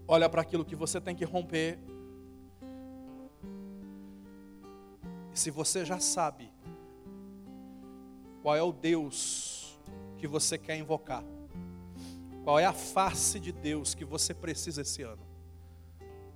Olha 0.07 0.29
para 0.29 0.43
aquilo 0.43 0.65
que 0.65 0.77
você 0.77 1.01
tem 1.01 1.15
que 1.15 1.25
romper. 1.25 1.79
E 5.33 5.39
se 5.39 5.51
você 5.51 5.85
já 5.85 5.99
sabe 5.99 6.53
qual 8.43 8.55
é 8.55 8.63
o 8.63 8.73
Deus 8.73 9.79
que 10.19 10.27
você 10.27 10.59
quer 10.59 10.77
invocar, 10.77 11.25
qual 12.45 12.59
é 12.59 12.67
a 12.67 12.73
face 12.75 13.41
de 13.41 13.51
Deus 13.51 13.95
que 13.95 14.05
você 14.05 14.35
precisa 14.35 14.83
esse 14.83 15.03
ano, 15.03 15.23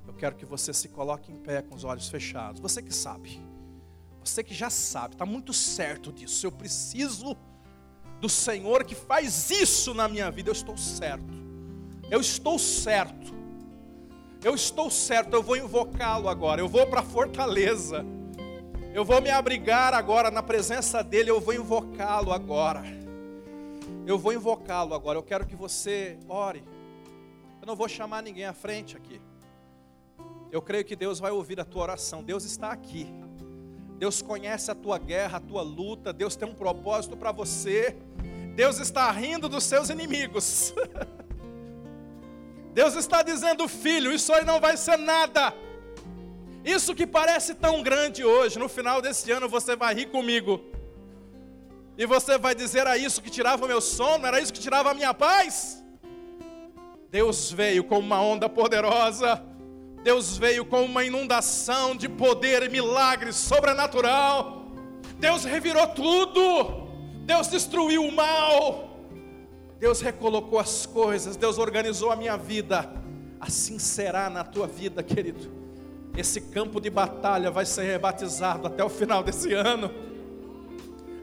eu 0.06 0.14
quero 0.14 0.34
que 0.34 0.46
você 0.46 0.72
se 0.72 0.88
coloque 0.88 1.30
em 1.30 1.36
pé 1.36 1.60
com 1.60 1.74
os 1.74 1.84
olhos 1.84 2.08
fechados. 2.08 2.60
Você 2.62 2.80
que 2.80 2.94
sabe, 2.94 3.38
você 4.24 4.42
que 4.42 4.54
já 4.54 4.70
sabe, 4.70 5.14
está 5.14 5.26
muito 5.26 5.52
certo 5.52 6.10
disso. 6.10 6.46
Eu 6.46 6.50
preciso 6.50 7.36
do 8.18 8.28
Senhor 8.28 8.84
que 8.84 8.94
faz 8.94 9.50
isso 9.50 9.92
na 9.92 10.08
minha 10.08 10.30
vida. 10.30 10.48
Eu 10.48 10.54
estou 10.54 10.78
certo. 10.78 11.34
Eu 12.10 12.20
estou 12.20 12.58
certo. 12.58 13.34
Eu 14.42 14.54
estou 14.54 14.90
certo. 14.90 15.34
Eu 15.34 15.42
vou 15.42 15.58
invocá-lo 15.58 16.28
agora. 16.28 16.60
Eu 16.60 16.68
vou 16.68 16.86
para 16.86 17.00
a 17.00 17.04
fortaleza. 17.04 18.04
Eu 18.94 19.04
vou 19.04 19.20
me 19.20 19.28
abrigar 19.28 19.92
agora 19.92 20.30
na 20.30 20.42
presença 20.42 21.04
dEle. 21.04 21.28
Eu 21.28 21.40
vou 21.40 21.52
invocá-lo 21.52 22.32
agora. 22.32 22.82
Eu 24.06 24.18
vou 24.18 24.32
invocá-lo 24.32 24.94
agora. 24.94 25.18
Eu 25.18 25.22
quero 25.22 25.46
que 25.46 25.56
você 25.56 26.18
ore. 26.28 26.64
Eu 27.60 27.66
não 27.66 27.76
vou 27.76 27.88
chamar 27.88 28.22
ninguém 28.22 28.44
à 28.44 28.52
frente 28.52 28.96
aqui. 28.96 29.20
Eu 30.50 30.62
creio 30.62 30.84
que 30.84 30.96
Deus 30.96 31.18
vai 31.18 31.30
ouvir 31.30 31.60
a 31.60 31.64
tua 31.64 31.82
oração. 31.82 32.22
Deus 32.22 32.44
está 32.44 32.70
aqui. 32.70 33.06
Deus 33.98 34.22
conhece 34.22 34.70
a 34.70 34.74
tua 34.74 34.98
guerra, 34.98 35.38
a 35.38 35.40
tua 35.40 35.62
luta. 35.62 36.12
Deus 36.12 36.36
tem 36.36 36.48
um 36.48 36.54
propósito 36.54 37.16
para 37.16 37.32
você. 37.32 37.96
Deus 38.54 38.78
está 38.78 39.10
rindo 39.10 39.48
dos 39.48 39.64
seus 39.64 39.90
inimigos. 39.90 40.74
Deus 42.72 42.94
está 42.94 43.22
dizendo, 43.22 43.66
filho, 43.66 44.12
isso 44.12 44.32
aí 44.32 44.44
não 44.44 44.60
vai 44.60 44.76
ser 44.76 44.96
nada. 44.96 45.52
Isso 46.64 46.94
que 46.94 47.06
parece 47.06 47.54
tão 47.54 47.82
grande 47.82 48.24
hoje, 48.24 48.58
no 48.58 48.68
final 48.68 49.00
desse 49.02 49.30
ano 49.30 49.48
você 49.48 49.74
vai 49.74 49.94
rir 49.94 50.06
comigo. 50.06 50.60
E 51.98 52.06
você 52.06 52.38
vai 52.38 52.54
dizer: 52.54 52.78
era 52.78 52.96
isso 52.96 53.20
que 53.20 53.28
tirava 53.28 53.64
o 53.64 53.68
meu 53.68 53.80
sono, 53.80 54.24
era 54.24 54.40
isso 54.40 54.52
que 54.52 54.60
tirava 54.60 54.92
a 54.92 54.94
minha 54.94 55.12
paz. 55.12 55.84
Deus 57.10 57.50
veio 57.50 57.82
com 57.82 57.98
uma 57.98 58.20
onda 58.20 58.48
poderosa, 58.48 59.42
Deus 60.04 60.38
veio 60.38 60.64
com 60.64 60.84
uma 60.84 61.04
inundação 61.04 61.96
de 61.96 62.08
poder 62.08 62.62
e 62.62 62.68
milagre 62.68 63.32
sobrenatural. 63.32 64.68
Deus 65.18 65.44
revirou 65.44 65.86
tudo. 65.88 66.86
Deus 67.28 67.48
destruiu 67.48 68.06
o 68.06 68.10
mal, 68.10 69.04
Deus 69.78 70.00
recolocou 70.00 70.58
as 70.58 70.86
coisas, 70.86 71.36
Deus 71.36 71.58
organizou 71.58 72.10
a 72.10 72.16
minha 72.16 72.38
vida. 72.38 72.90
Assim 73.38 73.78
será 73.78 74.30
na 74.30 74.42
tua 74.42 74.66
vida, 74.66 75.02
querido. 75.02 75.52
Esse 76.16 76.40
campo 76.40 76.80
de 76.80 76.88
batalha 76.88 77.50
vai 77.50 77.66
ser 77.66 77.82
rebatizado 77.82 78.66
até 78.66 78.82
o 78.82 78.88
final 78.88 79.22
desse 79.22 79.52
ano. 79.52 79.90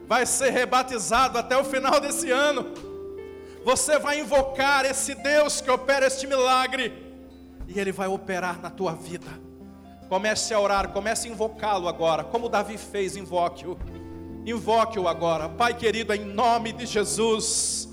Vai 0.06 0.24
ser 0.24 0.50
rebatizado 0.50 1.38
até 1.38 1.56
o 1.56 1.64
final 1.64 2.00
desse 2.00 2.30
ano. 2.30 2.66
Você 3.64 3.98
vai 3.98 4.20
invocar 4.20 4.84
esse 4.84 5.14
Deus 5.14 5.60
que 5.60 5.70
opera 5.70 6.06
este 6.06 6.26
milagre, 6.26 6.92
e 7.66 7.80
Ele 7.80 7.90
vai 7.90 8.06
operar 8.06 8.60
na 8.60 8.70
tua 8.70 8.92
vida. 8.92 9.26
Comece 10.08 10.54
a 10.54 10.60
orar, 10.60 10.90
comece 10.90 11.26
a 11.26 11.32
invocá-lo 11.32 11.88
agora, 11.88 12.22
como 12.22 12.48
Davi 12.48 12.78
fez, 12.78 13.16
invoque-o. 13.16 13.76
Invoque-o 14.46 15.08
agora, 15.08 15.48
Pai 15.48 15.74
querido, 15.74 16.14
em 16.14 16.24
nome 16.24 16.72
de 16.72 16.86
Jesus, 16.86 17.88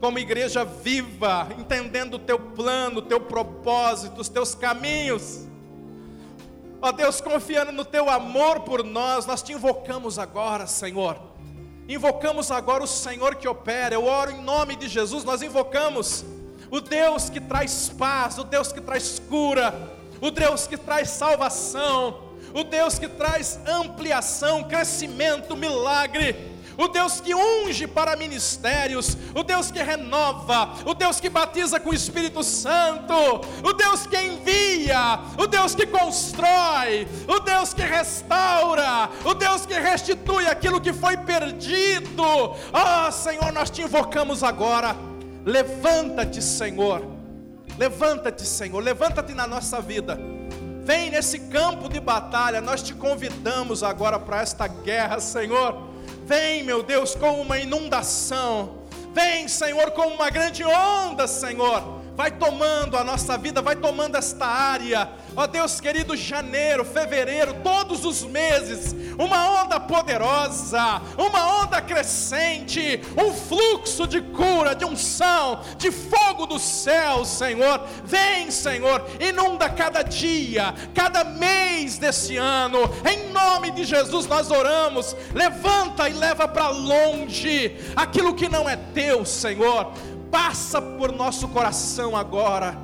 como 0.00 0.18
igreja 0.18 0.64
viva, 0.64 1.46
entendendo 1.58 2.14
o 2.14 2.18
teu 2.18 2.38
plano, 2.38 3.00
o 3.00 3.02
teu 3.02 3.20
propósito, 3.20 4.22
os 4.22 4.30
teus 4.30 4.54
caminhos. 4.54 5.46
Ó 6.80 6.90
Deus, 6.92 7.20
confiando 7.20 7.72
no 7.72 7.84
teu 7.84 8.08
amor 8.08 8.60
por 8.60 8.82
nós, 8.82 9.26
nós 9.26 9.42
te 9.42 9.52
invocamos 9.52 10.18
agora, 10.18 10.66
Senhor. 10.66 11.18
Invocamos 11.88 12.50
agora 12.50 12.84
o 12.84 12.86
Senhor 12.86 13.34
que 13.36 13.48
opera. 13.48 13.94
Eu 13.94 14.04
oro 14.04 14.30
em 14.30 14.42
nome 14.42 14.76
de 14.76 14.88
Jesus, 14.88 15.24
nós 15.24 15.42
invocamos 15.42 16.24
o 16.70 16.80
Deus 16.80 17.30
que 17.30 17.40
traz 17.40 17.88
paz, 17.88 18.38
o 18.38 18.44
Deus 18.44 18.70
que 18.70 18.80
traz 18.80 19.18
cura, 19.18 19.74
o 20.20 20.30
Deus 20.30 20.66
que 20.66 20.76
traz 20.76 21.08
salvação 21.08 22.28
o 22.54 22.64
Deus 22.64 22.98
que 22.98 23.08
traz 23.08 23.58
ampliação, 23.66 24.64
crescimento, 24.64 25.56
milagre, 25.56 26.57
o 26.78 26.88
Deus 26.88 27.20
que 27.20 27.34
unge 27.34 27.86
para 27.86 28.16
ministérios, 28.16 29.16
o 29.34 29.42
Deus 29.42 29.70
que 29.70 29.82
renova, 29.82 30.74
o 30.86 30.94
Deus 30.94 31.18
que 31.18 31.28
batiza 31.28 31.80
com 31.80 31.90
o 31.90 31.94
Espírito 31.94 32.44
Santo, 32.44 33.12
o 33.64 33.72
Deus 33.72 34.06
que 34.06 34.16
envia, 34.16 35.18
o 35.36 35.46
Deus 35.48 35.74
que 35.74 35.86
constrói, 35.86 37.08
o 37.26 37.40
Deus 37.40 37.74
que 37.74 37.82
restaura, 37.82 39.10
o 39.24 39.34
Deus 39.34 39.66
que 39.66 39.74
restitui 39.74 40.46
aquilo 40.46 40.80
que 40.80 40.92
foi 40.92 41.16
perdido. 41.16 42.22
Ah, 42.72 43.08
oh, 43.08 43.12
Senhor, 43.12 43.52
nós 43.52 43.68
te 43.68 43.82
invocamos 43.82 44.44
agora. 44.44 44.94
Levanta-te, 45.44 46.40
Senhor. 46.40 47.04
Levanta-te, 47.76 48.46
Senhor. 48.46 48.80
Levanta-te 48.80 49.34
na 49.34 49.46
nossa 49.46 49.80
vida 49.80 50.18
Vem 50.88 51.10
nesse 51.10 51.38
campo 51.38 51.86
de 51.86 52.00
batalha, 52.00 52.62
nós 52.62 52.82
te 52.82 52.94
convidamos 52.94 53.82
agora 53.82 54.18
para 54.18 54.40
esta 54.40 54.66
guerra, 54.66 55.20
Senhor. 55.20 55.87
Vem, 56.28 56.62
meu 56.62 56.82
Deus, 56.82 57.14
com 57.14 57.40
uma 57.40 57.58
inundação. 57.58 58.84
Vem, 59.14 59.48
Senhor, 59.48 59.92
com 59.92 60.08
uma 60.08 60.28
grande 60.28 60.62
onda, 60.62 61.26
Senhor 61.26 61.97
vai 62.18 62.32
tomando 62.32 62.96
a 62.96 63.04
nossa 63.04 63.38
vida, 63.38 63.62
vai 63.62 63.76
tomando 63.76 64.16
esta 64.16 64.44
área. 64.44 65.08
Ó 65.36 65.46
Deus 65.46 65.80
querido, 65.80 66.16
janeiro, 66.16 66.84
fevereiro, 66.84 67.54
todos 67.62 68.04
os 68.04 68.24
meses, 68.24 68.92
uma 69.16 69.62
onda 69.62 69.78
poderosa, 69.78 71.00
uma 71.16 71.62
onda 71.62 71.80
crescente, 71.80 73.00
um 73.16 73.32
fluxo 73.32 74.04
de 74.04 74.20
cura, 74.20 74.74
de 74.74 74.84
unção, 74.84 75.60
de 75.76 75.92
fogo 75.92 76.44
do 76.44 76.58
céu, 76.58 77.24
Senhor. 77.24 77.84
Vem, 78.04 78.50
Senhor, 78.50 79.06
inunda 79.20 79.68
cada 79.68 80.02
dia, 80.02 80.74
cada 80.92 81.22
mês 81.22 81.98
desse 81.98 82.36
ano. 82.36 82.80
Em 83.08 83.30
nome 83.30 83.70
de 83.70 83.84
Jesus 83.84 84.26
nós 84.26 84.50
oramos. 84.50 85.14
Levanta 85.32 86.08
e 86.08 86.14
leva 86.14 86.48
para 86.48 86.68
longe 86.70 87.76
aquilo 87.94 88.34
que 88.34 88.48
não 88.48 88.68
é 88.68 88.74
teu, 88.74 89.24
Senhor 89.24 89.92
passa 90.30 90.80
por 90.80 91.12
nosso 91.12 91.48
coração 91.48 92.16
agora. 92.16 92.78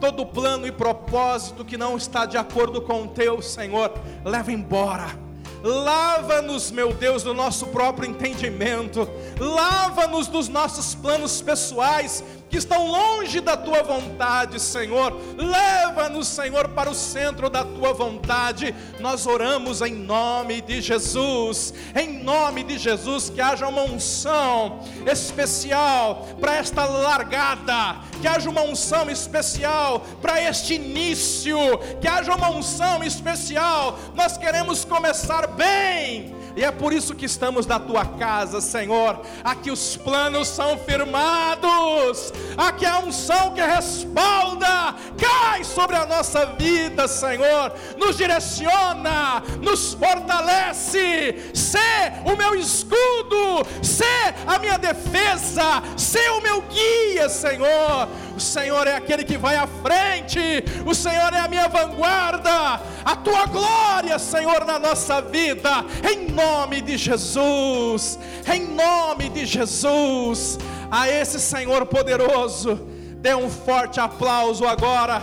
Todo 0.00 0.24
plano 0.24 0.66
e 0.66 0.72
propósito 0.72 1.64
que 1.64 1.76
não 1.76 1.96
está 1.96 2.24
de 2.24 2.38
acordo 2.38 2.80
com 2.80 3.02
o 3.02 3.08
teu, 3.08 3.42
Senhor, 3.42 3.92
leva 4.24 4.50
embora 4.50 5.30
Lava-nos, 5.62 6.70
meu 6.70 6.92
Deus, 6.92 7.22
do 7.22 7.34
nosso 7.34 7.66
próprio 7.66 8.08
entendimento. 8.08 9.08
Lava-nos 9.38 10.26
dos 10.26 10.48
nossos 10.48 10.94
planos 10.94 11.42
pessoais 11.42 12.24
que 12.50 12.58
estão 12.58 12.88
longe 12.88 13.40
da 13.40 13.56
tua 13.56 13.82
vontade, 13.84 14.60
Senhor. 14.60 15.16
Leva-nos, 15.38 16.26
Senhor, 16.26 16.68
para 16.70 16.90
o 16.90 16.94
centro 16.94 17.48
da 17.48 17.64
tua 17.64 17.92
vontade. 17.92 18.74
Nós 18.98 19.24
oramos 19.24 19.80
em 19.80 19.94
nome 19.94 20.60
de 20.60 20.80
Jesus. 20.82 21.72
Em 21.94 22.22
nome 22.24 22.64
de 22.64 22.76
Jesus, 22.76 23.30
que 23.30 23.40
haja 23.40 23.68
uma 23.68 23.82
unção 23.82 24.80
especial 25.06 26.26
para 26.40 26.56
esta 26.56 26.84
largada, 26.84 28.00
que 28.20 28.26
haja 28.26 28.50
uma 28.50 28.62
unção 28.62 29.08
especial 29.08 30.00
para 30.20 30.42
este 30.42 30.74
início, 30.74 31.56
que 32.00 32.08
haja 32.08 32.34
uma 32.34 32.50
unção 32.50 33.04
especial. 33.04 33.96
Nós 34.14 34.36
queremos 34.36 34.84
começar 34.84 35.46
bem 35.46 36.39
e 36.60 36.64
é 36.64 36.70
por 36.70 36.92
isso 36.92 37.14
que 37.14 37.24
estamos 37.24 37.64
na 37.64 37.80
tua 37.80 38.04
casa, 38.04 38.60
Senhor. 38.60 39.22
Aqui 39.42 39.70
os 39.70 39.96
planos 39.96 40.46
são 40.46 40.76
firmados, 40.76 42.34
aqui 42.54 42.84
a 42.84 42.98
unção 42.98 43.54
que 43.54 43.62
respalda 43.62 44.94
cai 45.18 45.64
sobre 45.64 45.96
a 45.96 46.04
nossa 46.04 46.44
vida, 46.58 47.08
Senhor. 47.08 47.72
Nos 47.96 48.18
direciona, 48.18 49.42
nos 49.62 49.94
fortalece. 49.94 51.50
Ser 51.54 52.12
o 52.30 52.36
meu 52.36 52.54
escudo, 52.54 53.66
ser 53.82 54.34
a 54.46 54.58
minha 54.58 54.76
defesa, 54.76 55.82
ser 55.96 56.30
o 56.32 56.42
meu 56.42 56.60
guia, 56.60 57.30
Senhor. 57.30 58.06
O 58.40 58.42
Senhor 58.42 58.86
é 58.86 58.96
aquele 58.96 59.22
que 59.22 59.36
vai 59.36 59.54
à 59.54 59.66
frente, 59.66 60.40
o 60.86 60.94
Senhor 60.94 61.30
é 61.34 61.40
a 61.40 61.46
minha 61.46 61.68
vanguarda, 61.68 62.80
a 63.04 63.14
tua 63.14 63.44
glória, 63.44 64.18
Senhor, 64.18 64.64
na 64.64 64.78
nossa 64.78 65.20
vida, 65.20 65.84
em 66.10 66.32
nome 66.32 66.80
de 66.80 66.96
Jesus, 66.96 68.18
em 68.50 68.66
nome 68.68 69.28
de 69.28 69.44
Jesus, 69.44 70.58
a 70.90 71.06
esse 71.06 71.38
Senhor 71.38 71.84
poderoso, 71.84 72.80
dê 73.18 73.34
um 73.34 73.50
forte 73.50 74.00
aplauso 74.00 74.66
agora, 74.66 75.20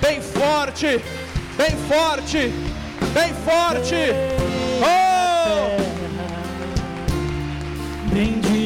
bem 0.00 0.20
forte, 0.20 1.00
bem 1.56 1.76
forte, 1.86 2.52
bem 3.14 3.32
forte. 3.44 3.94
Oh! 4.82 5.78
Bendito 8.12 8.57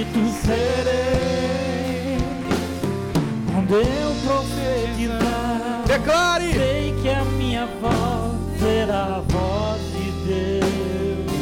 quando 3.73 3.77
eu 3.77 4.15
profetizar. 4.27 5.85
Declare. 5.87 6.53
Sei 6.53 6.95
que 7.01 7.09
a 7.09 7.25
minha 7.25 7.67
voz 7.81 8.35
será 8.59 9.17
a 9.17 9.21
voz 9.21 9.81
de 9.93 10.11
Deus. 10.27 11.33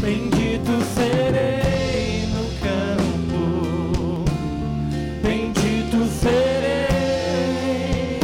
Bendito 0.00 0.70
serei 0.94 2.26
no 2.32 2.44
campo, 2.64 4.24
bendito 5.22 5.98
serei 6.18 8.18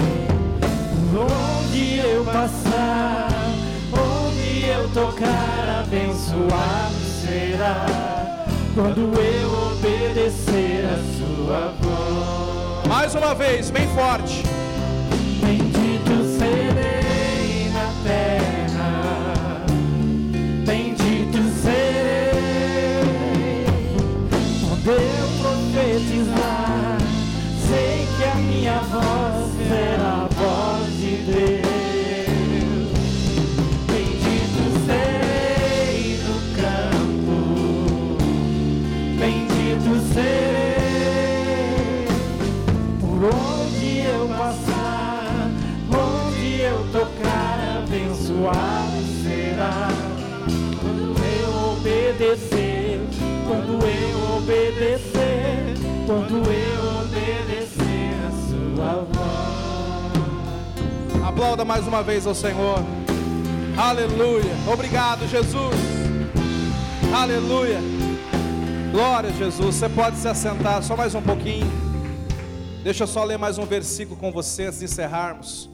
por 1.12 1.22
onde 1.22 1.98
eu 1.98 2.24
passar, 2.24 3.28
onde 3.92 4.64
eu 4.66 4.88
tocar, 4.94 5.82
abençoado 5.84 7.04
será 7.22 7.84
quando 8.74 9.12
eu 9.20 9.52
obedecer 9.72 10.86
a 10.86 10.96
sua 11.18 11.74
voz. 11.82 12.25
Mais 13.06 13.14
uma 13.14 13.36
vez, 13.36 13.70
bem 13.70 13.86
forte. 13.94 14.42
Aplauda 61.46 61.64
mais 61.64 61.86
uma 61.86 62.02
vez 62.02 62.26
ao 62.26 62.34
Senhor. 62.34 62.78
Aleluia. 63.78 64.52
Obrigado, 64.68 65.28
Jesus. 65.28 65.76
Aleluia. 67.16 67.78
Glória 68.90 69.30
a 69.30 69.32
Jesus. 69.32 69.76
Você 69.76 69.88
pode 69.88 70.16
se 70.16 70.26
assentar 70.26 70.82
só 70.82 70.96
mais 70.96 71.14
um 71.14 71.22
pouquinho. 71.22 71.68
Deixa 72.82 73.04
eu 73.04 73.06
só 73.06 73.22
ler 73.22 73.38
mais 73.38 73.58
um 73.58 73.64
versículo 73.64 74.18
com 74.18 74.32
você 74.32 74.64
antes 74.64 74.80
de 74.80 74.86
encerrarmos. 74.86 75.70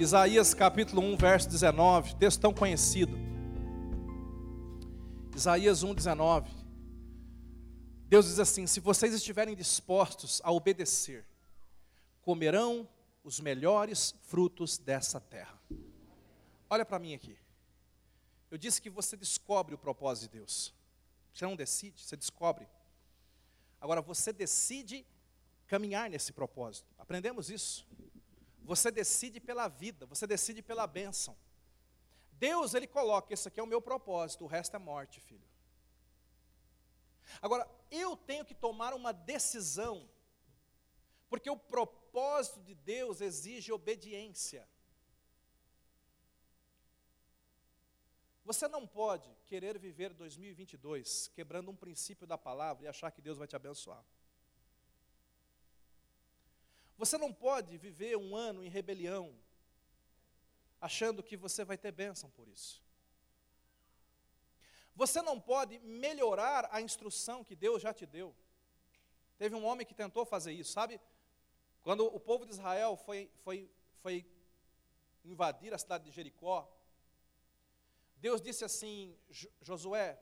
Isaías 0.00 0.52
capítulo 0.52 1.00
1, 1.00 1.16
verso 1.16 1.48
19, 1.48 2.16
texto 2.16 2.40
tão 2.40 2.52
conhecido. 2.52 3.16
Isaías 5.32 5.84
1, 5.84 5.94
19. 5.94 6.50
Deus 8.08 8.26
diz 8.26 8.40
assim: 8.40 8.66
Se 8.66 8.80
vocês 8.80 9.14
estiverem 9.14 9.54
dispostos 9.54 10.42
a 10.42 10.50
obedecer, 10.50 11.24
comerão 12.20 12.88
os 13.24 13.40
melhores 13.40 14.14
frutos 14.24 14.76
dessa 14.76 15.18
terra. 15.18 15.58
Olha 16.68 16.84
para 16.84 16.98
mim 16.98 17.14
aqui. 17.14 17.38
Eu 18.50 18.58
disse 18.58 18.80
que 18.80 18.90
você 18.90 19.16
descobre 19.16 19.74
o 19.74 19.78
propósito 19.78 20.30
de 20.30 20.38
Deus. 20.38 20.74
Você 21.32 21.44
não 21.46 21.56
decide, 21.56 22.04
você 22.04 22.16
descobre. 22.16 22.68
Agora 23.80 24.02
você 24.02 24.32
decide 24.32 25.06
caminhar 25.66 26.10
nesse 26.10 26.32
propósito. 26.32 26.86
Aprendemos 26.98 27.50
isso. 27.50 27.86
Você 28.62 28.90
decide 28.90 29.40
pela 29.40 29.68
vida, 29.68 30.06
você 30.06 30.26
decide 30.26 30.62
pela 30.62 30.86
bênção. 30.86 31.36
Deus, 32.32 32.74
Ele 32.74 32.86
coloca, 32.86 33.32
esse 33.32 33.48
aqui 33.48 33.58
é 33.58 33.62
o 33.62 33.66
meu 33.66 33.80
propósito, 33.80 34.44
o 34.44 34.46
resto 34.46 34.76
é 34.76 34.78
morte, 34.78 35.20
filho. 35.20 35.48
Agora, 37.40 37.68
eu 37.90 38.16
tenho 38.16 38.44
que 38.44 38.54
tomar 38.54 38.92
uma 38.92 39.12
decisão, 39.12 40.08
porque 41.28 41.48
o 41.48 41.56
propósito 41.56 42.03
de 42.62 42.74
Deus 42.74 43.20
exige 43.20 43.72
obediência. 43.72 44.68
Você 48.44 48.68
não 48.68 48.86
pode 48.86 49.34
querer 49.46 49.78
viver 49.78 50.12
2022 50.12 51.28
quebrando 51.28 51.70
um 51.70 51.76
princípio 51.76 52.26
da 52.26 52.38
palavra 52.38 52.84
e 52.84 52.88
achar 52.88 53.10
que 53.10 53.22
Deus 53.22 53.38
vai 53.38 53.48
te 53.48 53.56
abençoar. 53.56 54.04
Você 56.96 57.18
não 57.18 57.32
pode 57.32 57.76
viver 57.78 58.16
um 58.16 58.36
ano 58.36 58.62
em 58.62 58.68
rebelião, 58.68 59.34
achando 60.80 61.22
que 61.22 61.36
você 61.36 61.64
vai 61.64 61.76
ter 61.76 61.90
bênção 61.90 62.30
por 62.30 62.46
isso. 62.46 62.82
Você 64.94 65.20
não 65.20 65.40
pode 65.40 65.80
melhorar 65.80 66.68
a 66.70 66.80
instrução 66.80 67.42
que 67.42 67.56
Deus 67.56 67.82
já 67.82 67.92
te 67.92 68.06
deu. 68.06 68.34
Teve 69.36 69.56
um 69.56 69.64
homem 69.64 69.84
que 69.84 69.94
tentou 69.94 70.24
fazer 70.24 70.52
isso, 70.52 70.72
sabe? 70.72 71.00
Quando 71.84 72.06
o 72.06 72.18
povo 72.18 72.46
de 72.46 72.52
Israel 72.52 72.96
foi, 72.96 73.30
foi, 73.44 73.70
foi 74.00 74.26
invadir 75.22 75.72
a 75.74 75.78
cidade 75.78 76.04
de 76.04 76.10
Jericó, 76.10 76.66
Deus 78.16 78.40
disse 78.40 78.64
assim: 78.64 79.14
Josué, 79.60 80.18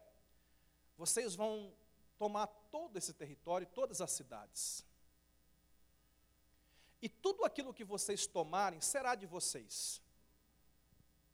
vocês 0.98 1.36
vão 1.36 1.72
tomar 2.18 2.48
todo 2.48 2.96
esse 2.96 3.14
território, 3.14 3.64
todas 3.68 4.00
as 4.00 4.10
cidades. 4.10 4.84
E 7.00 7.08
tudo 7.08 7.44
aquilo 7.44 7.72
que 7.72 7.84
vocês 7.84 8.26
tomarem 8.26 8.80
será 8.80 9.14
de 9.14 9.24
vocês. 9.24 10.02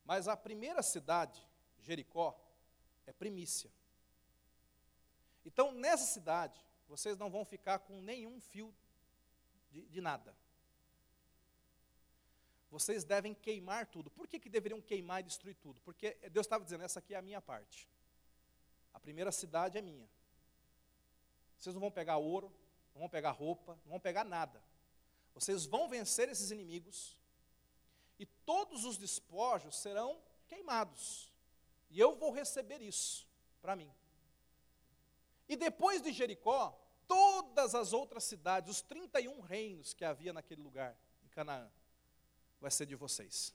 Mas 0.05 0.29
a 0.29 0.37
primeira 0.37 0.83
cidade, 0.83 1.43
Jericó, 1.81 2.39
é 3.07 3.15
primícia. 3.15 3.73
Então, 5.45 5.73
nessa 5.73 6.05
cidade, 6.05 6.63
vocês 6.87 7.17
não 7.17 7.31
vão 7.31 7.47
ficar 7.47 7.79
com 7.79 8.03
nenhum 8.03 8.39
fio 8.41 8.75
de, 9.71 9.83
de 9.87 10.01
nada. 10.01 10.37
Vocês 12.71 13.05
devem 13.05 13.35
queimar 13.35 13.87
tudo. 13.87 14.11
Por 14.11 14.27
que, 14.27 14.39
que 14.39 14.49
deveriam 14.49 14.81
queimar 14.81 15.21
e 15.21 15.25
destruir 15.25 15.55
tudo? 15.57 15.81
Porque 15.81 16.15
Deus 16.31 16.47
estava 16.47 16.65
dizendo: 16.65 16.85
essa 16.85 16.99
aqui 16.99 17.15
é 17.15 17.19
a 17.19 17.23
minha 17.23 17.41
parte. 17.41 17.89
A 18.93 19.01
primeira 19.01 19.33
cidade 19.33 19.79
é 19.79 19.83
minha. 19.83 20.09
Vocês 21.59 21.75
não 21.75 21.81
vão 21.81 21.91
pegar 21.91 22.19
ouro, 22.19 22.53
não 22.95 23.01
vão 23.01 23.09
pegar 23.09 23.31
roupa, 23.31 23.79
não 23.85 23.93
vão 23.93 24.01
pegar 24.01 24.25
nada. 24.25 24.63
Vocês 25.35 25.65
vão 25.65 25.89
vencer 25.89 26.29
esses 26.29 26.51
inimigos 26.51 27.17
e 28.19 28.27
todos 28.27 28.85
os 28.85 28.99
despojos 28.99 29.77
serão 29.77 30.21
queimados. 30.47 31.33
E 31.91 31.99
eu 31.99 32.17
vou 32.17 32.33
receber 32.33 32.83
isso 32.83 33.27
para 33.63 33.77
mim. 33.77 33.91
E 35.49 35.57
depois 35.57 36.03
de 36.03 36.13
Jericó, 36.13 36.79
todas 37.09 37.75
as 37.75 37.93
outras 37.93 38.23
cidades, 38.23 38.71
os 38.71 38.83
31 38.83 39.41
reinos 39.41 39.95
que 39.95 40.05
havia 40.05 40.33
naquele 40.33 40.63
lugar, 40.63 40.97
em 41.25 41.29
Canaã, 41.29 41.69
vai 42.61 42.71
ser 42.71 42.87
de 42.87 42.95
vocês. 42.95 43.55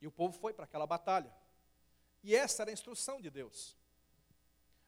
E 0.00 0.06
o 0.06 0.12
povo 0.12 0.38
foi 0.38 0.52
para 0.52 0.64
aquela 0.64 0.86
batalha. 0.86 1.34
E 2.22 2.36
essa 2.36 2.62
era 2.62 2.70
a 2.70 2.72
instrução 2.72 3.20
de 3.20 3.30
Deus. 3.30 3.76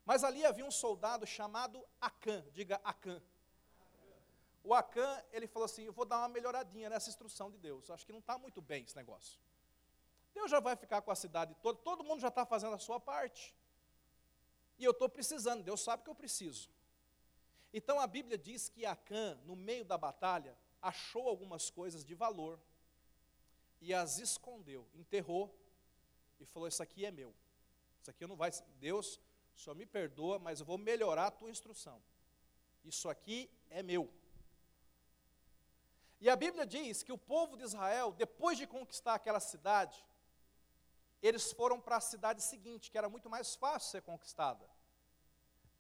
Mas 0.05 0.23
ali 0.23 0.45
havia 0.45 0.65
um 0.65 0.71
soldado 0.71 1.27
chamado 1.27 1.85
Acã, 2.01 2.45
diga 2.53 2.81
Acã. 2.85 3.21
O 4.63 4.75
Acã, 4.75 5.23
ele 5.33 5.47
falou 5.47 5.65
assim: 5.65 5.85
Eu 5.85 5.93
vou 5.93 6.05
dar 6.05 6.19
uma 6.19 6.29
melhoradinha 6.29 6.91
nessa 6.91 7.09
instrução 7.09 7.51
de 7.51 7.59
Deus. 7.59 7.91
Acho 7.91 8.05
que 8.05 8.13
não 8.13 8.21
está 8.21 8.39
muito 8.39 8.61
bem 8.61 8.85
esse 8.85 8.95
negócio. 8.95 9.41
Deus 10.35 10.51
já 10.51 10.61
vai 10.61 10.77
ficar 10.77 11.01
com 11.01 11.11
a 11.11 11.15
cidade 11.15 11.55
toda, 11.63 11.79
todo 11.81 12.05
mundo 12.05 12.21
já 12.21 12.29
está 12.29 12.45
fazendo 12.45 12.75
a 12.75 12.79
sua 12.79 13.01
parte. 13.01 13.55
E 14.79 14.85
eu 14.85 14.91
estou 14.91 15.09
precisando, 15.09 15.63
Deus 15.63 15.81
sabe 15.81 16.03
que 16.03 16.11
eu 16.11 16.15
preciso. 16.15 16.69
Então 17.73 18.01
a 18.01 18.07
Bíblia 18.07 18.39
diz 18.39 18.69
que 18.69 18.87
Acã, 18.87 19.39
no 19.45 19.57
meio 19.57 19.85
da 19.85 19.99
batalha, 19.99 20.57
achou 20.81 21.29
algumas 21.29 21.71
coisas 21.71 22.05
de 22.05 22.15
valor 22.15 22.59
e 23.81 23.93
as 23.93 24.19
escondeu, 24.19 24.87
enterrou 24.95 25.55
e 26.41 26.45
falou: 26.45 26.69
Isso 26.69 26.83
aqui 26.83 27.05
é 27.05 27.11
meu. 27.11 27.35
Isso 28.01 28.11
aqui 28.11 28.27
não 28.27 28.37
vai. 28.37 28.51
Deus, 28.79 29.21
Senhor 29.57 29.75
me 29.75 29.87
perdoa, 29.87 30.39
mas 30.39 30.61
eu 30.61 30.67
vou 30.67 30.79
melhorar 30.79 31.27
a 31.27 31.31
tua 31.31 31.51
instrução. 31.51 32.01
Isso 32.85 33.09
aqui 33.09 33.51
é 33.71 33.83
meu. 33.83 34.11
E 36.21 36.31
a 36.31 36.37
Bíblia 36.37 36.65
diz 36.65 37.03
que 37.03 37.13
o 37.13 37.19
povo 37.19 37.57
de 37.57 37.65
Israel, 37.65 38.13
depois 38.13 38.57
de 38.57 38.67
conquistar 38.67 39.15
aquela 39.15 39.41
cidade, 39.41 40.05
eles 41.23 41.53
foram 41.53 41.81
para 41.81 41.97
a 41.97 42.01
cidade 42.01 42.43
seguinte, 42.43 42.91
que 42.91 42.99
era 42.99 43.09
muito 43.09 43.29
mais 43.29 43.55
fácil 43.55 43.91
ser 43.91 44.03
conquistada. 44.03 44.69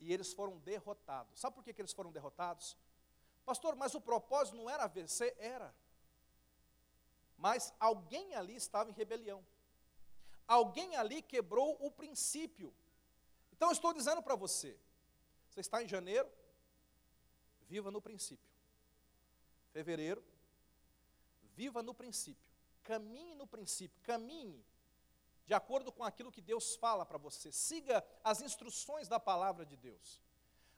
E 0.01 0.13
eles 0.13 0.33
foram 0.33 0.59
derrotados. 0.59 1.41
Sabe 1.41 1.55
por 1.55 1.65
que, 1.65 1.73
que 1.73 1.81
eles 1.81 1.93
foram 1.93 2.13
derrotados? 2.13 2.77
Pastor, 3.45 3.75
mas 3.77 3.95
o 3.95 4.01
propósito 4.01 4.57
não 4.57 4.69
era 4.69 4.87
vencer? 4.87 5.35
Era. 5.39 5.75
Mas 7.39 7.73
alguém 7.79 8.35
ali 8.35 8.57
estava 8.57 8.91
em 8.91 8.95
rebelião. 8.95 9.45
Alguém 10.47 10.97
ali 10.97 11.23
quebrou 11.23 11.77
o 11.81 11.91
princípio. 11.91 12.75
Então 13.53 13.69
eu 13.69 13.73
estou 13.73 13.93
dizendo 13.93 14.23
para 14.23 14.35
você: 14.35 14.79
você 15.49 15.61
está 15.61 15.83
em 15.83 15.89
janeiro, 15.89 16.29
viva 17.69 17.91
no 17.91 18.01
princípio 18.01 18.57
fevereiro, 19.77 20.25
viva 21.55 21.83
no 21.83 21.93
princípio, 21.93 22.51
caminhe 22.83 23.35
no 23.35 23.47
princípio, 23.47 24.01
caminhe 24.03 24.65
de 25.47 25.55
acordo 25.55 25.93
com 25.93 26.05
aquilo 26.05 26.33
que 26.33 26.41
Deus 26.41 26.75
fala 26.77 27.07
para 27.07 27.19
você. 27.19 27.53
Siga 27.53 28.05
as 28.23 28.41
instruções 28.43 29.07
da 29.09 29.21
palavra 29.21 29.65
de 29.65 29.77
Deus. 29.77 30.21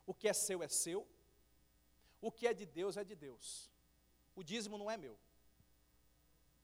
O 0.06 0.14
que 0.14 0.28
é 0.28 0.32
seu 0.32 0.62
é 0.62 0.68
seu, 0.68 1.06
o 2.20 2.30
que 2.30 2.46
é 2.46 2.52
de 2.52 2.66
Deus 2.66 2.96
é 2.96 3.04
de 3.04 3.14
Deus. 3.14 3.70
O 4.36 4.42
dízimo 4.42 4.78
não 4.78 4.90
é 4.90 4.96
meu, 4.96 5.18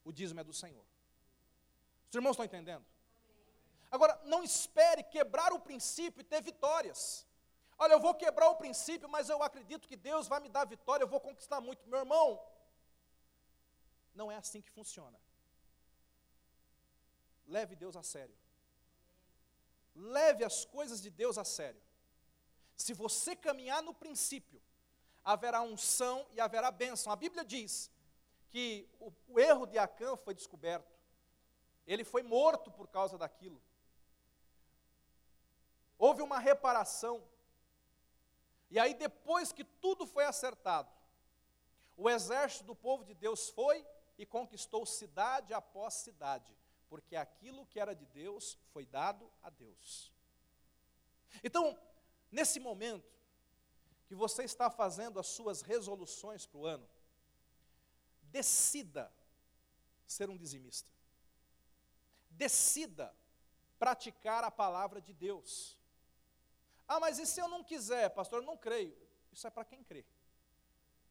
o 0.04 0.12
dízimo 0.12 0.40
é 0.40 0.44
do 0.44 0.52
Senhor. 0.52 0.84
Os 2.08 2.14
irmãos 2.14 2.32
estão 2.32 2.44
entendendo? 2.44 2.84
Agora, 3.90 4.20
não 4.24 4.42
espere 4.42 5.02
quebrar 5.02 5.52
o 5.52 5.58
princípio 5.58 6.20
e 6.20 6.24
ter 6.24 6.42
vitórias. 6.42 7.26
Olha, 7.78 7.94
eu 7.94 8.00
vou 8.00 8.14
quebrar 8.14 8.48
o 8.50 8.56
princípio, 8.56 9.08
mas 9.08 9.28
eu 9.28 9.42
acredito 9.42 9.88
que 9.88 9.96
Deus 9.96 10.28
vai 10.28 10.40
me 10.40 10.48
dar 10.48 10.64
vitória, 10.64 11.02
eu 11.02 11.08
vou 11.08 11.20
conquistar 11.20 11.60
muito. 11.60 11.88
Meu 11.88 12.00
irmão, 12.00 12.40
não 14.14 14.30
é 14.30 14.36
assim 14.36 14.60
que 14.60 14.70
funciona. 14.70 15.18
Leve 17.46 17.76
Deus 17.76 17.96
a 17.96 18.02
sério. 18.02 18.34
Leve 19.94 20.44
as 20.44 20.64
coisas 20.64 21.00
de 21.00 21.10
Deus 21.10 21.38
a 21.38 21.44
sério. 21.44 21.80
Se 22.76 22.92
você 22.92 23.36
caminhar 23.36 23.82
no 23.82 23.94
princípio, 23.94 24.60
haverá 25.22 25.62
unção 25.62 26.26
e 26.32 26.40
haverá 26.40 26.70
bênção. 26.70 27.12
A 27.12 27.16
Bíblia 27.16 27.44
diz 27.44 27.90
que 28.50 28.88
o, 28.98 29.12
o 29.28 29.38
erro 29.38 29.66
de 29.66 29.78
Acã 29.78 30.16
foi 30.16 30.34
descoberto. 30.34 30.92
Ele 31.86 32.02
foi 32.02 32.22
morto 32.22 32.70
por 32.70 32.88
causa 32.88 33.16
daquilo. 33.16 33.62
Houve 35.98 36.22
uma 36.22 36.38
reparação. 36.38 37.22
E 38.70 38.78
aí, 38.78 38.94
depois 38.94 39.52
que 39.52 39.62
tudo 39.62 40.06
foi 40.06 40.24
acertado, 40.24 40.90
o 41.96 42.10
exército 42.10 42.64
do 42.64 42.74
povo 42.74 43.04
de 43.04 43.14
Deus 43.14 43.48
foi 43.50 43.86
e 44.18 44.26
conquistou 44.26 44.84
cidade 44.84 45.54
após 45.54 45.94
cidade 45.94 46.56
porque 46.94 47.16
aquilo 47.16 47.66
que 47.66 47.80
era 47.80 47.92
de 47.92 48.06
Deus 48.06 48.56
foi 48.72 48.86
dado 48.86 49.28
a 49.42 49.50
Deus. 49.50 50.12
Então, 51.42 51.76
nesse 52.30 52.60
momento 52.60 53.12
que 54.06 54.14
você 54.14 54.44
está 54.44 54.70
fazendo 54.70 55.18
as 55.18 55.26
suas 55.26 55.60
resoluções 55.60 56.46
para 56.46 56.58
o 56.58 56.64
ano, 56.64 56.88
decida 58.30 59.12
ser 60.06 60.30
um 60.30 60.36
dizimista. 60.36 60.88
Decida 62.30 63.12
praticar 63.76 64.44
a 64.44 64.50
palavra 64.52 65.00
de 65.00 65.12
Deus. 65.12 65.76
Ah, 66.86 67.00
mas 67.00 67.18
e 67.18 67.26
se 67.26 67.40
eu 67.40 67.48
não 67.48 67.64
quiser, 67.64 68.08
pastor? 68.10 68.38
Eu 68.38 68.46
não 68.46 68.56
creio. 68.56 68.96
Isso 69.32 69.44
é 69.48 69.50
para 69.50 69.64
quem 69.64 69.82
crê. 69.82 70.06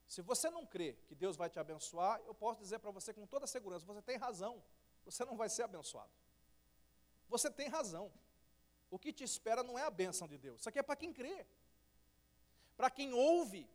Se 0.08 0.22
você 0.22 0.50
não 0.50 0.66
crê 0.66 0.94
que 1.10 1.14
Deus 1.14 1.36
vai 1.36 1.50
te 1.50 1.60
abençoar, 1.60 2.22
eu 2.22 2.34
posso 2.34 2.62
dizer 2.62 2.80
para 2.80 2.90
você 2.90 3.14
com 3.14 3.28
toda 3.28 3.46
segurança: 3.46 3.86
você 3.86 4.02
tem 4.02 4.16
razão 4.16 4.64
você 5.06 5.26
não 5.26 5.36
vai 5.36 5.50
ser 5.50 5.64
abençoado. 5.64 6.12
Você 7.30 7.50
tem 7.50 7.68
razão. 7.68 8.12
O 8.90 9.00
que 9.00 9.12
te 9.12 9.24
espera 9.24 9.64
não 9.64 9.78
é 9.78 9.84
a 9.84 9.90
bênção 9.90 10.28
de 10.28 10.38
Deus. 10.38 10.60
Isso 10.60 10.70
aqui 10.70 10.80
é 10.80 10.84
para 10.84 10.96
quem 10.96 11.12
crê. 11.12 11.46
Para 12.78 12.90
quem 12.90 13.12
ouve. 13.12 13.68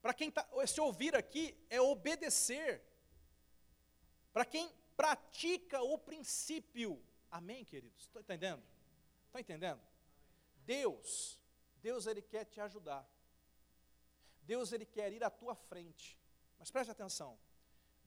Para 0.00 0.12
quem 0.12 0.30
tá, 0.30 0.46
esse 0.56 0.80
ouvir 0.80 1.14
aqui 1.16 1.56
é 1.70 1.80
obedecer. 1.80 2.82
Para 4.32 4.44
quem 4.44 4.70
pratica 4.96 5.80
o 5.82 5.96
princípio. 5.96 7.02
Amém, 7.30 7.64
queridos? 7.64 8.02
Estou 8.02 8.20
entendendo? 8.20 8.62
Está 9.26 9.40
entendendo? 9.40 9.80
Deus, 10.66 11.40
Deus 11.76 12.06
ele 12.06 12.20
quer 12.20 12.44
te 12.44 12.60
ajudar. 12.60 13.08
Deus 14.42 14.72
ele 14.72 14.84
quer 14.84 15.12
ir 15.12 15.24
à 15.24 15.30
tua 15.30 15.54
frente. 15.54 16.18
Mas 16.58 16.70
preste 16.70 16.90
atenção. 16.90 17.38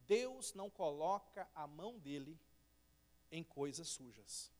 Deus 0.07 0.53
não 0.53 0.69
coloca 0.69 1.49
a 1.53 1.67
mão 1.67 1.99
dele 1.99 2.39
em 3.31 3.43
coisas 3.43 3.87
sujas. 3.87 4.51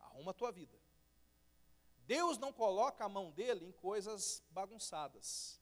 Arruma 0.00 0.30
a 0.30 0.34
tua 0.34 0.52
vida. 0.52 0.78
Deus 2.06 2.36
não 2.38 2.52
coloca 2.52 3.04
a 3.04 3.08
mão 3.08 3.30
dele 3.30 3.64
em 3.64 3.72
coisas 3.72 4.42
bagunçadas. 4.50 5.58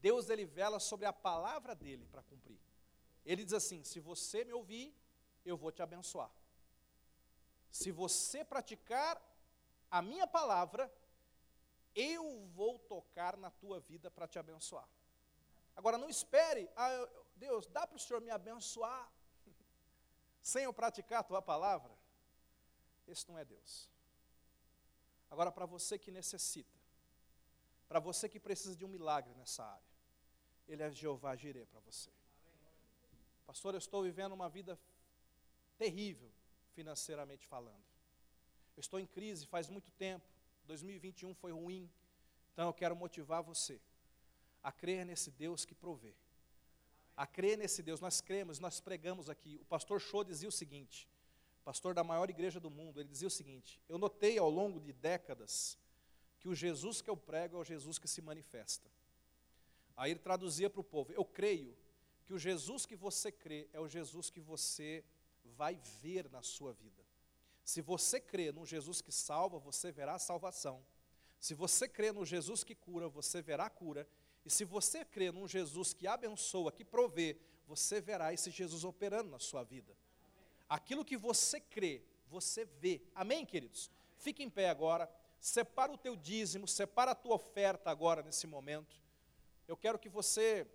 Deus 0.00 0.28
ele 0.30 0.44
vela 0.44 0.80
sobre 0.80 1.06
a 1.06 1.12
palavra 1.12 1.74
dele 1.74 2.06
para 2.06 2.22
cumprir. 2.22 2.60
Ele 3.24 3.44
diz 3.44 3.52
assim: 3.52 3.82
se 3.84 4.00
você 4.00 4.44
me 4.44 4.52
ouvir, 4.52 4.94
eu 5.44 5.56
vou 5.56 5.70
te 5.70 5.82
abençoar. 5.82 6.30
Se 7.70 7.90
você 7.90 8.44
praticar 8.44 9.20
a 9.90 10.00
minha 10.00 10.26
palavra, 10.26 10.92
eu 11.94 12.46
vou 12.54 12.78
tocar 12.78 13.36
na 13.36 13.50
tua 13.50 13.80
vida 13.80 14.10
para 14.10 14.26
te 14.26 14.38
abençoar. 14.38 14.88
Agora 15.76 15.98
não 15.98 16.08
espere, 16.08 16.70
ah, 16.76 17.08
Deus, 17.36 17.66
dá 17.66 17.86
para 17.86 17.96
o 17.96 18.00
Senhor 18.00 18.20
me 18.20 18.30
abençoar 18.30 19.10
sem 20.42 20.64
eu 20.64 20.72
praticar 20.72 21.20
a 21.20 21.24
tua 21.24 21.42
palavra? 21.42 21.92
Esse 23.06 23.28
não 23.28 23.38
é 23.38 23.44
Deus. 23.44 23.90
Agora, 25.30 25.50
para 25.50 25.66
você 25.66 25.98
que 25.98 26.10
necessita, 26.10 26.78
para 27.88 27.98
você 27.98 28.28
que 28.28 28.38
precisa 28.38 28.76
de 28.76 28.84
um 28.84 28.88
milagre 28.88 29.34
nessa 29.34 29.64
área, 29.64 29.94
Ele 30.66 30.82
é 30.82 30.90
Jeová 30.90 31.34
Jireh 31.34 31.66
para 31.66 31.80
você. 31.80 32.10
Pastor, 33.44 33.74
eu 33.74 33.78
estou 33.78 34.02
vivendo 34.02 34.32
uma 34.32 34.48
vida 34.48 34.78
terrível, 35.76 36.30
financeiramente 36.72 37.46
falando. 37.46 37.84
Eu 38.76 38.80
estou 38.80 38.98
em 38.98 39.06
crise 39.06 39.46
faz 39.46 39.68
muito 39.68 39.90
tempo, 39.92 40.26
2021 40.66 41.34
foi 41.34 41.52
ruim, 41.52 41.90
então 42.52 42.68
eu 42.68 42.72
quero 42.72 42.96
motivar 42.96 43.42
você 43.42 43.80
a 44.64 44.72
crer 44.72 45.04
nesse 45.06 45.30
Deus 45.30 45.64
que 45.64 45.74
provê. 45.74 46.14
A 47.16 47.26
crer 47.26 47.56
nesse 47.56 47.82
Deus, 47.82 48.00
nós 48.00 48.20
cremos, 48.20 48.58
nós 48.58 48.80
pregamos 48.80 49.30
aqui. 49.30 49.58
O 49.60 49.64
pastor 49.66 50.00
Show 50.00 50.24
dizia 50.24 50.48
o 50.48 50.52
seguinte, 50.52 51.06
pastor 51.64 51.94
da 51.94 52.02
maior 52.02 52.28
igreja 52.28 52.58
do 52.58 52.70
mundo, 52.70 52.98
ele 53.00 53.08
dizia 53.08 53.28
o 53.28 53.30
seguinte: 53.30 53.80
Eu 53.88 53.98
notei 53.98 54.38
ao 54.38 54.50
longo 54.50 54.80
de 54.80 54.92
décadas 54.92 55.78
que 56.40 56.48
o 56.48 56.54
Jesus 56.54 57.00
que 57.00 57.08
eu 57.08 57.16
prego 57.16 57.56
é 57.56 57.60
o 57.60 57.64
Jesus 57.64 57.98
que 57.98 58.08
se 58.08 58.20
manifesta. 58.20 58.90
Aí 59.96 60.10
ele 60.10 60.20
traduzia 60.20 60.68
para 60.68 60.80
o 60.80 60.84
povo: 60.84 61.12
Eu 61.12 61.24
creio 61.24 61.76
que 62.24 62.34
o 62.34 62.38
Jesus 62.38 62.86
que 62.86 62.96
você 62.96 63.30
crê 63.30 63.68
é 63.72 63.78
o 63.78 63.88
Jesus 63.88 64.30
que 64.30 64.40
você 64.40 65.04
vai 65.44 65.78
ver 66.02 66.28
na 66.30 66.42
sua 66.42 66.72
vida. 66.72 67.04
Se 67.64 67.80
você 67.80 68.20
crê 68.20 68.50
no 68.50 68.66
Jesus 68.66 69.00
que 69.00 69.12
salva, 69.12 69.58
você 69.58 69.92
verá 69.92 70.18
salvação. 70.18 70.84
Se 71.38 71.54
você 71.54 71.86
crê 71.86 72.12
no 72.12 72.24
Jesus 72.24 72.64
que 72.64 72.74
cura, 72.74 73.08
você 73.08 73.40
verá 73.40 73.68
cura. 73.70 74.06
E 74.44 74.50
se 74.50 74.64
você 74.64 75.04
crê 75.04 75.32
num 75.32 75.48
Jesus 75.48 75.94
que 75.94 76.06
abençoa, 76.06 76.70
que 76.70 76.84
provê, 76.84 77.38
você 77.66 78.00
verá 78.00 78.32
esse 78.32 78.50
Jesus 78.50 78.84
operando 78.84 79.30
na 79.30 79.38
sua 79.38 79.62
vida. 79.62 79.96
Aquilo 80.68 81.04
que 81.04 81.16
você 81.16 81.60
crê, 81.60 82.02
você 82.28 82.64
vê. 82.64 83.02
Amém, 83.14 83.46
queridos? 83.46 83.90
Fique 84.16 84.42
em 84.42 84.50
pé 84.50 84.68
agora. 84.68 85.10
Separa 85.40 85.92
o 85.92 85.98
teu 85.98 86.16
dízimo, 86.16 86.66
separa 86.66 87.12
a 87.12 87.14
tua 87.14 87.34
oferta 87.34 87.90
agora 87.90 88.22
nesse 88.22 88.46
momento. 88.46 89.00
Eu 89.68 89.76
quero 89.76 89.98
que 89.98 90.08
você 90.08 90.66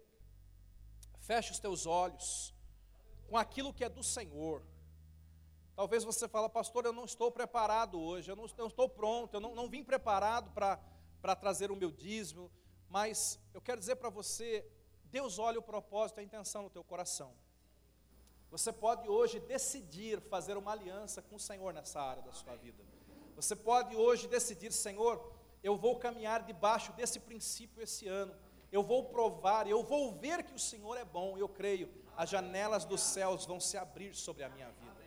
feche 1.19 1.51
os 1.51 1.59
teus 1.59 1.85
olhos 1.85 2.53
com 3.27 3.37
aquilo 3.37 3.73
que 3.73 3.83
é 3.83 3.89
do 3.89 4.03
Senhor. 4.03 4.63
Talvez 5.75 6.03
você 6.03 6.27
fale, 6.27 6.49
pastor, 6.49 6.85
eu 6.85 6.91
não 6.91 7.05
estou 7.05 7.31
preparado 7.31 7.99
hoje, 7.99 8.29
eu 8.29 8.35
não, 8.35 8.45
não 8.57 8.67
estou 8.67 8.89
pronto, 8.89 9.35
eu 9.35 9.39
não, 9.39 9.55
não 9.55 9.69
vim 9.69 9.83
preparado 9.83 10.51
para 10.51 11.35
trazer 11.35 11.71
o 11.71 11.75
meu 11.75 11.91
dízimo, 11.91 12.51
mas 12.89 13.39
eu 13.53 13.61
quero 13.61 13.79
dizer 13.79 13.95
para 13.97 14.09
você, 14.09 14.65
Deus 15.05 15.39
olha 15.39 15.59
o 15.59 15.63
propósito, 15.63 16.19
a 16.19 16.23
intenção 16.23 16.63
no 16.63 16.69
teu 16.69 16.83
coração. 16.83 17.33
Você 18.49 18.73
pode 18.73 19.07
hoje 19.07 19.39
decidir 19.39 20.19
fazer 20.21 20.57
uma 20.57 20.71
aliança 20.71 21.21
com 21.21 21.35
o 21.35 21.39
Senhor 21.39 21.71
nessa 21.71 22.01
área 22.01 22.23
da 22.23 22.31
sua 22.31 22.55
vida. 22.55 22.83
Você 23.35 23.55
pode 23.55 23.95
hoje 23.95 24.27
decidir, 24.27 24.71
Senhor, 24.71 25.33
eu 25.63 25.75
vou 25.75 25.97
caminhar 25.97 26.43
debaixo 26.43 26.91
desse 26.93 27.19
princípio 27.19 27.83
esse 27.83 28.07
ano. 28.07 28.35
Eu 28.71 28.83
vou 28.83 29.05
provar, 29.05 29.67
eu 29.67 29.83
vou 29.83 30.13
ver 30.13 30.43
que 30.43 30.53
o 30.53 30.59
Senhor 30.59 30.95
é 30.97 31.05
bom, 31.05 31.37
eu 31.37 31.47
creio. 31.47 31.91
As 32.17 32.29
janelas 32.29 32.85
dos 32.85 33.01
céus 33.01 33.45
vão 33.45 33.59
se 33.59 33.77
abrir 33.77 34.15
sobre 34.15 34.43
a 34.43 34.49
minha 34.49 34.69
vida. 34.69 34.97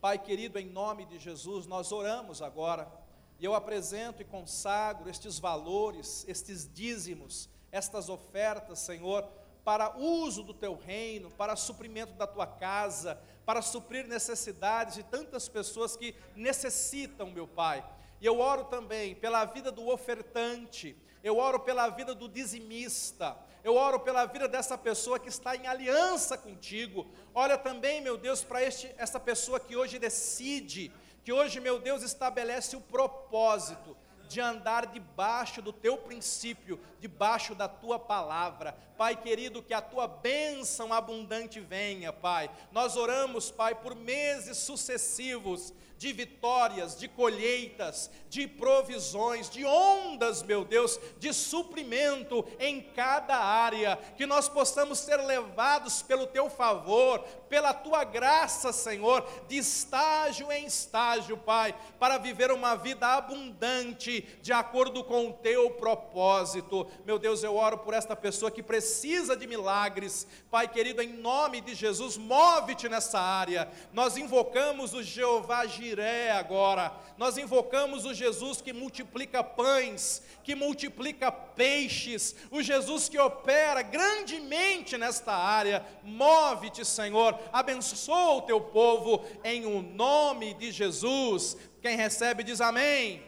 Pai 0.00 0.18
querido, 0.18 0.58
em 0.58 0.66
nome 0.66 1.06
de 1.06 1.18
Jesus, 1.18 1.66
nós 1.66 1.92
oramos 1.92 2.42
agora 2.42 2.90
e 3.38 3.44
eu 3.44 3.54
apresento 3.54 4.22
e 4.22 4.24
consagro 4.24 5.10
estes 5.10 5.38
valores, 5.38 6.24
estes 6.26 6.68
dízimos, 6.72 7.48
estas 7.70 8.08
ofertas, 8.08 8.78
Senhor, 8.78 9.28
para 9.64 9.96
uso 9.98 10.42
do 10.42 10.54
teu 10.54 10.74
reino, 10.76 11.30
para 11.30 11.56
suprimento 11.56 12.12
da 12.14 12.26
tua 12.26 12.46
casa, 12.46 13.20
para 13.44 13.60
suprir 13.60 14.06
necessidades 14.06 14.94
de 14.94 15.02
tantas 15.02 15.48
pessoas 15.48 15.96
que 15.96 16.14
necessitam, 16.34 17.30
meu 17.30 17.46
Pai. 17.46 17.84
E 18.20 18.26
eu 18.26 18.38
oro 18.40 18.64
também 18.64 19.14
pela 19.14 19.44
vida 19.44 19.70
do 19.70 19.88
ofertante, 19.88 20.96
eu 21.22 21.36
oro 21.36 21.60
pela 21.60 21.88
vida 21.88 22.14
do 22.14 22.28
dizimista, 22.28 23.36
eu 23.62 23.74
oro 23.74 24.00
pela 24.00 24.24
vida 24.24 24.46
dessa 24.48 24.78
pessoa 24.78 25.18
que 25.18 25.28
está 25.28 25.56
em 25.56 25.66
aliança 25.66 26.38
contigo. 26.38 27.06
Olha 27.34 27.58
também, 27.58 28.00
meu 28.00 28.16
Deus, 28.16 28.44
para 28.44 28.62
essa 28.62 29.18
pessoa 29.18 29.58
que 29.58 29.76
hoje 29.76 29.98
decide 29.98 30.92
que 31.26 31.32
hoje, 31.32 31.58
meu 31.58 31.80
Deus, 31.80 32.04
estabelece 32.04 32.76
o 32.76 32.80
propósito 32.80 33.96
de 34.28 34.40
andar 34.40 34.86
debaixo 34.86 35.60
do 35.60 35.72
teu 35.72 35.96
princípio, 35.96 36.78
debaixo 37.00 37.52
da 37.52 37.66
tua 37.66 37.98
palavra. 37.98 38.78
Pai 38.96 39.16
querido, 39.16 39.60
que 39.60 39.74
a 39.74 39.80
tua 39.80 40.06
bênção 40.06 40.92
abundante 40.92 41.58
venha, 41.58 42.12
Pai. 42.12 42.48
Nós 42.70 42.96
oramos, 42.96 43.50
Pai, 43.50 43.74
por 43.74 43.96
meses 43.96 44.58
sucessivos 44.58 45.74
de 45.98 46.12
vitórias, 46.12 46.98
de 46.98 47.08
colheitas, 47.08 48.10
de 48.28 48.46
provisões, 48.46 49.48
de 49.48 49.64
ondas, 49.64 50.42
meu 50.42 50.64
Deus, 50.64 51.00
de 51.18 51.32
suprimento 51.32 52.44
em 52.58 52.80
cada 52.80 53.36
área, 53.36 53.96
que 54.16 54.26
nós 54.26 54.48
possamos 54.48 54.98
ser 54.98 55.16
levados 55.16 56.02
pelo 56.02 56.26
teu 56.26 56.50
favor, 56.50 57.20
pela 57.48 57.72
tua 57.72 58.04
graça, 58.04 58.72
Senhor, 58.72 59.26
de 59.48 59.56
estágio 59.56 60.50
em 60.52 60.66
estágio, 60.66 61.36
Pai, 61.36 61.74
para 61.98 62.18
viver 62.18 62.50
uma 62.50 62.74
vida 62.74 63.06
abundante 63.06 64.20
de 64.42 64.52
acordo 64.52 65.02
com 65.04 65.28
o 65.28 65.32
teu 65.32 65.70
propósito. 65.70 66.86
Meu 67.04 67.18
Deus, 67.18 67.42
eu 67.42 67.56
oro 67.56 67.78
por 67.78 67.94
esta 67.94 68.14
pessoa 68.16 68.50
que 68.50 68.62
precisa 68.62 69.36
de 69.36 69.46
milagres, 69.46 70.26
Pai 70.50 70.68
querido, 70.68 71.00
em 71.00 71.12
nome 71.12 71.60
de 71.60 71.74
Jesus, 71.74 72.16
move-te 72.16 72.88
nessa 72.88 73.20
área. 73.20 73.70
Nós 73.92 74.16
invocamos 74.16 74.92
o 74.92 75.02
Jeová 75.02 75.64
Jiré 75.86 76.32
agora, 76.32 76.92
nós 77.16 77.38
invocamos 77.38 78.04
o 78.04 78.12
Jesus 78.12 78.60
que 78.60 78.72
multiplica 78.72 79.44
pães, 79.44 80.20
que 80.42 80.56
multiplica 80.56 81.30
peixes, 81.30 82.34
o 82.50 82.60
Jesus 82.60 83.08
que 83.08 83.18
opera 83.18 83.82
grandemente 83.82 84.98
nesta 84.98 85.32
área. 85.32 85.86
Move-te, 86.02 86.84
Senhor, 86.84 87.38
abençoa 87.52 88.38
o 88.38 88.42
teu 88.42 88.60
povo 88.60 89.24
em 89.44 89.64
o 89.64 89.80
nome 89.80 90.54
de 90.54 90.72
Jesus. 90.72 91.56
Quem 91.80 91.96
recebe 91.96 92.42
diz 92.42 92.60
amém. 92.60 93.22